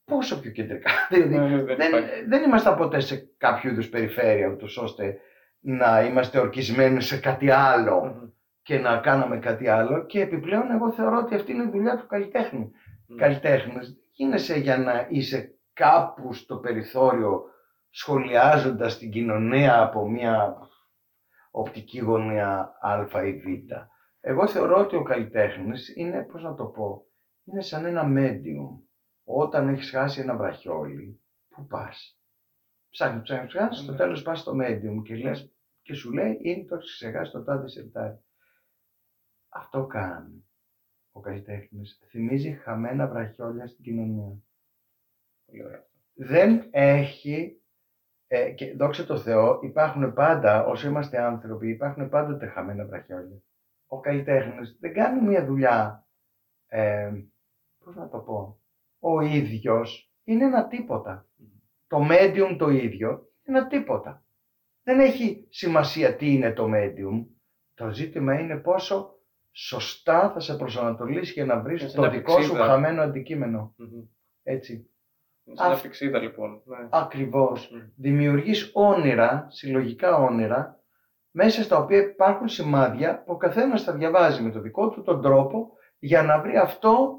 Πόσο 0.04 0.40
πιο 0.40 0.50
κεντρικά. 0.50 0.90
δηλαδή, 1.10 1.62
δεν, 1.74 1.92
δεν 2.28 2.42
ήμασταν 2.42 2.76
ποτέ 2.76 3.00
σε 3.00 3.28
κάποιο 3.38 3.70
είδους 3.70 3.88
περιφέρεια, 3.88 4.48
ούτως 4.48 4.76
ώστε 4.76 5.18
να 5.60 6.00
είμαστε 6.00 6.38
ορκισμένοι 6.38 7.02
σε 7.02 7.20
κάτι 7.20 7.50
άλλο 7.50 8.32
και 8.62 8.78
να 8.78 8.98
κάναμε 8.98 9.38
κάτι 9.38 9.68
άλλο. 9.68 10.06
Και 10.06 10.20
επιπλέον 10.20 10.70
εγώ 10.70 10.92
θεωρώ 10.92 11.18
ότι 11.18 11.34
αυτή 11.34 11.52
είναι 11.52 11.62
η 11.62 11.70
δουλειά 11.70 11.96
του 11.96 12.06
καλλιτέχνη. 12.06 12.70
Καλλιτέχνης 13.16 13.96
γίνεσαι 14.12 14.58
για 14.58 14.78
να 14.78 15.06
είσαι 15.10 15.54
κάπου 15.72 16.32
στο 16.32 16.56
περιθώριο 16.56 17.42
σχολιάζοντας 17.90 18.98
την 18.98 19.10
κοινωνία 19.10 19.82
από 19.82 20.08
μια 20.08 20.56
οπτική 21.56 21.98
γωνία 21.98 22.78
α 22.80 23.24
ή 23.26 23.32
β. 23.32 23.46
Εγώ 24.20 24.48
θεωρώ 24.48 24.78
ότι 24.78 24.96
ο 24.96 25.02
καλλιτέχνης 25.02 25.96
είναι, 25.96 26.22
πώς 26.22 26.42
να 26.42 26.54
το 26.54 26.66
πω, 26.66 27.06
είναι 27.44 27.60
σαν 27.60 27.84
ένα 27.84 28.04
medium. 28.06 28.82
Όταν 29.24 29.68
έχεις 29.68 29.90
χάσει 29.90 30.20
ένα 30.20 30.36
βραχιόλι, 30.36 31.20
πού 31.48 31.66
πας. 31.66 32.18
Ψάχνεις, 32.90 33.22
ψάχνεις, 33.22 33.52
ψάχνεις, 33.52 33.78
στο 33.78 33.94
τέλος 33.94 34.22
πας 34.22 34.40
στο 34.40 34.52
medium 34.60 35.02
και 35.04 35.16
λες 35.16 35.52
και 35.82 35.94
σου 35.94 36.12
λέει 36.12 36.38
είναι 36.42 36.64
το 36.64 36.74
έχεις 36.74 36.92
ξεχάσει 36.94 37.32
το 37.32 37.44
τάδε 37.44 37.68
σερτάρι. 37.68 38.18
Αυτό 39.48 39.86
κάνει 39.86 40.48
ο 41.12 41.20
καλλιτέχνης. 41.20 42.00
Θυμίζει 42.10 42.52
χαμένα 42.52 43.06
βραχιόλια 43.06 43.66
στην 43.66 43.84
κοινωνία. 43.84 44.42
Πολύ 45.46 45.64
ωραία. 45.64 45.86
Δεν 46.14 46.68
έχει 46.70 47.63
ε, 48.34 48.50
και 48.50 48.74
δόξα 48.76 49.06
τω 49.06 49.18
Θεώ, 49.18 49.58
υπάρχουν 49.62 50.12
πάντα, 50.12 50.64
όσο 50.64 50.88
είμαστε 50.88 51.20
άνθρωποι, 51.20 51.70
υπάρχουν 51.70 52.08
πάντοτε 52.08 52.46
χαμένα 52.46 52.86
βραχιόλια. 52.86 53.42
Ο 53.86 54.00
καλλιτέχνης 54.00 54.76
δεν 54.80 54.92
κάνει 54.92 55.20
μια 55.20 55.44
δουλειά, 55.44 56.06
ε, 56.66 57.12
πώς 57.84 57.94
να 57.94 58.08
το 58.08 58.18
πω, 58.18 58.60
ο 58.98 59.20
ίδιος 59.20 60.12
είναι 60.24 60.44
ένα 60.44 60.66
τίποτα. 60.66 61.28
Το 61.86 62.08
medium 62.10 62.56
το 62.58 62.68
ίδιο 62.68 63.08
είναι 63.44 63.58
ένα 63.58 63.66
τίποτα. 63.66 64.24
Δεν 64.82 65.00
έχει 65.00 65.46
σημασία 65.50 66.16
τι 66.16 66.32
είναι 66.32 66.52
το 66.52 66.68
medium. 66.74 67.26
Το 67.74 67.90
ζήτημα 67.90 68.40
είναι 68.40 68.56
πόσο 68.56 69.18
σωστά 69.50 70.30
θα 70.30 70.40
σε 70.40 70.56
προσανατολίσει 70.56 71.32
για 71.32 71.44
να 71.44 71.60
βρεις 71.60 71.82
Έτσι, 71.82 71.96
το 71.96 72.02
ένα 72.02 72.12
δικό 72.12 72.32
σου 72.32 72.38
πηξίδα. 72.38 72.64
χαμένο 72.64 73.02
αντικείμενο. 73.02 73.74
Έτσι. 74.42 74.88
Σαν 75.52 75.66
Αυ- 75.70 75.74
αφιξίδα 75.78 76.18
λοιπόν. 76.18 76.62
Ναι. 76.64 76.76
Ακριβώς. 76.90 77.70
Δημιουργείς 77.96 78.70
όνειρα, 78.74 79.46
συλλογικά 79.50 80.16
όνειρα, 80.16 80.78
μέσα 81.30 81.62
στα 81.62 81.76
οποία 81.78 81.98
υπάρχουν 81.98 82.48
σημάδια 82.48 83.22
που 83.22 83.32
ο 83.32 83.36
καθένας 83.36 83.84
τα 83.84 83.92
διαβάζει 83.92 84.42
με 84.42 84.50
το 84.50 84.60
δικό 84.60 84.88
του 84.88 85.02
τον 85.02 85.22
τρόπο 85.22 85.70
για 85.98 86.22
να 86.22 86.40
βρει 86.40 86.56
αυτό 86.56 87.18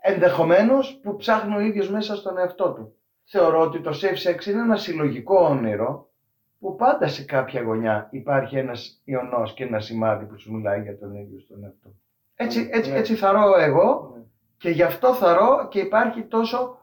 ενδεχομένως 0.00 1.00
που 1.02 1.16
ψάχνει 1.16 1.56
ο 1.56 1.60
ίδιος 1.60 1.90
μέσα 1.90 2.16
στον 2.16 2.38
εαυτό 2.38 2.72
του. 2.72 2.94
Θεωρώ 3.24 3.60
ότι 3.60 3.80
το 3.80 3.90
safe 4.02 4.28
sex 4.30 4.46
είναι 4.46 4.60
ένα 4.60 4.76
συλλογικό 4.76 5.44
όνειρο 5.44 6.10
που 6.58 6.76
πάντα 6.76 7.08
σε 7.08 7.24
κάποια 7.24 7.62
γωνιά 7.62 8.08
υπάρχει 8.10 8.56
ένας 8.58 9.00
ιονός 9.04 9.54
και 9.54 9.64
ένα 9.64 9.80
σημάδι 9.80 10.24
που 10.24 10.38
σου 10.38 10.54
μιλάει 10.54 10.82
για 10.82 10.98
τον 10.98 11.14
ίδιο 11.14 11.40
στον 11.40 11.64
εαυτό. 11.64 11.94
Έτσι, 12.34 12.68
έτσι, 12.72 12.92
έτσι 12.92 13.14
θαρώ 13.14 13.58
εγώ 13.58 14.12
και 14.56 14.70
γι' 14.70 14.82
αυτό 14.82 15.14
θαρώ 15.14 15.68
και 15.70 15.80
υπάρχει 15.80 16.22
τόσο 16.22 16.78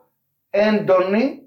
έντονη 0.56 1.42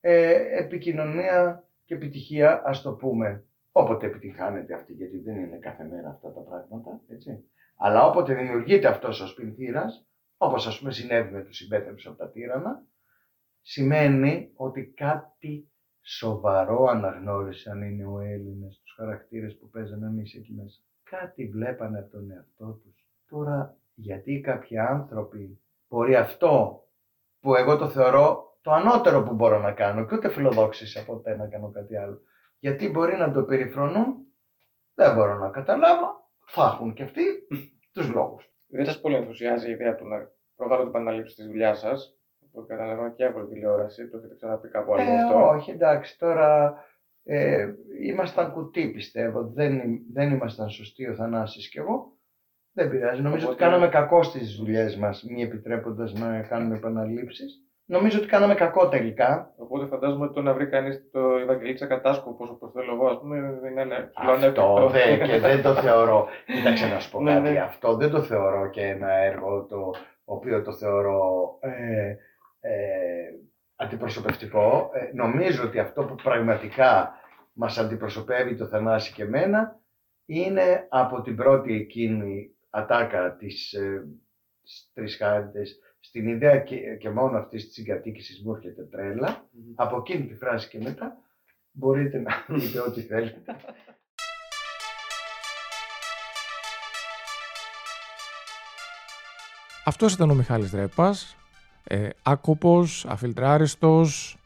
ε, 0.00 0.58
επικοινωνία 0.58 1.64
και 1.84 1.94
επιτυχία, 1.94 2.62
ας 2.64 2.82
το 2.82 2.92
πούμε, 2.92 3.44
όποτε 3.72 4.06
επιτυχάνεται 4.06 4.74
αυτή, 4.74 4.92
γιατί 4.92 5.18
δεν 5.18 5.36
είναι 5.36 5.56
κάθε 5.56 5.84
μέρα 5.84 6.08
αυτά 6.08 6.32
τα 6.32 6.40
πράγματα, 6.40 7.00
έτσι. 7.08 7.44
Αλλά 7.76 8.06
όποτε 8.06 8.34
δημιουργείται 8.34 8.88
αυτός 8.88 9.20
ο 9.20 9.26
σπινθήρας, 9.26 10.06
όπως 10.36 10.66
ας 10.66 10.78
πούμε 10.78 10.92
συνέβη 10.92 11.32
με 11.32 11.42
τους 11.42 11.56
συμπέθρους 11.56 12.06
από 12.06 12.16
τα 12.16 12.30
τύρανα, 12.30 12.86
σημαίνει 13.62 14.50
ότι 14.54 14.92
κάτι 14.96 15.70
σοβαρό 16.02 16.84
αναγνώρισαν 16.84 17.82
οι 17.82 17.94
νεοέλληνες, 17.94 18.80
τους 18.82 18.94
χαρακτήρες 18.96 19.56
που 19.56 19.68
παίζανε 19.68 20.06
εμείς 20.06 20.34
εκεί 20.34 20.52
μέσα. 20.52 20.80
Κάτι 21.02 21.48
βλέπανε 21.48 21.98
από 21.98 22.10
τον 22.10 22.30
εαυτό 22.30 22.80
τους. 22.82 23.06
Τώρα, 23.28 23.76
γιατί 23.94 24.40
κάποιοι 24.40 24.78
άνθρωποι 24.78 25.60
μπορεί 25.88 26.16
αυτό 26.16 26.80
που 27.46 27.54
εγώ 27.54 27.76
το 27.76 27.88
θεωρώ 27.88 28.56
το 28.62 28.70
ανώτερο 28.70 29.22
που 29.22 29.34
μπορώ 29.34 29.58
να 29.58 29.72
κάνω 29.72 30.06
και 30.06 30.14
ούτε 30.14 30.28
φιλοδόξησα 30.28 31.04
ποτέ 31.04 31.36
να 31.36 31.46
κάνω 31.46 31.70
κάτι 31.70 31.96
άλλο. 31.96 32.20
Γιατί 32.58 32.88
μπορεί 32.88 33.16
να 33.16 33.32
το 33.32 33.42
περιφρονούν, 33.42 34.14
δεν 34.94 35.14
μπορώ 35.14 35.38
να 35.38 35.48
καταλάβω, 35.48 36.30
θα 36.46 36.70
έχουν 36.74 36.92
και 36.94 37.02
αυτοί 37.02 37.22
τους 37.92 38.08
λόγους. 38.08 38.50
Δεν 38.66 38.84
σας 38.84 39.00
πολύ 39.00 39.14
ενθουσιάζει 39.14 39.68
η 39.68 39.70
ιδέα 39.70 39.94
του 39.94 40.06
να 40.08 40.16
προβάλλονται 40.56 40.88
επαναλήψει 40.88 41.34
της 41.34 41.46
δουλειάς 41.46 41.78
σας. 41.78 42.16
Το 42.52 42.62
καταλαβαίνω 42.62 43.12
και 43.12 43.24
από 43.24 43.40
την 43.40 43.48
τηλεόραση, 43.48 44.08
το 44.08 44.16
έχετε 44.18 44.34
ξαναπεί 44.34 44.68
κάπου 44.68 44.94
αλλού 44.94 45.10
Ε, 45.10 45.22
αυτό. 45.22 45.48
όχι, 45.48 45.70
εντάξει, 45.70 46.18
τώρα 46.18 46.74
ε, 47.24 47.68
ήμασταν 48.02 48.52
κουτί 48.52 48.90
πιστεύω, 48.90 49.42
δεν, 49.54 50.00
δεν 50.12 50.32
ήμασταν 50.32 50.70
σωστοί 50.70 51.08
ο 51.08 51.14
Θανάσης 51.14 51.68
και 51.68 51.80
εγώ. 51.80 52.15
Δεν 52.78 52.90
πειράζει, 52.90 53.22
νομίζω 53.22 53.46
ότι 53.46 53.54
Οπότε- 53.54 53.64
κάναμε 53.70 53.88
κακό 53.88 54.22
στις 54.22 54.54
δουλειές 54.56 54.96
μας, 54.96 55.24
μη 55.30 55.42
επιτρέποντας 55.42 56.12
να 56.12 56.40
κάνουμε 56.40 56.76
επαναλήψεις. 56.76 57.60
Νομίζω 57.88 58.18
ότι 58.18 58.26
κάναμε 58.26 58.54
κακό 58.54 58.88
τελικά. 58.88 59.52
Οπότε 59.56 59.86
φαντάζομαι 59.86 60.24
ότι 60.24 60.34
το 60.34 60.42
να 60.42 60.54
βρει 60.54 60.66
κανείς 60.68 61.10
το 61.12 61.20
Ευαγγελίτσα 61.36 61.86
Κατάσκοπο 61.86 62.44
όπως 62.50 62.72
θέλω 62.72 62.92
εγώ, 62.92 63.06
ας 63.06 63.18
πούμε, 63.18 63.58
δεν 63.60 63.70
είναι 63.70 63.80
ένα 63.80 64.10
Αυτό 64.14 64.88
δεν, 64.88 65.22
και 65.28 65.38
δεν 65.38 65.62
το 65.62 65.74
θεωρώ. 65.84 66.28
Κοίταξε 66.46 66.86
να 66.86 66.98
σου 66.98 67.10
πω 67.10 67.20
Ναι, 67.20 67.32
κάτι. 67.34 67.50
ναι. 67.50 67.58
Αυτό 67.60 67.96
δεν 67.96 68.10
το 68.10 68.22
θεωρώ 68.22 68.70
και 68.70 68.82
ένα 68.82 69.12
έργο 69.12 69.64
το 69.64 69.90
οποίο 70.24 70.62
το 70.62 70.72
θεωρώ 70.72 71.22
ε, 71.60 72.08
ε, 72.60 72.74
αντιπροσωπευτικό. 73.76 74.90
Ε, 74.92 75.10
νομίζω 75.14 75.64
ότι 75.64 75.78
αυτό 75.78 76.04
που 76.04 76.14
πραγματικά 76.14 77.14
μας 77.52 77.78
αντιπροσωπεύει 77.78 78.56
το 78.56 78.66
Θανάση 78.66 79.12
και 79.12 79.22
εμένα 79.22 79.80
είναι 80.26 80.86
από 80.88 81.20
την 81.22 81.36
πρώτη 81.36 81.74
εκείνη 81.74 82.50
ατάκα 82.76 83.36
της 83.36 83.72
ε, 83.72 84.06
της 84.66 84.90
Τρεις 84.94 85.16
Χάριτες 85.16 85.78
στην 86.00 86.28
ιδέα 86.28 86.58
και, 86.58 86.76
και 86.76 87.10
μόνο 87.10 87.38
αυτής 87.38 87.64
της 87.64 87.74
συγκατοίκησης 87.74 88.42
μου 88.42 88.54
έρχεται 88.54 88.82
τρέλα. 88.82 89.48
Από 89.74 89.96
εκείνη 89.96 90.26
τη 90.26 90.34
φράση 90.34 90.68
και 90.68 90.78
μετά 90.78 91.16
μπορείτε 91.70 92.18
να 92.18 92.44
πείτε 92.54 92.80
ό,τι 92.80 93.00
θέλετε. 93.00 93.56
Αυτός 99.84 100.14
ήταν 100.14 100.30
ο 100.30 100.34
Μιχάλης 100.34 100.70
Δρέπας, 100.70 101.36
ε, 101.84 102.08
άκοπος, 102.22 103.06
αφιλτράριστος, 103.06 104.38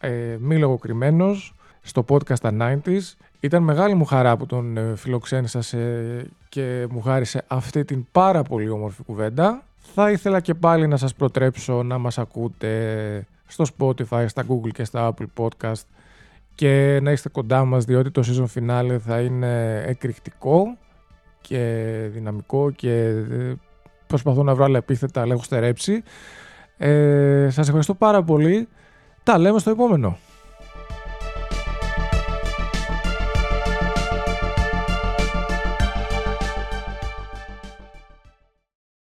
ε, 0.00 0.36
μη 0.40 0.58
λογοκριμένος, 0.58 1.54
στο 1.82 2.04
podcast 2.08 2.38
τα 2.40 2.50
90s. 2.52 3.16
Ήταν 3.44 3.62
μεγάλη 3.62 3.94
μου 3.94 4.04
χαρά 4.04 4.36
που 4.36 4.46
τον 4.46 4.76
ε, 4.76 4.96
φιλοξένησα 4.96 5.62
σε- 5.62 6.26
και 6.48 6.86
μου 6.90 7.00
χάρισε 7.00 7.44
αυτή 7.46 7.84
την 7.84 8.06
πάρα 8.12 8.42
πολύ 8.42 8.68
όμορφη 8.68 9.02
κουβέντα. 9.02 9.62
Θα 9.94 10.10
ήθελα 10.10 10.40
και 10.40 10.54
πάλι 10.54 10.86
να 10.86 10.96
σας 10.96 11.14
προτρέψω 11.14 11.82
να 11.82 11.98
μας 11.98 12.18
ακούτε 12.18 13.26
στο 13.46 13.64
Spotify, 13.78 14.24
στα 14.26 14.44
Google 14.48 14.70
και 14.72 14.84
στα 14.84 15.14
Apple 15.14 15.26
Podcast 15.44 15.82
και 16.54 16.98
να 17.02 17.10
είστε 17.12 17.28
κοντά 17.28 17.64
μας 17.64 17.84
διότι 17.84 18.10
το 18.10 18.22
season 18.26 18.58
finale 18.60 18.96
θα 19.00 19.20
είναι 19.20 19.82
εκρηκτικό 19.86 20.76
και 21.40 21.84
δυναμικό 22.12 22.70
και 22.70 22.92
ε, 23.06 23.54
προσπαθώ 24.06 24.42
να 24.42 24.54
βρω 24.54 24.64
άλλα 24.64 24.78
επίθετα 24.78 25.20
αλλά 25.20 25.32
έχω 25.32 25.42
στερέψει. 25.42 26.02
Ε, 26.76 27.48
σας 27.50 27.66
ευχαριστώ 27.66 27.94
πάρα 27.94 28.22
πολύ. 28.22 28.68
Τα 29.22 29.38
λέμε 29.38 29.58
στο 29.58 29.70
επόμενο. 29.70 30.16